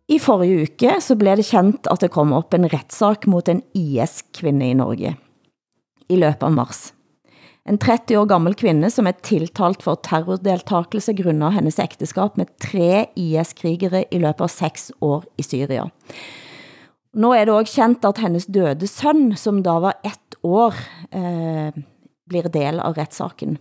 I 0.08 0.18
forrige 0.18 0.62
uke 0.62 1.00
så 1.00 1.14
blev 1.14 1.36
det 1.36 1.42
kendt, 1.42 1.86
at 1.86 2.00
det 2.00 2.08
kom 2.08 2.32
op 2.32 2.54
en 2.54 2.68
retssak 2.68 3.26
mot 3.26 3.48
en 3.48 3.62
IS-kvinde 3.72 4.64
i 4.64 4.74
Norge 4.74 5.16
i 6.08 6.16
løbet 6.16 6.42
av 6.42 6.52
mars. 6.52 6.92
En 7.66 7.78
30 7.82 8.20
år 8.20 8.28
gammel 8.30 8.54
kvinde, 8.54 8.92
som 8.94 9.08
er 9.10 9.16
tiltalt 9.26 9.82
for 9.82 9.98
terrordeltakelse 10.06 11.16
grundet 11.18 11.56
hendes 11.56 11.80
ægteskab 11.82 12.36
med 12.38 12.52
tre 12.62 13.08
IS-krigere 13.18 14.04
i 14.14 14.20
løbet 14.22 14.44
av 14.46 14.52
seks 14.52 14.92
år 15.02 15.26
i 15.34 15.46
Syria. 15.46 15.88
Nå 17.16 17.32
er 17.34 17.48
det 17.48 17.56
også 17.56 17.80
kendt, 17.80 18.06
at 18.06 18.20
hendes 18.22 18.46
døde 18.46 18.86
søn, 18.86 19.32
som 19.40 19.64
da 19.66 19.80
var 19.82 19.98
ett 20.06 20.38
år, 20.46 20.78
eh, 21.10 21.72
blir 22.28 22.48
del 22.52 22.78
av 22.78 22.94
retssaken. 22.94 23.58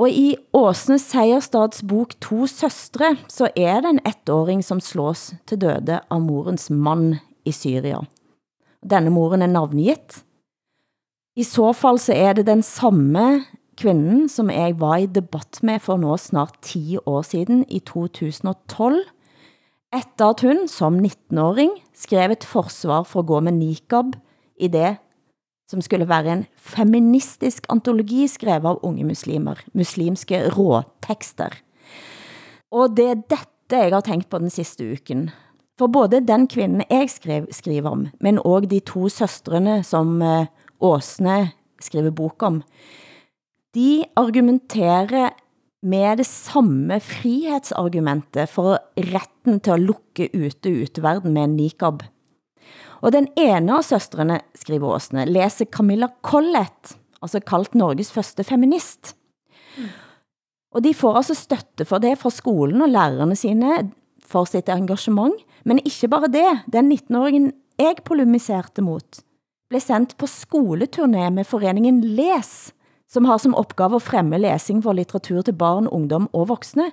Og 0.00 0.08
i 0.08 0.36
Åsne 0.56 0.96
Seierstads 0.98 1.82
bok 1.84 2.14
To 2.20 2.46
Søstre, 2.46 3.18
så 3.28 3.50
er 3.54 3.82
det 3.82 3.90
en 3.90 4.04
ettåring 4.08 4.62
som 4.64 4.80
slås 4.80 5.34
til 5.46 5.58
døde 5.58 6.00
av 6.10 6.20
morens 6.22 6.70
mand 6.70 7.18
i 7.44 7.52
Syria. 7.52 8.00
Denne 8.82 9.10
moren 9.10 9.42
er 9.42 9.52
navngivet, 9.52 10.22
i 11.36 11.44
så 11.48 11.70
fall 11.72 11.98
så 12.02 12.12
er 12.12 12.36
det 12.36 12.46
den 12.46 12.62
samme 12.62 13.44
kvinden, 13.80 14.28
som 14.28 14.50
jeg 14.52 14.76
var 14.80 14.98
i 15.00 15.08
debatt 15.08 15.62
med 15.64 15.80
for 15.80 16.00
nå 16.00 16.16
snart 16.20 16.58
10 16.62 16.98
år 17.06 17.22
siden, 17.24 17.64
i 17.68 17.80
2012, 17.80 19.00
efter 19.92 20.26
at 20.26 20.44
hun 20.44 20.68
som 20.68 20.98
19-åring 21.00 21.72
skrev 21.96 22.32
et 22.32 22.44
forsvar 22.44 23.06
for 23.08 23.24
at 23.24 23.30
gå 23.30 23.40
med 23.40 23.56
niqab 23.56 24.12
i 24.60 24.68
det 24.68 24.96
som 25.72 25.80
skulle 25.80 26.08
være 26.08 26.32
en 26.32 26.44
feministisk 26.56 27.66
antologi 27.72 28.26
skrevet 28.28 28.68
av 28.74 28.82
unge 28.84 29.06
muslimer, 29.08 29.60
muslimske 29.72 30.44
råtekster. 30.52 31.54
Og 32.72 32.92
det 32.96 33.08
er 33.08 33.22
dette 33.22 33.78
jeg 33.78 33.94
har 33.94 34.04
tænkt 34.04 34.28
på 34.28 34.40
den 34.42 34.52
sidste 34.52 34.84
uken. 34.84 35.30
For 35.80 35.88
både 35.88 36.20
den 36.20 36.44
kvinden 36.48 36.84
jeg 36.90 37.08
skrev, 37.10 37.46
skriver 37.50 37.88
om, 37.88 38.06
men 38.20 38.38
også 38.38 38.68
de 38.68 38.80
to 38.84 39.08
søstrene 39.08 39.80
som 39.82 40.20
eh, 40.22 40.50
Åsne 40.82 41.52
skriver 41.82 42.14
bok 42.14 42.42
om, 42.46 42.60
de 43.72 44.04
argumenterer 44.18 45.32
med 45.82 46.20
det 46.20 46.26
samme 46.28 46.98
frihetsargumentet 47.02 48.50
for 48.50 48.78
retten 49.12 49.58
til 49.64 49.74
at 49.74 49.82
lukke 49.82 50.28
ute 50.34 50.74
uteverden 50.84 51.34
med 51.34 51.48
en 51.48 51.56
niqab. 51.58 52.04
Og 53.02 53.14
den 53.14 53.26
ene 53.40 53.78
av 53.80 53.86
søstrene, 53.86 54.38
skriver 54.54 54.94
Åsne, 54.94 55.26
læser 55.26 55.66
Camilla 55.66 56.08
Collett, 56.22 56.94
altså 57.22 57.42
kaldt 57.42 57.74
Norges 57.74 58.12
første 58.14 58.46
feminist. 58.46 59.16
Og 60.72 60.84
de 60.86 60.94
får 60.94 61.18
altså 61.18 61.36
støtte 61.36 61.86
for 61.88 62.02
det 62.02 62.14
fra 62.20 62.30
skolen 62.32 62.84
og 62.84 62.92
lærerne 62.92 63.36
sine 63.36 63.90
for 64.22 64.46
sitt 64.48 64.70
engagement, 64.72 65.34
men 65.66 65.82
ikke 65.82 66.08
bare 66.12 66.30
det. 66.30 66.46
Den 66.72 66.92
19-åringen 66.92 67.50
jeg 67.80 68.04
polemiserte 68.06 68.84
mot, 68.84 69.22
blev 69.72 69.80
sendt 69.80 70.14
på 70.20 70.28
skoleturné 70.28 71.30
med 71.32 71.48
foreningen 71.48 72.02
Les, 72.16 72.72
som 73.08 73.24
har 73.28 73.40
som 73.40 73.56
opgave 73.56 73.96
at 73.96 74.04
fremme 74.04 74.40
læsing 74.40 74.82
for 74.84 74.96
litteratur 74.96 75.40
til 75.46 75.56
barn, 75.56 75.88
ungdom 75.88 76.28
og 76.36 76.50
voksne. 76.50 76.90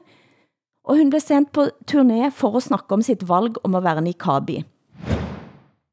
Og 0.87 0.97
hun 0.97 1.11
blev 1.11 1.21
sendt 1.21 1.51
på 1.55 1.67
turné 1.91 2.29
for 2.31 2.55
at 2.55 2.65
snakke 2.69 2.95
om 2.95 3.03
sitt 3.03 3.25
valg 3.27 3.59
om 3.67 3.75
at 3.75 3.83
være 3.83 4.03
nikabi. 4.05 4.63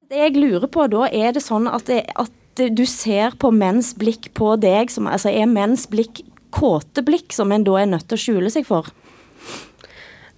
Det 0.07 0.22
jeg 0.22 0.37
lurer 0.39 0.70
på 0.70 0.87
da, 0.87 1.09
er 1.11 1.34
det 1.34 1.43
sådan, 1.43 1.66
at, 1.66 1.87
det, 1.91 2.05
at 2.14 2.78
du 2.78 2.84
ser 2.87 3.34
på 3.41 3.51
mænds 3.51 3.95
blik 3.99 4.30
på 4.34 4.55
deg, 4.57 4.91
som, 4.95 5.11
altså 5.11 5.34
er 5.34 5.51
mænds 5.51 5.89
blik 5.91 6.22
kåte 6.55 7.03
blik, 7.03 7.34
som 7.34 7.53
en 7.53 7.66
da 7.66 7.80
er 7.82 7.91
nødt 7.91 8.07
til 8.07 8.14
at 8.16 8.22
skjule 8.22 8.51
sig 8.51 8.66
for? 8.66 8.87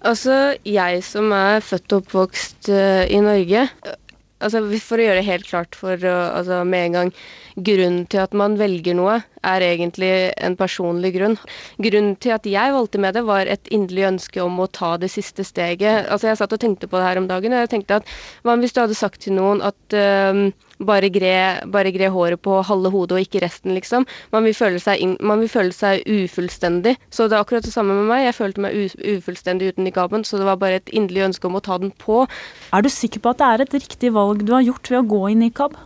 Altså, 0.00 0.56
jeg 0.64 1.04
som 1.04 1.32
er 1.34 1.60
født 1.60 1.92
og 1.92 2.04
opvokst 2.04 2.70
uh, 2.70 2.74
eh, 2.74 3.10
i 3.10 3.20
Norge, 3.20 3.68
altså 4.44 4.62
for 4.82 5.00
å 5.00 5.06
gjøre 5.06 5.20
det 5.20 5.28
helt 5.28 5.48
klart 5.48 5.78
for 5.78 5.94
eh, 5.98 6.28
altså 6.34 6.60
med 6.68 6.88
en 6.88 6.96
gang, 6.96 7.12
grunnen 7.68 8.04
til 8.10 8.22
at 8.22 8.36
man 8.38 8.56
velger 8.60 8.96
noe, 8.98 9.18
er 9.46 9.64
egentlig 9.64 10.10
en 10.44 10.56
personlig 10.58 11.12
grunn. 11.16 11.36
Grunnen 11.82 12.14
til 12.22 12.34
at 12.36 12.46
jeg 12.48 12.74
valgte 12.74 13.02
med 13.02 13.18
det, 13.18 13.24
var 13.28 13.50
et 13.50 13.70
inderlig 13.74 14.06
ønske 14.12 14.42
om 14.44 14.60
å 14.62 14.70
ta 14.70 14.94
det 15.00 15.10
siste 15.12 15.46
steget. 15.46 16.06
Altså 16.06 16.30
Jeg 16.30 16.40
satt 16.42 16.54
og 16.54 16.62
tenkte 16.62 16.90
på 16.90 16.98
det 16.98 17.08
her 17.08 17.20
om 17.22 17.28
dagen, 17.30 17.54
og 17.54 17.64
jeg 17.64 17.72
tenkte 17.74 18.00
at 18.00 18.16
hva 18.46 18.58
hvis 18.58 18.74
du 18.74 18.82
hadde 18.82 18.98
sagt 18.98 19.22
til 19.24 19.38
noen 19.38 19.62
at 19.66 19.98
uh, 19.98 20.46
bare, 20.78 21.10
gre, 21.12 21.32
bare 21.72 21.92
gre 21.94 22.10
håret 22.14 22.42
på 22.44 22.60
halve 22.66 22.92
hodet 22.94 23.16
og 23.18 23.24
ikke 23.24 23.42
resten, 23.44 23.74
liksom. 23.76 24.06
Man 24.34 24.46
vil, 24.46 24.56
føle 24.56 24.82
seg 24.82 25.02
inn, 25.02 25.16
man 25.20 25.42
vil 25.42 25.50
føle 25.52 25.74
seg 25.74 26.04
ufullstendig. 26.06 26.96
Så 27.10 27.28
det 27.28 27.38
er 27.38 27.44
akkurat 27.44 27.66
det 27.66 27.74
samme 27.74 27.96
med 27.98 28.08
meg. 28.10 28.26
Jeg 28.28 28.38
følte 28.38 28.64
meg 28.64 28.78
ufullstendig 29.16 29.72
uten 29.72 29.88
nikaben, 29.88 30.24
så 30.24 30.40
det 30.40 30.48
var 30.48 30.60
bare 30.60 30.82
et 30.82 30.92
inderlig 30.94 31.28
ønske 31.30 31.50
om 31.50 31.58
å 31.58 31.64
ta 31.64 31.78
den 31.82 31.94
på. 31.98 32.24
Er 32.74 32.84
du 32.84 32.90
sikker 32.92 33.24
på 33.24 33.34
at 33.34 33.42
det 33.42 33.52
er 33.52 33.66
et 33.66 33.78
riktig 33.80 34.14
valg 34.16 34.44
du 34.46 34.54
har 34.56 34.66
gjort 34.66 34.92
ved 34.92 35.02
å 35.02 35.08
gå 35.14 35.22
i 35.32 35.38
nikab? 35.38 35.78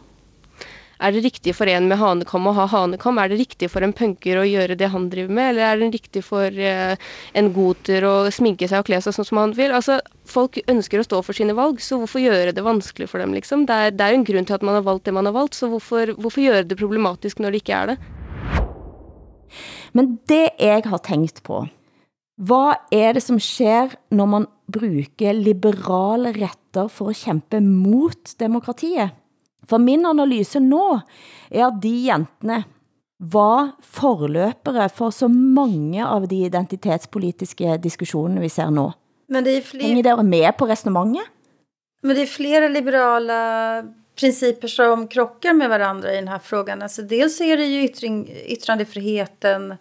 Er 1.02 1.10
det 1.10 1.24
riktig 1.24 1.54
for 1.58 1.66
en 1.66 1.88
med 1.90 1.98
hanekam 1.98 2.44
å 2.46 2.52
ha 2.54 2.68
hanekam? 2.70 3.16
Er 3.18 3.32
det 3.32 3.40
riktig 3.40 3.66
for 3.72 3.82
en 3.82 3.94
punker 3.96 4.38
å 4.38 4.44
gjøre 4.46 4.76
det 4.78 4.86
han 4.92 5.08
driver 5.10 5.34
med? 5.34 5.48
Eller 5.50 5.64
er 5.66 5.80
det 5.80 5.88
riktig 5.96 6.22
for 6.22 6.46
eh, 6.46 6.94
en 7.38 7.48
goter 7.56 8.06
å 8.06 8.14
sminke 8.30 8.68
seg 8.70 8.84
og 8.84 8.86
kle 8.86 9.00
seg 9.02 9.16
sånn 9.16 9.26
som 9.26 9.40
han 9.40 9.54
vil? 9.56 9.74
Altså, 9.74 9.98
folk 10.30 10.60
ønsker 10.70 11.02
å 11.02 11.06
stå 11.08 11.18
for 11.26 11.34
sine 11.34 11.56
valg, 11.58 11.82
så 11.82 11.98
hvorfor 11.98 12.22
gjøre 12.22 12.54
det 12.54 12.62
vanskelig 12.62 13.08
for 13.10 13.18
dem, 13.18 13.34
liksom? 13.34 13.64
Det 13.66 13.74
er, 13.74 13.96
det 13.96 14.06
er 14.06 14.14
jo 14.14 14.20
en 14.20 14.26
grunn 14.28 14.46
til 14.46 14.58
at 14.58 14.66
man 14.68 14.78
har 14.78 14.86
valgt 14.86 15.08
det 15.08 15.16
man 15.16 15.26
har 15.26 15.34
valgt, 15.34 15.58
så 15.58 15.70
hvorfor, 15.72 16.14
hvorfor 16.22 16.44
gjøre 16.44 16.68
det 16.70 16.78
problematisk 16.78 17.42
når 17.42 17.56
det 17.56 17.62
ikke 17.64 17.80
er 17.80 17.92
det? 17.92 17.96
Men 19.98 20.12
det 20.30 20.44
jeg 20.62 20.84
har 20.86 21.02
tænkt 21.02 21.42
på, 21.44 21.64
hvad 22.42 22.94
er 22.94 23.18
det 23.18 23.24
som 23.26 23.42
sker, 23.42 23.96
når 24.14 24.30
man 24.38 24.46
bruger 24.72 25.34
liberale 25.36 26.30
retter 26.36 26.86
for 26.86 27.10
at 27.10 27.18
kæmpe 27.26 27.58
mot 27.60 28.36
demokratiet? 28.40 29.18
For 29.68 29.78
min 29.78 30.06
analyse 30.06 30.60
nå 30.60 31.00
er 31.50 31.66
at 31.68 31.80
de 31.82 31.92
jentene 32.08 32.62
var 33.22 33.76
forløpere 33.86 34.88
for 34.90 35.14
så 35.14 35.28
mange 35.30 36.02
av 36.02 36.26
de 36.28 36.40
identitetspolitiske 36.48 37.76
diskussionerne 37.84 38.42
vi 38.42 38.50
ser 38.50 38.72
nå. 38.74 38.88
Men 39.30 39.44
det 39.44 39.56
är 39.56 39.60
fler... 39.60 39.86
Hänger 39.86 40.02
dere 40.02 40.24
med 40.26 40.56
på 40.58 40.66
resonemanget? 40.66 41.28
Men 42.02 42.16
det 42.16 42.22
är 42.22 42.26
flera 42.26 42.68
liberala 42.68 43.38
principer 44.18 44.68
som 44.68 45.08
krockar 45.08 45.52
med 45.52 45.68
varandra 45.68 46.12
i 46.12 46.16
den 46.16 46.28
här 46.28 46.38
frågan. 46.38 46.82
Alltså 46.82 47.02
dels 47.02 47.40
är 47.40 47.56
det 47.56 47.66
ju 47.66 47.84
yttring, 47.84 48.28
yttrandefriheten, 48.46 49.76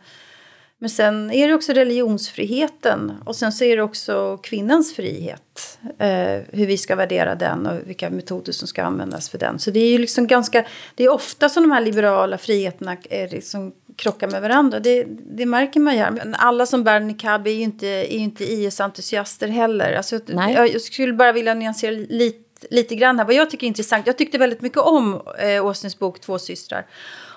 men 0.82 0.90
sen 0.90 1.32
är 1.32 1.48
det 1.48 1.54
också 1.54 1.74
religionsfriheten 1.74 3.14
och 3.26 3.36
sen 3.36 3.52
så 3.52 3.64
är 3.64 3.78
det 3.78 3.84
också 3.84 4.38
kvinnans 4.44 4.96
frihet. 4.96 5.80
Eh, 6.00 6.40
hur 6.52 6.66
vi 6.66 6.78
ska 6.78 6.96
värdera 6.96 7.36
den 7.36 7.68
och 7.68 7.80
vilka 7.86 8.10
metoder 8.10 8.52
som 8.52 8.68
ska 8.68 8.84
användas 8.84 9.30
för 9.30 9.38
den. 9.38 9.60
Så 9.60 9.72
det 9.72 9.80
är 9.80 9.92
ju 9.92 9.98
liksom 9.98 10.28
ganska, 10.28 10.66
det 10.96 11.04
är 11.04 11.10
ofta 11.10 11.50
som 11.50 11.64
de 11.64 11.72
här 11.72 11.82
liberala 11.82 12.38
friheterna 12.38 12.98
är 13.10 13.30
liksom 13.30 13.74
krockar 13.96 14.28
med 14.28 14.42
varandra. 14.42 14.80
Det, 14.80 15.06
det 15.10 15.46
märker 15.46 15.80
man 15.80 15.94
ju 15.94 16.00
här. 16.00 16.12
Men 16.12 16.36
alla 16.36 16.66
som 16.66 16.84
bär 16.84 17.00
niqab 17.00 17.48
är 17.48 17.52
ju 17.52 17.62
inte, 17.62 17.88
är 17.88 18.18
ju 18.18 18.24
inte 18.24 18.44
IS-entusiaster 18.44 19.48
heller. 19.48 19.94
Alltså, 19.94 20.20
Nej. 20.26 20.54
Jag, 20.54 20.74
jag 20.74 20.82
skulle 20.82 21.14
bara 21.14 21.32
vilja 21.32 21.54
nyansera 21.54 21.92
lite, 21.92 22.68
lite 22.70 22.96
grann 22.96 23.20
här. 23.20 23.26
Vad 23.26 23.36
jag 23.36 23.50
tycker 23.50 23.66
är 23.66 23.68
intressant. 23.68 24.08
Jag 24.08 24.18
tyckte 24.18 24.38
väldigt 24.38 24.62
mycket 24.62 24.80
om 24.80 25.22
eh, 25.40 25.66
Åsnes 25.66 26.00
bok 26.00 26.20
Två 26.20 26.40
systrar. 26.40 26.86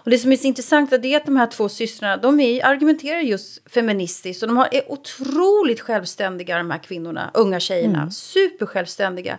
Och 0.04 0.10
det 0.10 0.18
som 0.18 0.32
är 0.32 0.36
så 0.36 0.46
intressant 0.46 0.92
är 0.92 1.16
att 1.16 1.26
de 1.26 1.36
här 1.36 1.46
två 1.46 1.68
systrarna, 1.68 2.16
de 2.16 2.40
är, 2.40 2.66
argumenterar 2.66 3.20
just 3.20 3.70
feministiskt 3.70 4.42
och 4.42 4.48
de 4.48 4.56
har, 4.56 4.68
är 4.72 4.92
otroligt 4.92 5.80
självständiga 5.80 6.58
de 6.58 6.70
här 6.70 6.78
kvinnorna, 6.78 7.30
unga 7.34 7.60
tjejerna, 7.60 7.98
mm. 7.98 8.10
supersjälvständiga. 8.10 9.38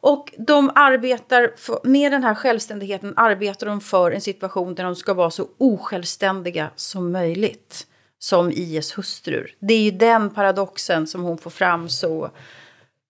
Och 0.00 0.34
de 0.38 0.70
arbetar, 0.74 1.52
för, 1.56 1.80
med 1.82 2.12
den 2.12 2.24
här 2.24 2.34
självständigheten 2.34 3.14
arbetar 3.16 3.66
de 3.66 3.80
för 3.80 4.10
en 4.10 4.20
situation 4.20 4.74
där 4.74 4.84
de 4.84 4.96
ska 4.96 5.14
vara 5.14 5.30
så 5.30 5.48
osjälvständiga 5.58 6.70
som 6.76 7.12
möjligt. 7.12 7.86
Som 8.18 8.50
IS 8.50 8.98
hustrur. 8.98 9.54
Det 9.58 9.74
är 9.74 9.82
ju 9.82 9.90
den 9.90 10.30
paradoxen 10.30 11.06
som 11.06 11.22
hon 11.22 11.38
får 11.38 11.50
fram 11.50 11.88
så, 11.88 12.30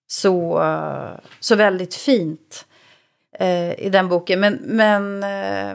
så, 0.07 0.61
så 1.39 1.55
väldigt 1.55 1.95
fint 1.95 2.66
eh, 3.39 3.73
i 3.85 3.89
den 3.93 4.09
boken. 4.09 4.39
Men, 4.39 4.59
men, 4.77 5.23
eh, 5.23 5.73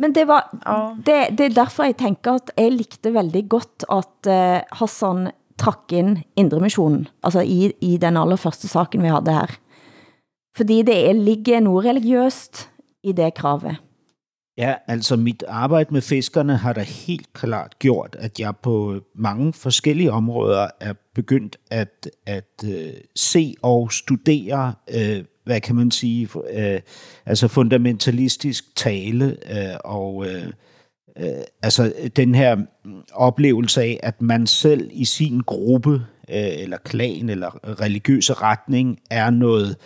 men 0.00 0.14
det, 0.14 0.26
var, 0.28 0.42
ja. 0.66 0.94
det, 1.06 1.38
det 1.38 1.46
er 1.46 1.62
derfor 1.62 1.84
jeg 1.84 1.96
tænker, 1.96 2.34
at 2.34 2.52
jeg 2.56 2.72
likte 2.72 3.14
veldig 3.14 3.48
godt, 3.48 3.84
at 3.90 4.30
eh, 4.30 4.60
Hassan 4.72 5.30
trak 5.58 5.92
ind 5.92 6.18
Indremissionen, 6.36 7.08
altså 7.22 7.40
i, 7.40 7.72
i 7.80 7.96
den 7.96 8.16
aller 8.16 8.36
første 8.36 8.68
saken 8.68 9.02
vi 9.02 9.08
havde 9.08 9.32
her. 9.32 9.58
Fordi 10.56 10.82
det 10.82 11.16
ligger 11.16 11.60
noget 11.60 11.84
religiøst 11.84 12.70
i 13.04 13.12
det 13.12 13.34
kravet. 13.34 13.76
Ja, 14.58 14.74
altså 14.86 15.16
mit 15.16 15.44
arbejde 15.48 15.92
med 15.92 16.00
fiskerne 16.00 16.56
har 16.56 16.72
da 16.72 16.80
helt 16.80 17.32
klart 17.32 17.78
gjort, 17.78 18.16
at 18.18 18.40
jeg 18.40 18.56
på 18.62 19.00
mange 19.14 19.52
forskellige 19.52 20.12
områder 20.12 20.68
er 20.80 20.94
begyndt 21.14 21.56
at, 21.70 22.10
at 22.26 22.64
uh, 22.64 22.70
se 23.16 23.54
og 23.62 23.92
studere, 23.92 24.74
uh, 24.94 25.24
hvad 25.44 25.60
kan 25.60 25.76
man 25.76 25.90
sige, 25.90 26.28
uh, 26.36 26.80
altså 27.26 27.48
fundamentalistisk 27.48 28.76
tale 28.76 29.36
uh, 29.50 29.92
og 29.92 30.14
uh, 30.16 30.26
uh, 31.20 31.42
altså 31.62 31.92
den 32.16 32.34
her 32.34 32.56
oplevelse 33.12 33.82
af, 33.82 34.00
at 34.02 34.22
man 34.22 34.46
selv 34.46 34.90
i 34.92 35.04
sin 35.04 35.40
gruppe 35.40 35.94
uh, 35.94 36.00
eller 36.28 36.76
klan 36.76 37.28
eller 37.28 37.80
religiøse 37.80 38.32
retning 38.32 38.98
er 39.10 39.30
noget 39.30 39.76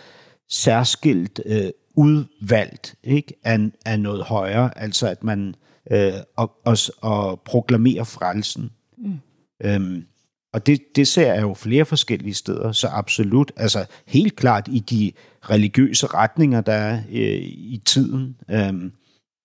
særskilt 0.49 1.41
uh, 1.45 1.69
udvalgt 1.95 2.95
ikke? 3.03 3.33
Af, 3.43 3.59
af 3.85 3.99
noget 3.99 4.23
højere, 4.23 4.77
altså 4.77 5.07
at 5.07 5.23
man 5.23 5.55
øh, 5.91 6.13
og, 6.35 6.51
og, 6.65 6.77
og 7.01 7.41
proklamerer 7.45 8.03
frelsen. 8.03 8.71
Mm. 8.97 9.19
Øhm, 9.63 10.05
og 10.53 10.65
det, 10.65 10.79
det 10.95 11.07
ser 11.07 11.33
jeg 11.33 11.41
jo 11.41 11.53
flere 11.53 11.85
forskellige 11.85 12.33
steder, 12.33 12.71
så 12.71 12.87
absolut, 12.87 13.51
altså 13.57 13.85
helt 14.07 14.35
klart 14.35 14.67
i 14.67 14.79
de 14.79 15.11
religiøse 15.49 16.07
retninger, 16.07 16.61
der 16.61 16.73
er 16.73 17.01
øh, 17.11 17.41
i 17.45 17.81
tiden, 17.85 18.35
øhm, 18.51 18.91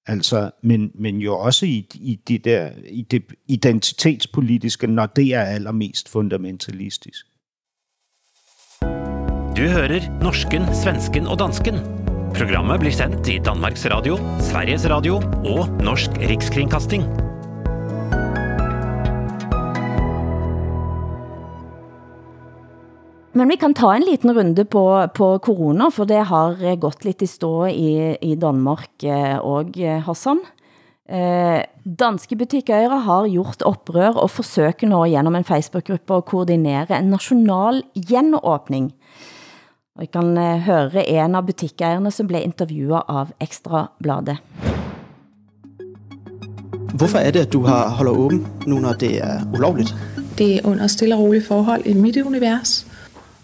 altså, 0.06 0.50
men, 0.62 0.90
men 0.94 1.18
jo 1.18 1.38
også 1.38 1.66
i, 1.66 1.86
i, 1.94 2.20
det 2.28 2.44
der, 2.44 2.70
i 2.90 3.02
det 3.02 3.24
identitetspolitiske, 3.48 4.86
når 4.86 5.06
det 5.06 5.34
er 5.34 5.42
allermest 5.42 6.08
fundamentalistisk. 6.08 7.26
Du 9.56 9.62
hører 9.62 10.20
norsken, 10.22 10.62
svensken 10.82 11.26
og 11.26 11.38
dansken 11.38 11.74
Programmet 12.34 12.80
blir 12.82 12.90
sendt 12.90 13.28
i 13.30 13.38
Danmarks 13.38 13.86
Radio, 13.92 14.16
Sveriges 14.42 14.88
Radio 14.90 15.20
og 15.44 15.68
Norsk 15.82 16.18
Rikskringkasting. 16.18 17.23
Men 23.34 23.50
vi 23.50 23.56
kan 23.58 23.74
ta 23.74 23.90
en 23.94 24.06
liten 24.06 24.30
runde 24.34 24.64
på, 24.64 24.84
på 25.14 25.28
corona, 25.42 25.90
for 25.90 26.06
det 26.06 26.22
har 26.30 26.58
gått 26.78 27.04
lidt 27.04 27.22
i 27.22 27.28
stå 27.30 27.66
i, 27.66 28.14
i 28.22 28.34
Danmark 28.38 29.06
og 29.42 29.74
eh, 29.78 29.98
Hassan. 30.06 30.40
Eh, 31.04 31.60
danske 31.84 32.38
butikkøjere 32.38 33.00
har 33.04 33.26
gjort 33.28 33.66
oprør 33.66 34.22
og 34.22 34.30
forsøger 34.32 34.86
nå 34.88 35.02
gennem 35.10 35.34
en 35.36 35.46
Facebook-gruppe 35.46 36.20
at 36.22 36.28
koordinere 36.30 36.98
en 36.98 37.10
national 37.12 37.82
genåbning– 37.98 38.92
og 39.94 40.02
I 40.02 40.08
kan 40.10 40.32
eh, 40.34 40.62
høre 40.66 41.04
en 41.06 41.36
av 41.38 41.44
butikkejerne, 41.46 42.10
som 42.10 42.26
blev 42.26 42.42
interviewet 42.42 43.06
av 43.06 43.28
Ekstrabladet. 43.38 44.40
Hvorfor 46.98 47.18
er 47.20 47.30
det, 47.30 47.44
at 47.46 47.52
du 47.52 47.60
har 47.62 47.92
holder 47.94 48.18
åben 48.18 48.40
nu, 48.66 48.80
når 48.82 48.98
det 48.98 49.12
er 49.22 49.44
ulovligt? 49.54 49.94
Det 50.38 50.56
er 50.56 50.66
under 50.66 50.90
stille 50.90 51.14
og 51.14 51.22
rolige 51.22 51.46
forhold 51.46 51.86
i 51.86 51.94
mit 51.94 52.16
univers. 52.16 52.82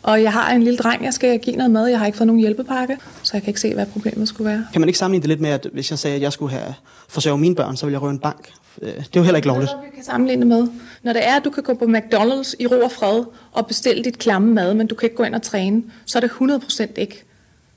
Og 0.02 0.22
jeg 0.22 0.32
har 0.32 0.52
en 0.52 0.62
lille 0.62 0.76
dreng, 0.76 1.04
jeg 1.04 1.14
skal 1.14 1.38
give 1.38 1.56
noget 1.56 1.70
mad. 1.70 1.86
Jeg 1.86 1.98
har 1.98 2.06
ikke 2.06 2.18
fået 2.18 2.26
nogen 2.26 2.40
hjælpepakke, 2.40 2.98
så 3.22 3.30
jeg 3.32 3.42
kan 3.42 3.50
ikke 3.50 3.60
se, 3.60 3.74
hvad 3.74 3.86
problemet 3.86 4.28
skulle 4.28 4.50
være. 4.50 4.66
Kan 4.72 4.80
man 4.80 4.88
ikke 4.88 4.98
sammenligne 4.98 5.22
det 5.22 5.28
lidt 5.28 5.40
med, 5.40 5.50
at 5.50 5.66
hvis 5.72 5.90
jeg 5.90 5.98
sagde, 5.98 6.16
at 6.16 6.22
jeg 6.22 6.32
skulle 6.32 6.52
have 6.52 6.74
forsørge 7.08 7.38
mine 7.38 7.54
børn, 7.54 7.76
så 7.76 7.86
ville 7.86 7.94
jeg 7.94 8.02
røve 8.02 8.10
en 8.10 8.18
bank? 8.18 8.50
Øh, 8.82 8.88
det 8.88 8.98
er 8.98 9.04
jo 9.16 9.22
heller 9.22 9.36
ikke 9.36 9.48
lovligt. 9.48 9.70
Det 9.70 9.78
vi 9.90 9.94
kan 9.94 10.04
sammenligne 10.04 10.46
med. 10.46 10.68
Når 11.02 11.12
det 11.12 11.28
er, 11.28 11.36
at 11.36 11.44
du 11.44 11.50
kan 11.50 11.62
gå 11.62 11.74
på 11.74 11.84
McDonald's 11.84 12.54
i 12.58 12.66
ro 12.66 12.84
og 12.84 12.92
fred 12.92 13.24
og 13.52 13.66
bestille 13.66 14.04
dit 14.04 14.18
klamme 14.18 14.54
mad, 14.54 14.74
men 14.74 14.86
du 14.86 14.94
kan 14.94 15.06
ikke 15.06 15.16
gå 15.16 15.22
ind 15.22 15.34
og 15.34 15.42
træne, 15.42 15.82
så 16.06 16.18
er 16.18 16.20
det 16.20 16.30
100% 16.30 16.86
ikke 16.96 17.24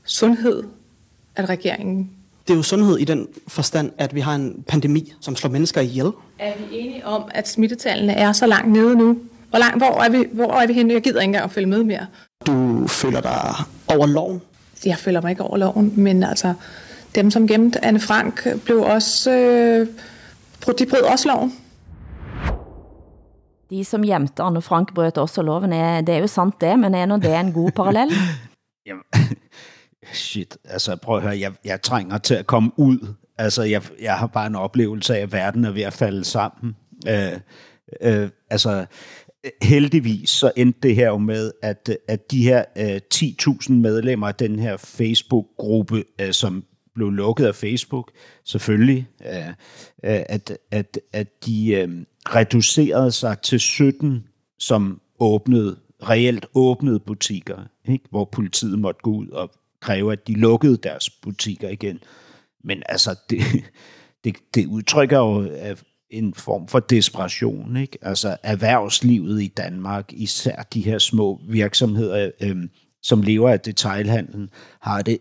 sundhed, 0.06 0.64
at 1.36 1.50
regeringen... 1.50 2.10
Det 2.48 2.54
er 2.54 2.58
jo 2.58 2.64
sundhed 2.64 2.98
i 2.98 3.04
den 3.04 3.28
forstand, 3.48 3.92
at 3.98 4.16
vi 4.16 4.20
har 4.20 4.36
en 4.36 4.64
pandemi, 4.68 5.14
som 5.22 5.36
slår 5.36 5.50
mennesker 5.52 5.82
ihjel. 5.82 6.12
Er 6.40 6.54
vi 6.58 6.78
enige 6.78 7.06
om, 7.06 7.24
at 7.32 7.48
smittetallene 7.48 8.14
er 8.14 8.32
så 8.32 8.46
langt 8.48 8.72
nede 8.72 8.96
nu? 8.96 9.18
Hvor, 9.54 9.60
langt, 9.60 9.78
hvor, 9.78 10.02
er, 10.02 10.10
vi, 10.10 10.26
hvor 10.32 10.52
er 10.54 10.68
vi 10.68 10.74
henne? 10.74 10.94
Jeg 10.94 11.02
gider 11.02 11.22
ikke 11.22 11.30
engang 11.30 11.44
at 11.44 11.52
følge 11.52 11.68
med 11.68 11.84
mere. 11.84 12.08
Du 12.46 12.88
føler 12.88 13.22
dig 13.22 13.56
over 13.88 14.06
loven? 14.06 14.42
Jeg 14.86 14.98
føler 14.98 15.22
mig 15.22 15.30
ikke 15.30 15.44
over 15.44 15.58
loven, 15.58 15.94
men 15.98 16.24
altså, 16.24 16.54
dem 17.16 17.32
som 17.32 17.48
gemte 17.48 17.86
Anne 17.86 18.00
Frank 18.00 18.48
blev 18.66 18.82
også... 18.82 19.32
Øh, 19.32 19.88
de 20.80 20.86
brød 20.86 21.02
også 21.02 21.28
loven. 21.28 21.54
De 23.70 23.86
som 23.86 24.04
gjemte 24.04 24.44
Anne 24.44 24.62
Frank 24.62 24.94
brøt 24.94 25.18
også 25.18 25.42
loven. 25.42 25.74
Er, 25.74 26.02
det 26.02 26.16
er 26.16 26.20
jo 26.20 26.28
sant 26.28 26.62
det, 26.62 26.80
men 26.80 26.96
er 26.96 27.06
nu 27.06 27.16
det 27.16 27.36
en 27.36 27.54
god 27.54 27.72
parallel? 27.72 28.12
Jamen, 28.88 29.04
shit, 30.14 30.58
altså 30.66 30.96
prøv 30.96 31.18
at 31.18 31.24
høre, 31.24 31.40
jeg, 31.40 31.52
jeg 31.66 31.82
trænger 31.82 32.18
til 32.18 32.36
at 32.36 32.48
komme 32.48 32.72
ud. 32.78 33.14
Altså, 33.38 33.64
jeg, 33.64 33.82
jeg 34.02 34.18
har 34.18 34.28
bare 34.28 34.48
en 34.48 34.56
oplevelse 34.56 35.18
af, 35.18 35.22
at 35.22 35.32
verden 35.32 35.66
er 35.66 35.72
ved 35.72 35.82
at 35.82 35.94
falde 35.94 36.24
sammen. 36.24 36.76
Øh, 37.08 37.40
øh, 38.02 38.30
altså, 38.50 38.86
heldigvis 39.62 40.30
så 40.30 40.52
endte 40.56 40.80
det 40.84 40.96
her 40.96 41.08
jo 41.08 41.18
med, 41.18 41.52
at, 41.62 41.98
at 42.08 42.32
de 42.32 42.44
her 42.44 42.64
øh, 42.78 43.00
10.000 43.16 43.74
medlemmer 43.74 44.28
af 44.28 44.36
den 44.36 44.60
her 44.60 44.78
Facebook-gruppe, 44.78 46.04
øh, 46.22 46.34
som 46.34 46.64
blev 46.96 47.10
lukket 47.12 47.46
af 47.46 47.56
Facebook, 47.56 48.12
selvfølgelig, 48.46 49.08
øh, 49.26 49.48
øh 49.48 49.54
at, 50.04 50.58
at, 50.72 51.00
at 51.14 51.46
de 51.46 51.74
øh, 51.74 51.90
reducerede 52.26 53.12
sig 53.12 53.40
til 53.40 53.60
17, 53.60 54.28
som 54.60 55.02
åbnede, 55.20 55.78
reelt 56.04 56.46
åbnede 56.54 57.00
butikker, 57.00 57.58
ikke? 57.86 58.06
hvor 58.10 58.26
politiet 58.26 58.80
måtte 58.80 59.02
gå 59.04 59.12
ud 59.12 59.28
og 59.28 59.52
kræve, 59.80 60.12
at 60.12 60.28
de 60.28 60.34
lukkede 60.34 60.78
deres 60.78 61.10
butikker 61.10 61.70
igen. 61.70 62.00
Men 62.64 62.84
altså, 62.86 63.16
det, 63.30 63.40
det, 64.24 64.36
det 64.56 64.66
udtrykker 64.66 65.18
jo 65.18 65.50
en 66.14 66.34
form 66.34 66.68
for 66.68 66.80
desperation. 66.80 67.78
Ikke? 67.78 67.98
Altså 68.02 68.38
erhvervslivet 68.44 69.42
i 69.42 69.48
Danmark, 69.48 70.14
især 70.14 70.64
de 70.74 70.82
her 70.82 70.98
små 70.98 71.42
virksomheder, 71.48 72.32
øh, 72.42 72.56
som 73.02 73.22
lever 73.22 73.50
af 73.50 73.60
detailhandlen, 73.60 74.50
har 74.82 75.02
det 75.02 75.18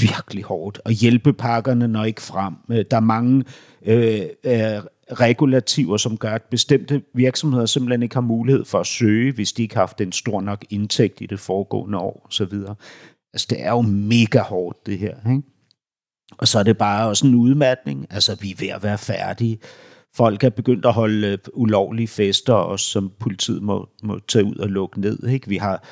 virkelig 0.00 0.44
hårdt, 0.44 0.80
og 0.84 0.92
hjælpepakkerne 0.92 1.88
når 1.88 2.04
ikke 2.04 2.22
frem. 2.22 2.54
Øh, 2.70 2.84
der 2.90 2.96
er 2.96 3.00
mange 3.00 3.44
øh, 3.86 4.20
øh, 4.44 4.82
regulativer, 5.12 5.96
som 5.96 6.16
gør, 6.16 6.32
at 6.32 6.42
bestemte 6.42 7.02
virksomheder 7.14 7.66
simpelthen 7.66 8.02
ikke 8.02 8.14
har 8.14 8.20
mulighed 8.20 8.64
for 8.64 8.80
at 8.80 8.86
søge, 8.86 9.32
hvis 9.32 9.52
de 9.52 9.62
ikke 9.62 9.74
har 9.74 9.82
haft 9.82 10.00
en 10.00 10.12
stor 10.12 10.40
nok 10.40 10.64
indtægt 10.70 11.20
i 11.20 11.26
det 11.26 11.40
foregående 11.40 11.98
år 11.98 12.26
osv. 12.28 12.52
Altså, 13.32 13.46
det 13.50 13.62
er 13.62 13.70
jo 13.70 13.80
mega 13.80 14.40
hårdt, 14.40 14.86
det 14.86 14.98
her. 14.98 15.30
Ikke? 15.30 15.42
Og 16.38 16.48
så 16.48 16.58
er 16.58 16.62
det 16.62 16.78
bare 16.78 17.08
også 17.08 17.26
en 17.26 17.34
udmatning. 17.34 18.06
Altså, 18.10 18.36
vi 18.40 18.50
er 18.50 18.56
ved 18.56 18.68
at 18.68 18.82
være 18.82 18.98
færdige. 18.98 19.58
Folk 20.16 20.44
er 20.44 20.50
begyndt 20.50 20.86
at 20.86 20.92
holde 20.92 21.26
øh, 21.26 21.38
ulovlige 21.52 22.08
fester, 22.08 22.52
og 22.52 22.80
som 22.80 23.12
politiet 23.18 23.62
må, 23.62 23.88
må 24.02 24.18
tage 24.28 24.44
ud 24.44 24.56
og 24.56 24.68
lukke 24.68 25.00
ned. 25.00 25.28
Ikke? 25.28 25.48
Vi 25.48 25.56
har 25.56 25.84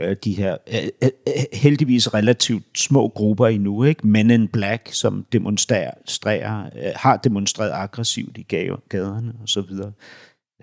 øh, 0.00 0.16
de 0.24 0.32
her 0.32 0.56
øh, 0.68 0.88
øh, 1.02 1.10
øh 1.28 1.32
heldigvis 1.52 2.14
relativt 2.14 2.78
små 2.78 3.08
grupper 3.08 3.46
endnu, 3.46 3.84
ikke? 3.84 4.06
Men 4.06 4.30
in 4.30 4.48
Black, 4.48 4.92
som 4.92 5.26
demonstrerer, 5.32 6.64
øh, 6.76 6.92
har 6.96 7.16
demonstreret 7.16 7.70
aggressivt 7.74 8.38
i 8.38 8.42
gaderne 8.88 9.32
og 9.42 9.48
så 9.48 9.60
videre. 9.60 9.92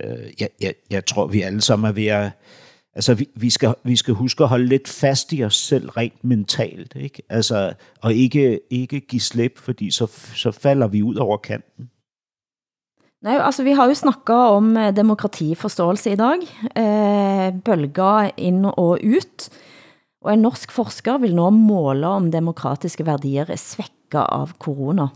Øh, 0.03 0.27
jeg, 0.39 0.49
jeg, 0.61 0.73
jeg 0.91 1.05
tror, 1.05 1.27
vi 1.27 1.41
alle 1.41 1.61
sammen 1.61 1.87
er 1.87 1.93
ved 1.93 2.07
at... 2.07 2.31
Altså, 2.95 3.13
vi, 3.13 3.27
vi, 3.35 3.49
skal, 3.49 3.73
vi 3.83 3.95
skal 3.95 4.13
huske 4.13 4.43
at 4.43 4.49
holde 4.49 4.65
lidt 4.65 4.87
fast 4.87 5.33
i 5.33 5.43
os 5.43 5.55
selv 5.55 5.89
rent 5.89 6.23
mentalt, 6.23 6.95
ikke? 6.95 7.21
Altså, 7.29 7.73
og 8.01 8.13
ikke, 8.13 8.59
ikke 8.69 8.99
give 8.99 9.19
slip, 9.19 9.57
fordi 9.57 9.91
så, 9.91 10.07
så 10.35 10.51
falder 10.51 10.87
vi 10.87 11.03
ud 11.03 11.15
over 11.15 11.37
kanten. 11.37 11.89
Nej, 13.25 13.39
altså 13.41 13.63
vi 13.65 13.73
har 13.73 13.89
jo 13.89 13.97
snakket 13.97 14.53
om 14.53 14.75
eh, 14.77 14.91
demokratiforståelse 14.93 16.11
i 16.13 16.17
dag, 16.19 16.43
eh, 16.77 17.47
bølger 17.65 18.29
ind 18.37 18.67
og 18.69 19.01
ut, 19.01 19.47
og 20.21 20.33
en 20.33 20.45
norsk 20.45 20.73
forsker 20.73 21.17
vil 21.23 21.33
nå 21.37 21.47
måle 21.55 22.11
om 22.19 22.29
demokratiske 22.29 23.05
værdier 23.07 23.49
er 23.49 23.57
svækket 23.57 24.21
av 24.21 24.53
corona. 24.61 25.09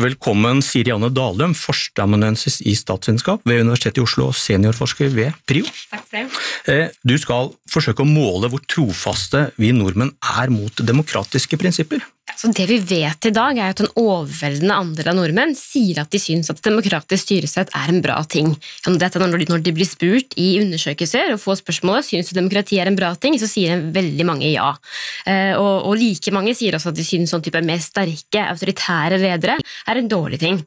Velkommen 0.00 0.62
Sirianne 0.64 1.10
Dalum, 1.12 1.52
forstamanensis 1.58 2.60
i 2.64 2.72
statsvidenskab 2.78 3.44
ved 3.44 3.66
Universitetet 3.66 4.00
i 4.00 4.04
Oslo 4.06 4.30
og 4.30 4.36
seniorforsker 4.38 5.12
ved 5.12 5.36
PRIO. 5.50 5.68
Takk 5.90 6.06
for 6.06 6.16
det. 6.16 6.44
Eh, 6.72 6.86
du 7.04 7.18
skal 7.20 7.52
forsøke 7.70 8.04
å 8.04 8.08
måle 8.08 8.50
hvor 8.50 8.62
trofaste 8.68 9.48
vi 9.60 9.72
nordmenn 9.76 10.14
er 10.40 10.52
mot 10.52 10.82
demokratiske 10.86 11.58
prinsipper. 11.60 12.02
Så 12.38 12.50
det 12.54 12.66
vi 12.70 12.78
vet 12.78 13.26
i 13.26 13.32
dag, 13.34 13.58
er 13.58 13.72
at 13.72 13.80
en 13.82 13.90
overveldende 13.98 14.76
andel 14.82 15.10
av 15.10 15.16
nordmenn 15.18 15.54
sier 15.58 16.00
at 16.02 16.12
de 16.12 16.20
syns 16.22 16.50
at 16.52 16.62
demokratisk 16.64 17.26
styresett 17.26 17.72
er 17.76 17.92
en 17.92 18.00
bra 18.04 18.20
ting. 18.28 18.52
Dette 18.86 19.20
når 19.20 19.64
de, 19.64 19.74
blir 19.74 19.88
spurt 19.88 20.36
i 20.40 20.52
undersøkelser 20.62 21.34
og 21.34 21.42
får 21.42 21.60
spørsmålet 21.60 22.06
syns 22.06 22.30
du 22.30 22.38
demokrati 22.38 22.80
er 22.80 22.90
en 22.90 22.98
bra 22.98 23.12
ting, 23.20 23.36
så 23.40 23.48
sier 23.50 23.82
veldig 23.94 24.26
mange 24.28 24.50
ja. 24.52 24.70
Eh, 25.28 25.52
og, 25.58 25.90
like 26.00 26.32
mange 26.34 26.54
sier 26.56 26.76
også 26.78 26.94
at 26.94 27.00
de 27.00 27.06
syns 27.06 27.34
sånn 27.34 27.44
type 27.44 27.60
mer 27.66 27.82
sterke, 27.82 28.46
autoritære 28.46 29.20
ledere 29.20 29.58
er 29.60 30.00
en 30.00 30.10
dårlig 30.10 30.40
ting. 30.40 30.62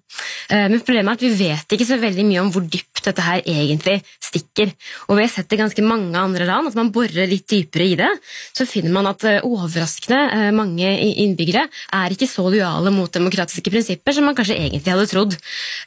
Eh, 0.50 0.68
men 0.70 0.84
problemet 0.84 1.16
er 1.16 1.22
at 1.22 1.26
vi 1.26 1.48
vet 1.48 1.78
ikke 1.78 1.90
så 1.90 2.00
veldig 2.02 2.28
mye 2.28 2.44
om 2.44 2.54
hvor 2.54 2.68
dypt 2.68 2.93
dette 3.10 3.26
her 3.26 3.44
egentlig 3.44 4.00
stikker. 4.24 4.72
Og 5.10 5.18
vi 5.18 5.26
har 5.26 5.32
sett 5.32 5.54
i 5.54 5.60
ganske 5.60 5.86
mange 5.86 6.18
andre 6.20 6.48
land 6.50 6.70
at 6.70 6.78
man 6.78 6.92
borer 6.94 7.30
litt 7.30 7.48
dypere 7.50 7.88
i 7.88 7.98
det, 8.00 8.10
så 8.56 8.68
finner 8.70 8.94
man 8.96 9.10
at 9.12 9.26
eh, 9.30 9.44
overraskende 9.44 10.20
eh, 10.34 10.50
mange 10.56 10.90
innbyggere 11.24 11.66
er 11.68 12.16
ikke 12.16 12.30
så 12.30 12.46
lojale 12.48 12.94
mot 12.94 13.12
demokratiske 13.14 13.74
prinsipper 13.74 14.16
som 14.16 14.28
man 14.28 14.38
kanskje 14.38 14.58
egentlig 14.58 14.94
hadde 14.94 15.10
trodd. 15.12 15.38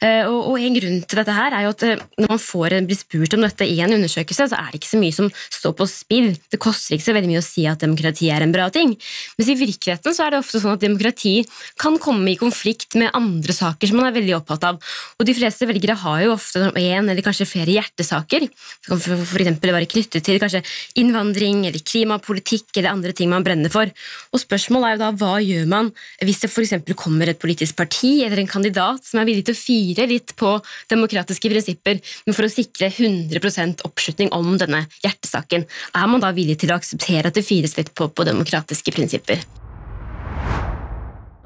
Eh, 0.03 0.23
og, 0.27 0.53
og 0.53 0.61
en 0.61 0.77
grunn 0.77 1.01
til 1.03 1.21
dette 1.21 1.37
her 1.37 1.57
er 1.57 1.67
jo 1.67 1.73
at 1.75 1.85
eh, 1.87 2.05
når 2.21 2.33
man 2.33 2.43
får, 2.43 2.77
blir 2.87 2.99
spurt 2.99 3.37
om 3.37 3.45
dette 3.45 3.67
i 3.67 3.79
en 3.83 3.95
undersøkelse, 3.97 4.49
så 4.51 4.59
er 4.59 4.71
det 4.71 4.81
ikke 4.81 4.93
så 4.93 5.01
mye 5.01 5.15
som 5.15 5.31
står 5.33 5.75
på 5.77 5.89
spill. 5.91 6.29
Det 6.51 6.61
koster 6.61 6.97
ikke 6.97 7.07
så 7.09 7.17
veldig 7.17 7.31
mye 7.33 7.43
å 7.43 7.47
si 7.47 7.67
at 7.69 7.83
demokrati 7.83 8.31
er 8.33 8.45
en 8.45 8.55
bra 8.55 8.69
ting. 8.73 8.93
Mens 9.37 9.51
i 9.51 9.57
virkeligheten 9.59 10.15
så 10.15 10.27
er 10.27 10.33
det 10.33 10.41
ofte 10.43 10.61
sånn 10.63 10.75
at 10.77 10.83
demokrati 10.83 11.35
kan 11.79 11.97
komme 12.01 12.31
i 12.33 12.39
konflikt 12.39 12.97
med 12.99 13.13
andre 13.17 13.55
saker 13.55 13.89
som 13.89 13.99
man 13.99 14.09
er 14.09 14.17
veldig 14.17 14.37
opptatt 14.39 14.67
av. 14.67 14.79
Og 15.17 15.27
de 15.27 15.35
fleste 15.37 15.67
velgere 15.69 15.97
har 16.03 16.23
jo 16.25 16.35
ofte 16.35 16.71
en 17.07 17.13
eller 17.13 17.25
kanskje 17.25 17.47
flere 17.47 17.73
hjertesaker. 17.77 18.47
Det 18.47 18.91
kan 18.91 18.99
f.eks. 18.99 19.51
være 19.63 19.89
knyttet 19.89 20.25
til 20.25 20.39
kanskje 20.41 20.63
innvandring 20.99 21.65
eller 21.69 21.83
klimapolitikk 21.83 22.77
eller 22.77 22.91
andre 22.91 23.15
ting 23.15 23.31
man 23.31 23.45
brenner 23.47 23.71
for. 23.73 23.89
Og 24.33 24.43
spørsmålet 24.43 24.89
er 24.89 24.97
jo 24.97 25.03
da 25.05 25.11
hva 25.21 25.33
gjør 25.43 25.69
man 25.71 25.91
hvis 26.25 26.43
det 26.43 26.51
f.eks. 26.51 26.75
kommer 26.99 27.31
et 27.31 27.41
politisk 27.41 27.77
parti 27.79 28.19
eller 28.25 28.41
en 28.41 28.51
kandidat 28.51 29.05
som 29.07 29.21
er 29.21 29.29
villig 29.29 29.47
til 29.47 29.55
å 29.55 29.61
fire 29.61 30.07
litt 30.09 30.35
på 30.37 30.57
demokratiske 30.91 31.51
prinsipper, 31.51 32.01
men 32.27 32.35
for 32.35 32.47
å 32.47 32.51
sikre 32.51 32.89
100% 32.91 33.85
oppslutning 33.87 34.33
om 34.35 34.55
denne 34.59 34.85
hjertesaken, 35.03 35.67
er 35.67 36.09
man 36.11 36.23
da 36.23 36.33
villig 36.35 36.59
til 36.61 36.73
å 36.73 36.79
akseptere 36.79 37.31
at 37.31 37.37
det 37.37 37.45
fires 37.47 37.77
litt 37.79 37.93
på, 37.97 38.09
på 38.11 38.27
demokratiske 38.27 38.93
prinsipper? 38.95 39.43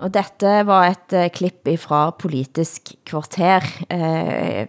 Og 0.02 0.10
dette 0.14 0.54
var 0.66 0.90
et 0.90 1.14
eh, 1.14 1.30
klipp 1.34 1.70
fra 1.82 2.08
Politisk 2.18 2.96
kvarter. 3.06 3.66
Eh, 3.94 4.66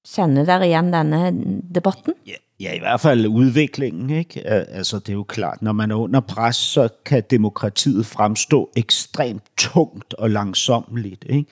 Uh, 0.00 0.14
kender 0.16 0.44
dere 0.44 0.68
igen 0.68 0.92
denne 0.92 1.32
debatten? 1.74 2.14
Ja, 2.26 2.38
ja, 2.60 2.74
i 2.74 2.78
hvert 2.78 3.00
fald 3.00 3.26
udviklingen. 3.26 4.10
Ikke? 4.10 4.46
Altså, 4.46 4.98
det 4.98 5.08
er 5.08 5.12
jo 5.12 5.22
klart, 5.22 5.62
når 5.62 5.72
man 5.72 5.90
er 5.90 5.94
under 5.94 6.20
pres, 6.20 6.56
så 6.56 6.88
kan 7.04 7.22
demokratiet 7.30 8.06
fremstå 8.06 8.70
ekstremt 8.76 9.42
tungt 9.58 10.14
og 10.14 10.30
langsommeligt. 10.30 11.24
Ikke? 11.28 11.50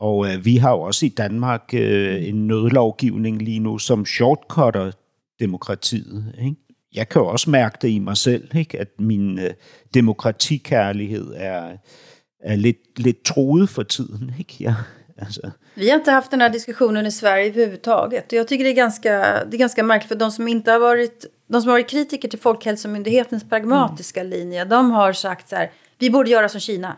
Og 0.00 0.26
øh, 0.28 0.44
vi 0.44 0.56
har 0.56 0.70
jo 0.70 0.80
også 0.80 1.06
i 1.06 1.08
Danmark 1.08 1.74
øh, 1.74 2.28
en 2.28 2.46
nødlovgivning 2.46 3.42
lige 3.42 3.60
nu, 3.60 3.78
som 3.78 4.06
shortcutter 4.06 4.92
demokratiet. 5.40 6.34
Ikke? 6.38 6.56
Jeg 6.94 7.08
kan 7.08 7.22
jo 7.22 7.28
også 7.28 7.50
mærke 7.50 7.78
det 7.82 7.88
i 7.88 7.98
mig 7.98 8.16
selv, 8.16 8.56
ikke? 8.56 8.80
at 8.80 8.88
min 8.98 9.38
øh, 9.38 9.50
demokratikærlighed 9.94 11.32
er 11.36 11.76
är 12.40 12.56
lite, 12.56 12.80
lite 12.96 13.22
truet 13.24 13.68
för 13.68 13.82
tiden. 13.82 14.34
Ikke? 14.38 14.56
Ja, 14.60 14.74
alltså. 15.20 15.52
Vi 15.74 15.90
har 15.90 15.98
inte 15.98 16.10
haft 16.10 16.30
den 16.30 16.40
här 16.40 16.50
diskussionen 16.50 17.06
i 17.06 17.12
Sverige 17.12 17.48
överhuvudtaget. 17.48 18.32
Jag 18.32 18.48
tycker 18.48 18.64
det 18.64 18.70
är 18.70 18.74
ganska, 18.74 19.10
det 19.44 19.56
är 19.56 19.58
ganska 19.58 19.82
märkligt 19.82 20.08
för 20.08 20.16
de 20.16 20.30
som 20.30 20.48
inte 20.48 20.72
har 20.72 20.78
varit, 20.78 21.26
de 21.46 21.62
som 21.62 21.68
har 21.68 21.74
varit 21.74 21.90
kritiker 21.90 22.28
till 22.28 22.38
Folkhälsomyndighetens 22.38 23.48
pragmatiska 23.48 24.20
mm. 24.20 24.30
linje, 24.30 24.64
de 24.64 24.90
har 24.90 25.12
sagt 25.12 25.48
så 25.48 25.56
här, 25.56 25.72
vi 25.98 26.10
borde 26.10 26.30
göra 26.30 26.48
som 26.48 26.60
Kina. 26.60 26.96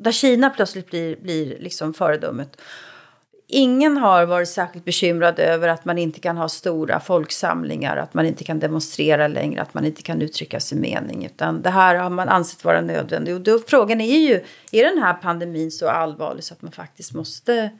Där 0.00 0.12
Kina 0.12 0.50
plötsligt 0.50 0.90
blir, 0.90 1.16
blir 1.16 1.58
liksom 1.58 1.94
föredömet 1.94 2.60
ingen 3.50 3.96
har 3.96 4.26
varit 4.26 4.48
särskilt 4.48 4.84
bekymrad 4.84 5.38
över 5.38 5.68
att 5.68 5.84
man 5.84 5.98
inte 5.98 6.20
kan 6.20 6.36
ha 6.36 6.48
stora 6.48 7.00
folksamlingar, 7.00 7.96
att 7.96 8.14
man 8.14 8.26
inte 8.26 8.44
kan 8.44 8.58
demonstrera 8.58 9.28
längre, 9.28 9.62
att 9.62 9.74
man 9.74 9.84
inte 9.84 10.02
kan 10.02 10.22
uttrycka 10.22 10.60
sin 10.60 10.80
mening. 10.80 11.24
Utan 11.24 11.62
det 11.62 11.70
här 11.70 11.94
har 11.94 12.10
man 12.10 12.28
ansett 12.28 12.64
vara 12.64 12.80
nödvändigt. 12.80 13.34
Och 13.34 13.40
då, 13.40 13.58
frågan 13.66 14.00
är 14.00 14.18
ju, 14.18 14.44
är 14.72 14.84
den 14.84 15.02
här 15.02 15.14
pandemin 15.14 15.70
så 15.70 15.88
allvarlig 15.88 16.44
så 16.44 16.54
att 16.54 16.62
man 16.62 16.72
faktiskt 16.72 17.14
måste, 17.14 17.70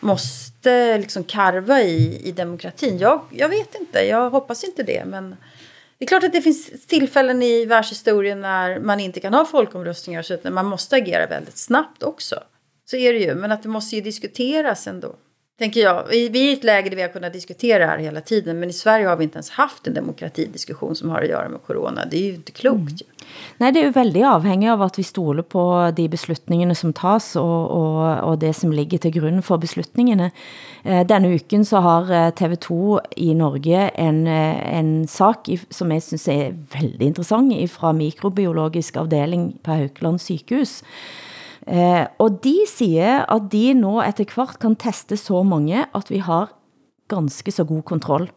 måste 0.00 0.98
liksom 0.98 1.24
karva 1.24 1.80
i, 1.80 2.28
i 2.28 2.32
demokratin? 2.32 2.98
Jag, 2.98 3.20
jag 3.30 3.48
vet 3.48 3.74
inte, 3.74 4.00
jag 4.00 4.30
hoppas 4.30 4.64
inte 4.64 4.82
det. 4.82 5.04
Men 5.06 5.36
det 5.98 6.04
är 6.04 6.06
klart 6.06 6.24
att 6.24 6.32
det 6.32 6.42
finns 6.42 6.86
tillfällen 6.86 7.42
i 7.42 7.64
världshistorien 7.64 8.40
när 8.40 8.80
man 8.80 9.00
inte 9.00 9.20
kan 9.20 9.34
ha 9.34 9.44
folkomröstningar 9.44 10.22
så 10.22 10.34
att 10.34 10.44
man 10.44 10.66
måste 10.66 10.96
agera 10.96 11.26
väldigt 11.26 11.58
snabbt 11.58 12.02
också. 12.02 12.36
Så 12.84 12.96
är 12.96 13.12
det 13.12 13.18
ju, 13.18 13.34
men 13.34 13.52
att 13.52 13.62
det 13.62 13.68
måste 13.68 13.96
ju 13.96 14.02
diskuteras 14.02 14.86
ändå. 14.86 15.16
Tänker 15.58 15.80
jag. 15.80 16.04
Vi 16.08 16.26
är 16.26 16.36
i 16.36 16.52
ett 16.52 16.64
läge 16.64 16.90
där 16.90 16.96
vi 16.96 17.02
har 17.02 17.08
kunnat 17.08 17.32
diskutera 17.32 17.78
det 17.78 17.86
här 17.86 17.98
hela 17.98 18.20
tiden. 18.20 18.60
Men 18.60 18.70
i 18.70 18.72
Sverige 18.72 19.06
har 19.06 19.16
vi 19.16 19.24
inte 19.24 19.36
ens 19.36 19.50
haft 19.50 19.86
en 19.86 19.94
demokratidiskussion 19.94 20.96
som 20.96 21.10
har 21.10 21.22
att 21.22 21.28
göra 21.28 21.48
med 21.48 21.62
corona. 21.66 22.04
Det 22.10 22.16
är 22.16 22.22
ju 22.22 22.34
inte 22.34 22.52
klokt. 22.52 22.78
Mm. 22.78 23.14
Nej, 23.56 23.72
det 23.72 23.80
är 23.80 23.84
ju 23.84 23.90
väldigt 23.90 24.24
avhängigt 24.24 24.70
av 24.70 24.82
att 24.82 24.98
vi 24.98 25.02
stoler 25.02 25.42
på 25.42 25.92
de 25.96 26.08
beslutningarna 26.08 26.74
som 26.74 26.92
tas 26.92 27.36
och, 27.36 27.70
och, 27.70 28.18
och 28.18 28.38
det 28.38 28.54
som 28.54 28.72
ligger 28.72 28.98
till 28.98 29.10
grund 29.10 29.44
för 29.44 29.58
beslutningarna. 29.58 30.30
Eh, 30.82 31.06
Denna 31.06 31.28
uken 31.28 31.64
så 31.64 31.76
har 31.76 32.02
eh, 32.02 32.30
TV2 32.30 33.00
i 33.16 33.34
Norge 33.34 33.88
en, 33.88 34.26
eh, 34.26 34.78
en 34.78 35.08
sak 35.08 35.48
som 35.70 35.90
jag 35.90 36.02
syns 36.02 36.28
är 36.28 36.56
väldigt 36.72 37.02
intressant 37.02 37.54
ifrån 37.54 37.96
mikrobiologisk 37.96 38.96
avdelning 38.96 39.58
på 39.62 39.70
Haukeland 39.70 40.20
sykehus 40.20 40.84
Eh, 41.64 42.04
og 42.20 42.40
de 42.44 42.56
siger, 42.68 43.24
at 43.32 43.48
de 43.52 43.72
nå 43.74 44.00
etter 44.04 44.28
hvert 44.34 44.58
kan 44.60 44.76
teste 44.76 45.16
så 45.16 45.42
mange, 45.42 45.86
at 45.94 46.10
vi 46.12 46.20
har 46.20 46.52
ganske 47.08 47.50
så 47.52 47.64
god 47.64 47.82
kontroll. 47.82 48.28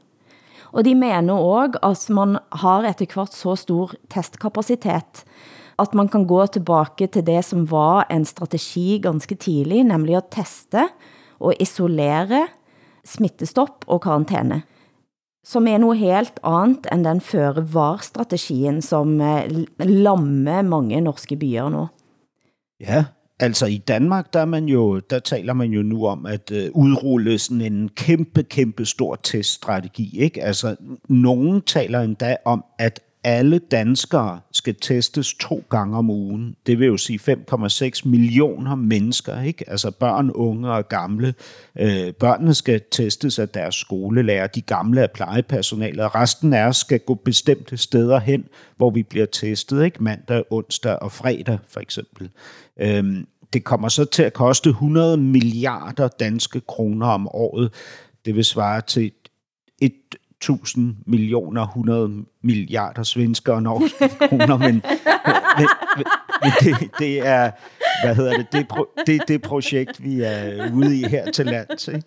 Og 0.72 0.84
de 0.84 0.96
mener 0.96 1.34
også, 1.34 1.80
at 1.84 2.16
man 2.16 2.38
har 2.52 2.88
etter 2.88 3.14
hvert 3.14 3.36
så 3.36 3.56
stor 3.56 3.94
testkapacitet, 4.12 5.26
at 5.80 5.94
man 5.94 6.08
kan 6.08 6.26
gå 6.28 6.46
tilbage 6.48 7.08
til 7.08 7.28
det, 7.28 7.44
som 7.46 7.68
var 7.72 8.08
en 8.12 8.26
strategi 8.26 9.00
ganske 9.04 9.36
tidlig, 9.36 9.84
nemlig 9.84 10.16
at 10.16 10.32
teste 10.32 10.88
og 11.40 11.54
isolere 11.60 12.48
smittestopp 13.06 13.86
og 13.88 14.02
karantæne 14.02 14.64
som 15.48 15.68
er 15.68 15.80
noget 15.80 16.02
helt 16.02 16.40
andet 16.44 16.88
end 16.92 17.06
den 17.08 17.22
føre 17.24 17.64
var 17.74 18.02
strategien, 18.04 18.82
som 18.82 19.20
eh, 19.22 19.48
lammer 19.80 20.62
mange 20.62 21.00
norske 21.02 21.38
byer 21.40 21.70
nu. 21.72 21.88
Ja, 22.84 23.06
Altså 23.40 23.66
i 23.66 23.78
Danmark, 23.78 24.34
der, 24.34 24.40
er 24.40 24.46
man 24.46 24.66
jo, 24.66 25.00
der 25.00 25.20
taler 25.20 25.54
man 25.54 25.72
jo 25.72 25.82
nu 25.82 26.08
om 26.08 26.26
at 26.26 26.52
øh, 26.52 26.70
udrulle 26.74 27.40
sådan 27.40 27.62
en 27.62 27.90
kæmpe, 27.90 28.44
kæmpe 28.44 28.86
stor 28.86 29.16
teststrategi. 29.16 30.20
Ikke? 30.20 30.44
Altså 30.44 30.76
nogen 31.10 31.62
taler 31.62 32.02
endda 32.02 32.38
om, 32.46 32.64
at 32.80 33.00
alle 33.28 33.60
danskere 33.60 34.40
skal 34.52 34.76
testes 34.76 35.34
to 35.34 35.64
gange 35.70 35.98
om 35.98 36.10
ugen. 36.10 36.56
Det 36.66 36.80
vil 36.80 36.88
jo 36.88 36.98
sige 36.98 37.20
5,6 37.52 38.02
millioner 38.10 38.76
mennesker, 38.76 39.42
ikke? 39.42 39.70
Altså 39.70 39.92
børn, 39.92 40.32
unge 40.32 40.72
og 40.72 40.90
gamle. 40.90 41.34
Øh, 41.80 42.14
børnene 42.14 42.54
skal 42.54 42.82
testes 42.92 43.40
af 43.40 43.50
deres 43.50 43.76
skolelærer, 43.76 44.48
de 44.48 44.62
gamle 44.62 45.02
af 45.02 45.12
plejepersonalet, 45.12 46.00
og 46.00 46.16
resten 46.16 46.54
af 46.54 46.68
os 46.68 46.78
skal 46.78 47.00
gå 47.00 47.14
bestemte 47.14 47.78
steder 47.78 48.20
hen, 48.20 48.46
hvor 48.78 48.90
vi 48.90 49.04
bliver 49.04 49.26
testet, 49.26 49.86
ikke? 49.86 50.04
Mandag, 50.04 50.44
onsdag 50.50 51.00
og 51.02 51.12
fredag 51.12 51.58
for 51.68 51.80
eksempel. 51.80 52.30
Øhm, 52.82 53.28
det 53.54 53.64
kommer 53.64 53.90
så 53.90 54.06
til 54.06 54.24
at 54.24 54.34
koste 54.34 54.70
100 54.70 55.18
milliarder 55.18 56.08
danske 56.08 56.62
kroner 56.68 57.08
om 57.08 57.28
året. 57.28 57.74
Det 58.26 58.36
vil 58.36 58.46
svare 58.46 58.82
til 58.82 59.12
1000 60.42 60.96
millioner, 61.06 61.62
100 61.62 62.26
milliarder 62.44 63.04
svensker 63.04 63.54
og 63.54 63.64
norske 63.64 64.10
kroner, 64.20 64.58
men, 64.58 64.84
men, 65.58 65.68
men 66.42 66.52
det, 66.60 66.90
det 67.00 67.28
er, 67.28 67.52
hvad 68.06 68.16
hedder 68.16 68.38
det, 68.38 68.48
det, 68.52 68.68
pro, 68.68 68.86
det, 69.08 69.22
det 69.28 69.42
projekt, 69.42 70.04
vi 70.04 70.22
er 70.22 70.72
ude 70.74 71.00
i 71.00 71.04
her 71.04 71.32
til 71.32 71.46
lands. 71.46 71.88
Ikke? 71.88 72.04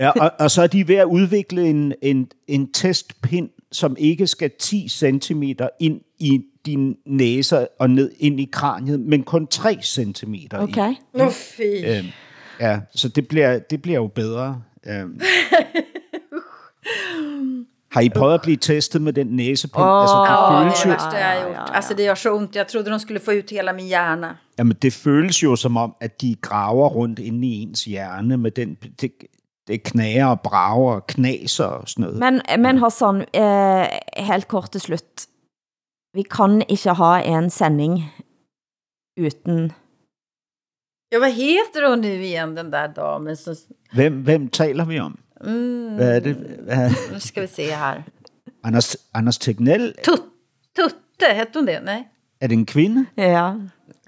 ja, 0.00 0.10
og, 0.10 0.32
og 0.38 0.50
så 0.50 0.62
er 0.62 0.66
de 0.66 0.88
ved 0.88 0.96
at 0.96 1.04
udvikle 1.04 1.68
en, 1.68 1.94
en, 2.02 2.28
en 2.48 2.72
testpind, 2.72 3.48
som 3.72 3.96
ikke 3.98 4.26
skal 4.26 4.50
10 4.58 4.88
cm 4.88 5.42
ind 5.80 6.00
i 6.18 6.40
din 6.66 6.96
næse 7.06 7.68
og 7.68 7.90
ned 7.90 8.10
ind 8.18 8.40
i 8.40 8.48
kraniet, 8.52 9.00
men 9.00 9.22
kun 9.22 9.46
3 9.46 9.78
cm. 9.82 10.34
Okay. 10.52 10.94
Nå. 11.14 11.24
Øhm, 11.24 12.06
ja, 12.60 12.80
så 12.94 13.08
det 13.08 13.28
bliver, 13.28 13.58
det 13.58 13.82
bliver 13.82 13.98
jo 13.98 14.06
bedre. 14.06 14.62
Øhm. 14.86 15.20
Har 17.92 18.00
I 18.00 18.08
prøvet 18.08 18.34
at 18.34 18.42
blive 18.42 18.56
testet 18.56 19.02
med 19.02 19.12
den 19.12 19.26
næsepind? 19.26 19.82
Oh, 19.82 20.00
altså, 20.00 20.16
det 20.16 20.28
ja, 20.28 20.62
føles 20.62 20.82
det 20.82 20.90
er 20.90 20.96
det 20.96 21.02
værste, 21.02 21.16
jeg 21.16 21.26
har 21.26 21.40
gjort. 21.40 21.54
Ja, 21.54 21.60
ja. 21.60 21.74
Altså, 21.74 21.94
det 21.94 22.06
gør 22.06 22.14
så 22.14 22.34
ondt. 22.34 22.56
Jeg 22.56 22.66
troede, 22.66 22.90
de 22.90 23.00
skulle 23.00 23.20
få 23.20 23.30
ud 23.30 23.50
hela 23.50 23.72
min 23.72 23.86
hjerne. 23.86 24.36
Jamen, 24.58 24.76
det 24.82 24.92
føles 24.92 25.42
jo 25.42 25.56
som 25.56 25.76
om, 25.76 25.94
at 26.00 26.20
de 26.20 26.34
graver 26.34 26.88
rundt 26.88 27.18
inde 27.18 27.48
i 27.48 27.62
ens 27.62 27.84
hjerne 27.84 28.36
med 28.36 28.50
den... 28.50 28.74
Det, 29.00 29.12
det 29.66 29.82
knager 29.82 30.26
og 30.26 30.40
brager 30.40 30.94
og 30.94 31.06
knaser 31.06 31.64
og 31.64 31.88
sådan 31.88 32.02
noget. 32.02 32.18
Men, 32.18 32.62
men 32.62 32.78
Hassan, 32.78 33.24
eh, 33.34 33.86
helt 34.16 34.48
kort 34.48 34.70
til 34.70 34.80
slut. 34.80 35.26
Vi 36.14 36.22
kan 36.22 36.62
ikke 36.68 36.90
ha 36.90 37.22
en 37.22 37.50
sending 37.50 38.04
uden... 39.20 39.72
Ja, 41.12 41.18
hvad 41.18 41.32
heter 41.32 41.88
hun 41.88 41.98
nu 41.98 42.08
igen, 42.08 42.56
den 42.56 42.72
der 42.72 42.86
damen? 42.86 43.36
Som... 43.36 43.54
Hvem, 43.92 44.22
hvem 44.22 44.48
taler 44.48 44.84
vi 44.84 44.98
om? 44.98 45.18
Mm. 45.44 45.94
Hvad 45.94 46.16
er 46.16 46.20
det? 46.20 46.34
Hvad? 46.36 46.90
Nu 47.12 47.18
skal 47.18 47.42
vi 47.42 47.48
se 47.48 47.62
her. 47.62 48.02
Anders, 48.64 48.96
Anders 49.14 49.38
Tegnell? 49.38 49.94
Tut, 50.04 50.20
Tutte, 50.76 51.34
hette 51.34 51.52
hun 51.54 51.66
det? 51.66 51.78
Nej. 51.84 52.04
Er 52.40 52.46
det 52.46 52.54
en 52.54 52.66
kvinde? 52.66 53.06
Ja. 53.16 53.52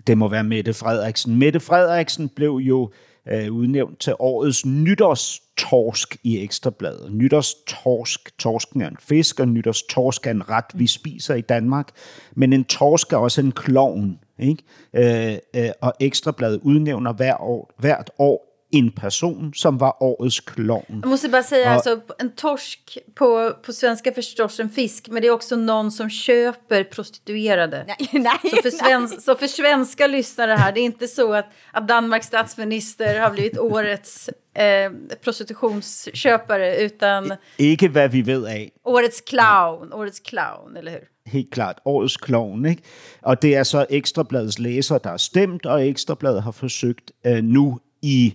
Det 0.06 0.18
må 0.18 0.28
være 0.28 0.44
Mette 0.44 0.74
Frederiksen. 0.74 1.36
Mette 1.36 1.60
Frederiksen 1.60 2.28
blev 2.28 2.50
jo 2.50 2.90
øh, 3.28 3.52
udnævnt 3.52 3.98
til 4.00 4.14
årets 4.18 4.66
nytårstorsk 4.66 6.16
i 6.22 6.42
Ekstrabladet. 6.44 7.12
Nytårstorsk, 7.12 8.38
torsken 8.38 8.82
er 8.82 8.88
en 8.88 8.96
fisk, 9.00 9.40
og 9.40 9.48
nytårstorsk 9.48 10.26
er 10.26 10.30
en 10.30 10.50
ret, 10.50 10.64
vi 10.74 10.86
spiser 10.86 11.34
i 11.34 11.40
Danmark. 11.40 11.88
Men 12.34 12.52
en 12.52 12.64
torsk 12.64 13.12
er 13.12 13.16
også 13.16 13.40
en 13.40 13.52
klovn. 13.52 14.18
Ikke? 14.38 14.62
Øh, 14.94 15.38
øh, 15.56 15.70
og 15.80 15.92
Ekstrabladet 16.00 16.60
udnævner 16.62 17.12
hver 17.12 17.40
år, 17.40 17.74
hvert 17.78 18.10
år 18.18 18.51
en 18.72 18.90
person 18.90 19.52
som 19.54 19.78
var 19.78 20.02
årets 20.02 20.40
klovn. 20.40 21.00
Jag 21.02 21.10
måste 21.10 21.28
bara 21.28 21.42
säga, 21.42 21.68
och, 21.68 21.74
alltså, 21.74 22.00
en 22.18 22.32
torsk 22.32 22.98
på, 23.14 23.52
på 23.62 23.72
svenska 23.72 24.12
förstås 24.12 24.60
en 24.60 24.70
fisk, 24.70 25.08
men 25.08 25.22
det 25.22 25.28
är 25.28 25.32
också 25.32 25.56
någon 25.56 25.90
som 25.90 26.10
köper 26.10 26.84
prostituerade. 26.84 27.84
Nej, 27.86 28.08
nej, 28.22 28.50
så, 28.50 28.56
för 28.62 28.70
svensk, 28.70 29.22
så 29.22 29.34
för 29.34 29.46
svenska 29.46 30.06
lyssnare 30.06 30.52
här, 30.52 30.72
det 30.72 30.80
är 30.80 30.84
inte 30.84 31.08
så 31.08 31.32
att, 31.34 31.46
att 31.72 31.88
Danmarks 31.88 32.26
statsminister 32.26 33.20
har 33.20 33.30
blivit 33.30 33.58
årets 33.58 34.30
eh, 34.54 34.92
prostitutionsköpare, 35.24 36.76
utan... 36.76 37.32
Ikke 37.58 37.88
hvad 37.88 38.10
vi 38.10 38.22
ved 38.22 38.46
af. 38.46 38.70
Årets 38.84 39.22
clown, 39.28 39.92
årets 39.92 40.20
clown, 40.28 40.76
eller 40.76 40.90
hur? 40.90 41.12
helt 41.26 41.50
klart 41.50 41.80
årets 41.84 42.16
klovn. 42.16 42.66
Ikke? 42.66 42.82
Og 43.22 43.42
det 43.42 43.56
er 43.56 43.62
så 43.62 43.86
Ekstrabladets 43.90 44.58
læser, 44.58 44.98
der 44.98 45.10
har 45.10 45.16
stemt, 45.16 45.66
og 45.66 45.88
Ekstrabladet 45.88 46.42
har 46.42 46.50
forsøgt 46.50 47.12
øh, 47.26 47.44
nu 47.44 47.80
i 48.02 48.34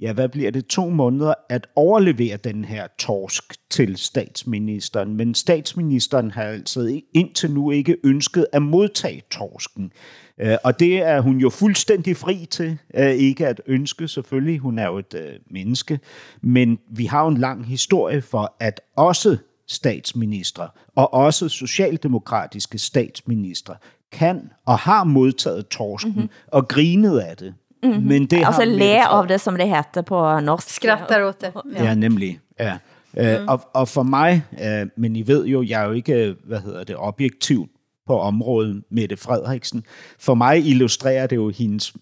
ja, 0.00 0.12
hvad 0.12 0.28
bliver 0.28 0.50
det, 0.50 0.66
to 0.66 0.90
måneder 0.90 1.34
at 1.48 1.66
overlevere 1.76 2.36
den 2.36 2.64
her 2.64 2.86
torsk 2.98 3.44
til 3.70 3.96
statsministeren. 3.96 5.16
Men 5.16 5.34
statsministeren 5.34 6.30
har 6.30 6.42
altså 6.42 7.00
indtil 7.14 7.50
nu 7.50 7.70
ikke 7.70 7.96
ønsket 8.04 8.46
at 8.52 8.62
modtage 8.62 9.22
torsken. 9.30 9.92
Øh, 10.40 10.56
og 10.64 10.80
det 10.80 11.02
er 11.02 11.20
hun 11.20 11.38
jo 11.38 11.50
fuldstændig 11.50 12.16
fri 12.16 12.46
til, 12.50 12.78
øh, 12.94 13.10
ikke 13.10 13.46
at 13.46 13.60
ønske 13.66 14.08
selvfølgelig. 14.08 14.58
Hun 14.58 14.78
er 14.78 14.86
jo 14.86 14.98
et 14.98 15.14
øh, 15.14 15.32
menneske. 15.50 16.00
Men 16.42 16.78
vi 16.90 17.04
har 17.04 17.22
jo 17.22 17.28
en 17.28 17.36
lang 17.36 17.66
historie 17.66 18.22
for, 18.22 18.56
at 18.60 18.80
også 18.96 19.36
statsministre 19.68 20.68
og 20.94 21.14
også 21.14 21.48
socialdemokratiske 21.48 22.78
statsministre 22.78 23.76
kan 24.12 24.50
og 24.66 24.78
har 24.78 25.04
modtaget 25.04 25.68
torsken 25.68 26.12
mm-hmm. 26.12 26.28
og 26.46 26.68
grinet 26.68 27.18
af 27.18 27.36
det. 27.36 27.54
Mm 27.86 27.98
-hmm. 27.98 28.08
Men 28.08 28.26
det 28.26 28.44
altså 28.46 28.64
le 28.64 29.06
av 29.08 29.26
det, 29.26 29.40
som 29.40 29.56
det 29.56 29.68
heter 29.68 30.02
på 30.02 30.40
norsk. 30.40 30.68
Skrattar 30.68 31.22
åt 31.22 31.40
det. 31.40 31.52
Ja, 31.76 31.84
ja 31.84 31.94
nemlig. 31.94 32.40
Ja. 32.60 32.78
Mm. 33.16 33.48
og, 33.48 33.60
og 33.74 33.88
for 33.88 34.02
mig, 34.02 34.42
uh, 34.52 34.88
men 34.96 35.16
I 35.16 35.26
ved 35.26 35.44
jo, 35.46 35.62
jeg 35.62 35.82
er 35.82 35.86
jo 35.86 35.92
ikke, 35.92 36.36
hvad 36.44 36.60
hedder 36.60 36.84
det, 36.84 36.96
objektivt 36.98 37.70
på 38.06 38.18
området 38.18 38.82
Mette 38.90 39.16
Frederiksen. 39.16 39.84
For 40.18 40.34
mig 40.34 40.66
illustrerer 40.66 41.26
det 41.26 41.36
jo 41.36 41.48
hendes, 41.48 41.94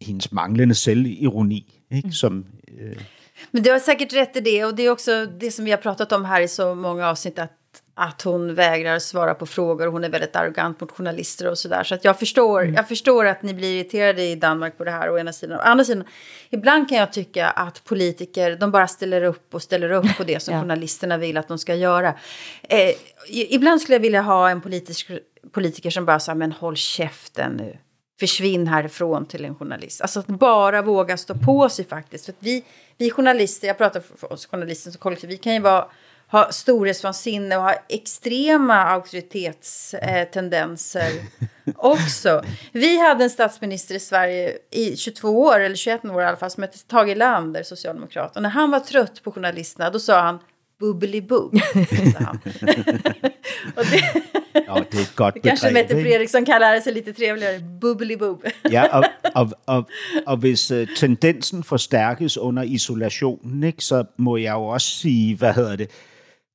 hendes 0.00 0.32
manglende 0.32 0.74
selvironi, 0.74 1.82
ikke? 1.90 2.06
Mm. 2.06 2.12
som... 2.12 2.44
Uh, 2.68 3.02
men 3.50 3.62
du 3.62 3.70
har 3.70 3.78
säkert 3.78 4.12
rätt 4.12 4.36
i 4.36 4.40
det 4.40 4.64
och 4.64 4.74
det 4.74 4.82
är 4.82 4.90
också 4.90 5.26
det 5.26 5.50
som 5.50 5.64
vi 5.64 5.70
har 5.70 5.78
pratat 5.78 6.12
om 6.12 6.24
här 6.24 6.40
i 6.40 6.48
så 6.48 6.74
många 6.74 7.08
avsnitt 7.08 7.38
att 7.38 7.52
att 7.98 8.22
hon 8.22 8.54
vägrar 8.54 8.98
svara 8.98 9.34
på 9.34 9.46
frågor. 9.46 9.86
Hon 9.86 10.04
är 10.04 10.08
väldigt 10.08 10.36
arrogant 10.36 10.80
mot 10.80 10.92
journalister 10.92 11.50
och 11.50 11.58
sådär. 11.58 11.84
Så 11.84 11.94
att 11.94 12.04
jag, 12.04 12.18
förstår, 12.18 12.62
mm. 12.62 12.74
jag 12.74 12.88
förstår 12.88 13.24
att 13.24 13.42
ni 13.42 13.54
blir 13.54 13.74
irriterade 13.80 14.22
i 14.22 14.34
Danmark 14.34 14.78
på 14.78 14.84
det 14.84 14.90
här 14.90 15.10
å 15.10 15.18
ena 15.18 15.32
sidan. 15.32 15.58
Å 15.58 15.62
andra 15.62 15.84
sidan, 15.84 16.04
ibland 16.50 16.88
kan 16.88 16.98
jag 16.98 17.12
tycka 17.12 17.48
att 17.48 17.84
politiker, 17.84 18.56
de 18.56 18.70
bara 18.70 18.88
ställer 18.88 19.22
upp 19.22 19.54
och 19.54 19.62
ställer 19.62 19.90
upp 19.90 20.16
på 20.16 20.24
det 20.24 20.42
som 20.42 20.54
ja. 20.54 20.60
journalisterna 20.60 21.16
vill 21.16 21.36
att 21.36 21.48
de 21.48 21.58
ska 21.58 21.74
göra. 21.74 22.14
Eh, 22.62 22.90
ibland 23.30 23.80
skulle 23.80 23.94
jag 23.94 24.00
vilja 24.00 24.22
ha 24.22 24.50
en 24.50 24.60
politisk, 24.60 25.10
politiker 25.52 25.90
som 25.90 26.04
bara 26.04 26.20
säger 26.20 26.36
men 26.36 26.52
håll 26.52 26.76
käften 26.76 27.52
nu. 27.52 27.78
Försvinn 28.20 28.66
härifrån 28.66 29.26
till 29.26 29.44
en 29.44 29.54
journalist. 29.54 30.00
Alltså 30.00 30.20
att 30.20 30.26
bara 30.26 30.82
våga 30.82 31.16
stå 31.16 31.34
på 31.34 31.68
sig 31.68 31.84
faktiskt. 31.84 32.24
För 32.24 32.32
att 32.32 32.38
vi, 32.38 32.64
vi 32.98 33.10
journalister, 33.10 33.68
jag 33.68 33.78
pratar 33.78 34.00
för 34.00 34.32
oss 34.32 34.46
journalister 34.46 34.90
som 34.90 34.98
kollektiv, 34.98 35.30
vi 35.30 35.36
kan 35.36 35.54
ju 35.54 35.60
vara 35.60 35.86
ha 36.28 36.52
storhetsvansinne 36.52 37.56
och 37.56 37.62
ha 37.62 37.74
extrema 37.88 38.74
auktoritetstendenser 38.74 41.12
också. 41.76 42.44
Vi 42.72 43.00
hade 43.00 43.24
en 43.24 43.30
statsminister 43.30 43.94
i 43.94 44.00
Sverige 44.00 44.52
i 44.70 44.96
22 44.96 45.40
år, 45.40 45.60
eller 45.60 45.76
21 45.76 46.04
år 46.04 46.22
i 46.22 46.24
alla 46.24 46.36
fall, 46.36 46.50
som 46.50 46.62
hette 46.62 46.78
Tage 46.78 47.10
Erlander, 47.10 47.62
socialdemokrat. 47.62 48.36
Och 48.36 48.42
när 48.42 48.50
han 48.50 48.70
var 48.70 48.80
trött 48.80 49.22
på 49.22 49.32
journalisterna, 49.32 49.90
då 49.90 49.98
sa 49.98 50.20
han 50.20 50.38
bubbelibubb. 50.80 51.52
det, 53.74 54.22
ja, 54.66 54.84
det 54.90 54.98
är 54.98 55.16
gott 55.16 55.34
Kanske 55.42 55.70
Mette 55.70 56.02
Fredriksson 56.02 56.44
kallar 56.44 56.80
sig 56.80 56.92
lite 56.92 57.12
trevligare, 57.12 57.58
bubbelibubb. 57.58 58.44
ja, 58.70 58.98
och, 58.98 59.04
och, 59.42 59.52
och, 59.64 59.88
och 60.26 60.38
hvis 60.38 60.70
uh, 60.70 60.88
tendensen 60.96 61.62
forstærkes 61.62 62.36
under 62.36 62.62
isolationen, 62.62 63.64
ikke, 63.64 63.84
så 63.84 64.04
må 64.16 64.36
jeg 64.36 64.52
jo 64.52 64.64
også 64.64 64.88
sige, 64.88 65.36
hvad 65.36 65.52
hedder 65.52 65.76
det, 65.76 65.90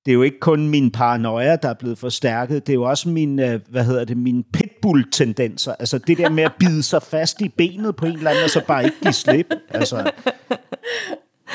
det 0.06 0.12
er 0.12 0.14
jo 0.14 0.22
ikke 0.22 0.40
kun 0.40 0.70
min 0.70 0.92
paranoia, 0.92 1.56
der 1.56 1.70
er 1.70 1.74
blevet 1.74 1.98
forstærket, 1.98 2.68
det 2.68 2.74
er 2.74 2.78
jo 2.78 2.84
også 2.84 3.10
min, 3.10 3.40
øh, 3.40 3.60
hvad 3.70 3.84
hedder 3.84 4.06
det, 4.06 4.18
min 4.18 4.44
pitbull-tendenser. 4.54 5.76
Altså 5.80 5.98
det 5.98 6.18
der 6.18 6.30
med 6.30 6.44
at 6.44 6.54
bide 6.60 6.84
sig 6.84 7.04
fast 7.04 7.42
i 7.42 7.50
benet 7.50 7.96
på 7.96 8.06
en 8.06 8.12
eller 8.12 8.30
anden, 8.30 8.44
og 8.44 8.50
så 8.50 8.62
bare 8.68 8.84
ikke 8.84 8.98
give 9.02 9.14
slip. 9.14 9.54
Altså, 9.70 10.12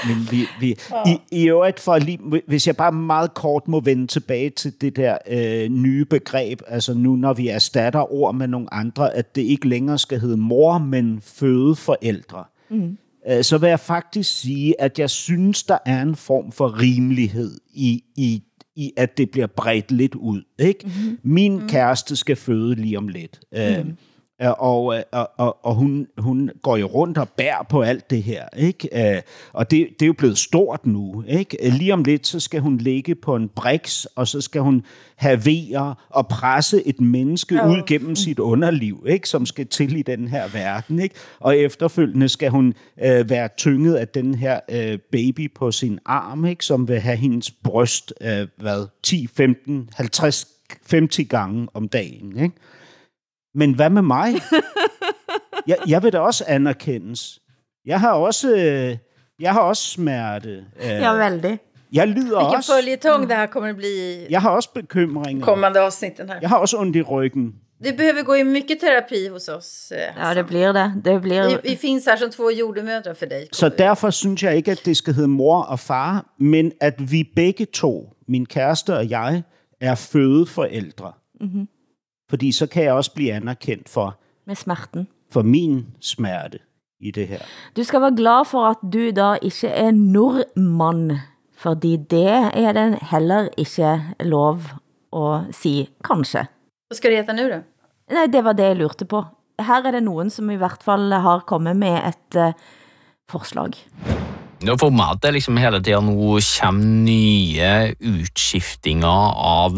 men 0.06 0.16
vi, 0.30 0.46
vi, 0.60 0.76
i, 1.06 1.18
i 1.30 1.48
øvrigt, 1.48 1.80
for 1.80 1.98
lige, 1.98 2.18
hvis 2.46 2.66
jeg 2.66 2.76
bare 2.76 2.92
meget 2.92 3.34
kort 3.34 3.68
må 3.68 3.80
vende 3.80 4.06
tilbage 4.06 4.50
til 4.50 4.80
det 4.80 4.96
der 4.96 5.18
øh, 5.30 5.68
nye 5.68 6.04
begreb, 6.04 6.60
altså 6.66 6.94
nu 6.94 7.16
når 7.16 7.32
vi 7.32 7.48
erstatter 7.48 8.12
ord 8.12 8.34
med 8.34 8.48
nogle 8.48 8.74
andre, 8.74 9.14
at 9.14 9.36
det 9.36 9.42
ikke 9.42 9.68
længere 9.68 9.98
skal 9.98 10.20
hedde 10.20 10.36
mor, 10.36 10.78
men 10.78 11.20
fødeforældre. 11.22 12.44
Mm. 12.70 12.98
Øh, 13.28 13.44
så 13.44 13.58
vil 13.58 13.68
jeg 13.68 13.80
faktisk 13.80 14.40
sige, 14.40 14.80
at 14.80 14.98
jeg 14.98 15.10
synes, 15.10 15.62
der 15.62 15.78
er 15.86 16.02
en 16.02 16.16
form 16.16 16.52
for 16.52 16.80
rimelighed 16.80 17.58
i, 17.74 18.04
i, 18.16 18.42
i 18.76 18.92
at 18.96 19.18
det 19.18 19.30
bliver 19.30 19.46
bredt 19.46 19.90
lidt 19.92 20.14
ud. 20.14 20.42
Ikke? 20.58 20.80
Mm-hmm. 20.84 21.18
Min 21.22 21.52
mm-hmm. 21.52 21.68
kæreste 21.68 22.16
skal 22.16 22.36
føde 22.36 22.74
lige 22.74 22.98
om 22.98 23.08
lidt. 23.08 23.40
Mm-hmm. 23.52 23.96
Øh, 24.42 24.50
og, 24.50 24.94
og, 25.12 25.30
og, 25.36 25.56
og 25.62 25.74
hun, 25.74 26.06
hun 26.18 26.50
går 26.62 26.76
jo 26.76 26.86
rundt 26.86 27.18
og 27.18 27.28
bærer 27.28 27.62
på 27.62 27.82
alt 27.82 28.10
det 28.10 28.22
her, 28.22 28.44
ikke? 28.56 29.14
Øh, 29.16 29.22
og 29.52 29.70
det, 29.70 29.88
det 29.98 30.02
er 30.02 30.06
jo 30.06 30.12
blevet 30.12 30.38
stort 30.38 30.86
nu, 30.86 31.24
ikke? 31.28 31.70
Lige 31.70 31.92
om 31.92 32.04
lidt, 32.04 32.26
så 32.26 32.40
skal 32.40 32.60
hun 32.60 32.78
ligge 32.78 33.14
på 33.14 33.36
en 33.36 33.48
briks, 33.48 34.04
og 34.04 34.28
så 34.28 34.40
skal 34.40 34.60
hun 34.60 34.84
have 35.16 35.46
vejer 35.46 36.06
og 36.10 36.28
presse 36.28 36.86
et 36.86 37.00
menneske 37.00 37.54
ud 37.54 37.86
gennem 37.86 38.16
sit 38.16 38.38
underliv, 38.38 39.04
ikke? 39.08 39.28
Som 39.28 39.46
skal 39.46 39.66
til 39.66 39.96
i 39.96 40.02
den 40.02 40.28
her 40.28 40.48
verden, 40.48 40.98
ikke? 40.98 41.14
Og 41.40 41.58
efterfølgende 41.58 42.28
skal 42.28 42.50
hun 42.50 42.74
øh, 43.04 43.30
være 43.30 43.48
tynget 43.56 43.94
af 43.94 44.08
den 44.08 44.34
her 44.34 44.60
øh, 44.70 44.98
baby 45.12 45.54
på 45.54 45.72
sin 45.72 45.98
arm, 46.04 46.44
ikke? 46.44 46.64
Som 46.64 46.88
vil 46.88 47.00
have 47.00 47.16
hendes 47.16 47.50
bryst, 47.50 48.12
øh, 48.20 48.46
hvad, 48.56 48.86
10, 49.02 49.26
15, 49.36 49.88
50, 49.94 50.48
50 50.90 51.28
gange 51.28 51.68
om 51.74 51.88
dagen, 51.88 52.38
ikke? 52.38 52.56
Men 53.56 53.74
hvad 53.74 53.90
med 53.90 54.02
mig? 54.02 54.34
jeg, 55.70 55.76
jeg 55.88 56.02
vil 56.02 56.12
da 56.12 56.18
også 56.18 56.44
anerkendes. 56.48 57.38
Jeg 57.86 58.00
har 58.00 58.12
også, 58.12 58.56
øh, 58.56 58.96
jeg 59.40 59.52
har 59.52 59.60
også 59.60 59.82
smerte. 59.82 60.64
Øh, 60.82 60.88
ja, 60.88 61.12
väldigt. 61.12 61.62
Jeg 61.92 62.08
lider 62.08 62.38
Vilken 62.38 62.56
også. 62.56 62.72
följetong 62.72 63.28
det 63.28 63.36
här 63.36 63.46
kommer 63.46 63.72
bli 63.72 64.26
Jeg 64.30 64.40
har 64.42 64.50
også 64.50 64.70
bekymringer. 64.74 65.44
kommande 65.44 65.80
avsnitten 65.80 66.28
här. 66.28 66.38
Jeg 66.40 66.48
har 66.48 66.56
også 66.56 66.76
ondt 66.78 66.96
i 66.96 67.02
ryggen. 67.02 67.54
Du 67.84 67.90
behöver 67.96 68.22
gå 68.22 68.34
i 68.34 68.42
mycket 68.42 68.78
terapi 68.80 69.28
hos 69.28 69.48
oss. 69.48 69.92
Eh, 69.92 69.98
ja, 70.24 70.34
det 70.34 70.46
blir 70.46 70.72
det. 70.72 70.92
det 71.04 71.22
blir... 71.22 71.48
vi, 71.48 71.56
vi 71.70 71.76
finns 71.76 72.06
här 72.06 72.16
som 72.16 72.30
två 72.30 72.50
jordemødre 72.50 73.14
for 73.14 73.26
dig. 73.26 73.48
Så 73.52 73.68
derfor 73.68 74.10
synes 74.10 74.42
jeg 74.42 74.56
ikke, 74.56 74.70
at 74.70 74.82
det 74.84 74.96
skal 74.96 75.14
hedde 75.14 75.28
mor 75.28 75.62
og 75.62 75.80
far, 75.80 76.26
men 76.38 76.72
at 76.80 77.10
vi 77.10 77.24
begge 77.36 77.64
to, 77.64 78.12
min 78.28 78.46
kæreste 78.46 78.96
og 78.96 79.10
jeg, 79.10 79.42
er 79.80 79.94
fødeforældre. 79.94 81.12
Mm-hmm. 81.40 81.68
Fordi 82.30 82.52
så 82.52 82.66
kan 82.66 82.84
jeg 82.84 82.92
også 82.92 83.14
blive 83.14 83.32
anerkendt 83.32 83.88
for, 83.88 84.18
med 84.46 84.54
smerten. 84.54 85.08
for 85.30 85.42
min 85.42 85.86
smerte 86.00 86.58
i 87.00 87.10
det 87.10 87.28
her. 87.28 87.38
Du 87.76 87.84
skal 87.84 88.00
være 88.00 88.16
glad 88.16 88.44
for, 88.46 88.66
at 88.66 88.76
du 88.82 89.10
da 89.10 89.34
ikke 89.42 89.68
er 89.68 89.90
nordmand, 89.90 91.18
fordi 91.56 91.96
det 91.96 92.26
er 92.26 92.72
det 92.72 92.98
heller 93.10 93.48
ikke 93.56 94.02
lov 94.20 94.60
at 95.16 95.54
sige, 95.54 95.88
kanskje. 96.04 96.46
Hvad 96.88 96.96
skal 96.96 97.10
det 97.10 97.18
heta 97.18 97.32
nu 97.32 97.42
då? 97.50 97.60
Nej, 98.14 98.26
det 98.32 98.44
var 98.44 98.52
det 98.52 98.62
jeg 98.62 98.76
lurte 98.76 99.04
på. 99.04 99.24
Her 99.60 99.82
er 99.86 99.90
det 99.90 100.02
nogen, 100.02 100.30
som 100.30 100.50
i 100.50 100.56
hvert 100.56 100.82
fall 100.82 101.12
har 101.12 101.38
kommet 101.46 101.76
med 101.76 101.98
et 102.08 102.36
uh, 102.36 102.52
forslag. 103.28 103.72
For 104.64 104.88
meg 104.94 105.16
at 105.16 105.22
det 105.26 105.34
liksom 105.36 105.58
hele 105.60 105.82
tida 105.84 105.98
nå 106.00 106.38
kommer 106.40 106.92
nye 107.04 107.72
utskiftinger 108.00 109.32
av 109.36 109.76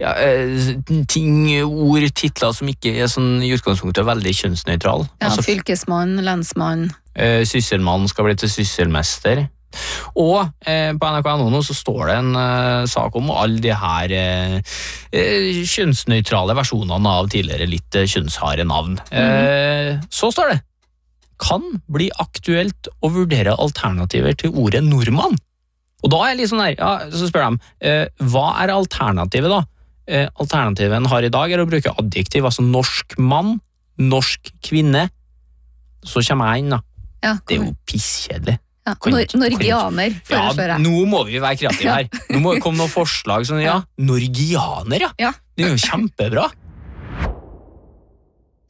ja, 0.00 0.14
eh, 0.16 0.70
ting, 1.10 1.50
ord, 1.60 2.06
titler 2.16 2.54
som 2.56 2.70
ikke 2.72 2.94
er 2.96 3.10
sånn 3.12 3.42
i 3.44 3.52
utgangspunktet 3.54 4.06
veldig 4.08 4.32
kjønnsnøytrale. 4.40 5.10
Ja, 5.18 5.28
altså, 5.28 5.44
fylkesmann, 5.44 6.16
lensmann. 6.24 6.88
Uh, 7.14 7.44
sysselmann 7.46 8.08
skal 8.10 8.30
bli 8.30 8.38
til 8.40 8.50
sysselmester. 8.50 9.44
Og 10.20 10.44
eh, 10.66 10.92
på 10.94 11.10
NRK.no 11.10 11.48
nå 11.52 11.62
så 11.66 11.76
står 11.76 12.02
det 12.08 12.18
en 12.20 12.36
eh, 12.38 12.84
sak 12.90 13.16
om 13.18 13.32
alle 13.34 13.62
de 13.62 13.72
her 13.74 14.14
eh, 14.14 14.76
kjønnsnøytrale 15.10 16.56
versjonene 16.58 17.16
av 17.20 17.30
tidligere 17.32 17.68
litt 17.70 17.98
kjønnsharde 18.04 18.66
navn. 18.70 18.98
Mm. 19.10 20.04
så 20.12 20.30
står 20.32 20.52
det 20.52 20.60
kan 21.44 21.64
bli 21.92 22.08
aktuelt 22.22 22.88
å 23.04 23.10
vurdere 23.12 23.54
alternativer 23.60 24.36
til 24.40 24.54
ordet 24.56 24.80
nordmann. 24.86 25.36
Og 26.04 26.10
da 26.12 26.22
er 26.28 26.40
jeg 26.40 26.50
sånn 26.50 26.60
der, 26.64 26.74
ja, 26.78 27.10
så 27.12 27.28
spør 27.30 27.46
de, 27.54 27.70
eh, 27.88 28.06
hva 28.32 28.46
er 28.62 28.72
alternativet 28.74 29.52
da? 29.52 29.62
Eh, 30.06 30.26
alternativet 30.40 30.98
en 30.98 31.08
har 31.08 31.24
i 31.24 31.32
dag 31.32 31.52
er 31.52 31.62
å 31.62 31.68
bruke 31.68 31.94
adjektiv, 32.00 32.44
altså 32.44 32.64
norsk 32.64 33.16
mann, 33.18 33.54
norsk 34.00 34.50
kvinne. 34.64 35.06
Så 36.04 36.20
kommer 36.26 36.52
jeg 36.52 36.64
inn 36.66 36.74
da. 36.74 36.82
Ja, 37.24 37.38
det 37.48 37.56
er 37.56 37.64
jo 37.64 37.72
pisskjedelig. 37.88 38.58
Ja, 38.84 38.92
nor 39.08 39.22
Norgianer, 39.40 40.10
Ja, 40.28 40.50
foreslår 40.52 40.74
jeg. 40.74 40.82
nå 40.84 41.06
må 41.08 41.22
vi 41.24 41.38
være 41.40 41.56
kreative 41.56 41.94
her. 41.94 42.08
Nå 42.34 42.42
må 42.44 42.52
det 42.52 42.60
komme 42.66 42.82
noen 42.82 42.92
forslag 42.92 43.46
sånn, 43.48 43.62
ja, 43.70 43.78
norgianer, 43.96 45.06
ja. 45.16 45.32
Det 45.56 45.64
er 45.64 45.72
jo 45.72 45.80
kjempebra. 45.80 46.50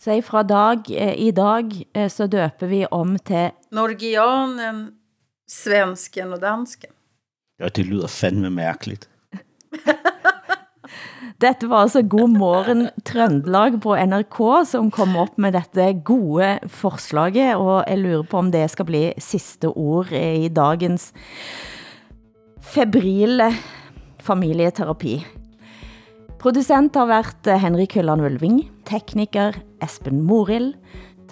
Så 0.05 0.23
fra 0.23 0.43
dag, 0.43 0.91
eh, 0.91 1.15
i 1.15 1.31
dag 1.31 1.71
eh, 1.95 2.11
så 2.13 2.27
døper 2.29 2.69
vi 2.69 2.83
om 2.93 3.15
til 3.25 3.55
Norgianen, 3.73 4.91
svensken 5.49 6.33
och 6.33 6.41
dansken. 6.41 6.91
Ja, 7.59 7.69
det 7.69 7.87
lyder 7.87 8.09
fandme 8.09 8.51
mærkeligt. 8.51 9.09
Dette 11.41 11.67
var 11.67 11.87
altså 11.87 12.03
God 12.03 12.37
morgen 12.37 12.89
Trøndelag 13.05 13.81
på 13.81 13.97
NRK 13.97 14.67
som 14.69 14.91
kom 14.91 15.17
op 15.17 15.39
med 15.39 15.57
dette 15.57 15.87
gode 16.05 16.59
forslaget, 16.69 17.57
og 17.57 17.85
jeg 17.89 17.99
lurer 17.99 18.27
på 18.29 18.39
om 18.39 18.51
det 18.53 18.71
skal 18.71 18.85
bli 18.85 19.13
sidste 19.19 19.73
ord 19.73 20.13
i 20.13 20.49
dagens 20.49 21.13
febrile 22.61 23.55
familieterapi. 24.21 25.44
Producent 26.45 26.93
har 26.93 27.07
været 27.09 27.49
eh, 27.49 27.57
Henrik 27.57 27.95
Hylland 27.97 28.21
Ulving, 28.21 28.59
tekniker 28.85 29.55
Esben 29.81 30.19
Moril. 30.29 30.75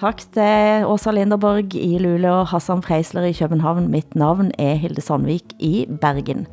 Tak 0.01 0.23
til 0.33 0.87
Åsa 0.89 1.13
Linderborg 1.13 1.75
i 1.77 1.99
Luleå 2.01 2.39
og 2.39 2.47
Hassan 2.49 2.81
Freisler 2.81 3.27
i 3.29 3.35
København. 3.37 3.91
Mitt 3.93 4.17
navn 4.17 4.49
er 4.57 4.81
Hilde 4.81 5.05
Sandvik 5.05 5.53
i 5.61 5.85
Bergen. 6.01 6.47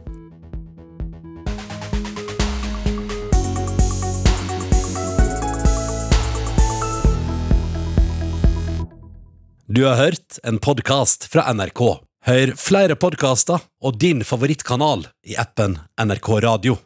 Du 9.71 9.87
har 9.87 9.95
hørt 10.03 10.43
en 10.43 10.59
podcast 10.59 11.31
fra 11.31 11.47
NRK. 11.55 11.85
Hør 12.27 12.53
flere 12.59 12.99
podcaster 12.99 13.63
og 13.79 14.03
din 14.03 14.27
favoritkanal 14.27 15.07
i 15.23 15.39
appen 15.39 15.79
NRK 15.95 16.31
Radio. 16.43 16.81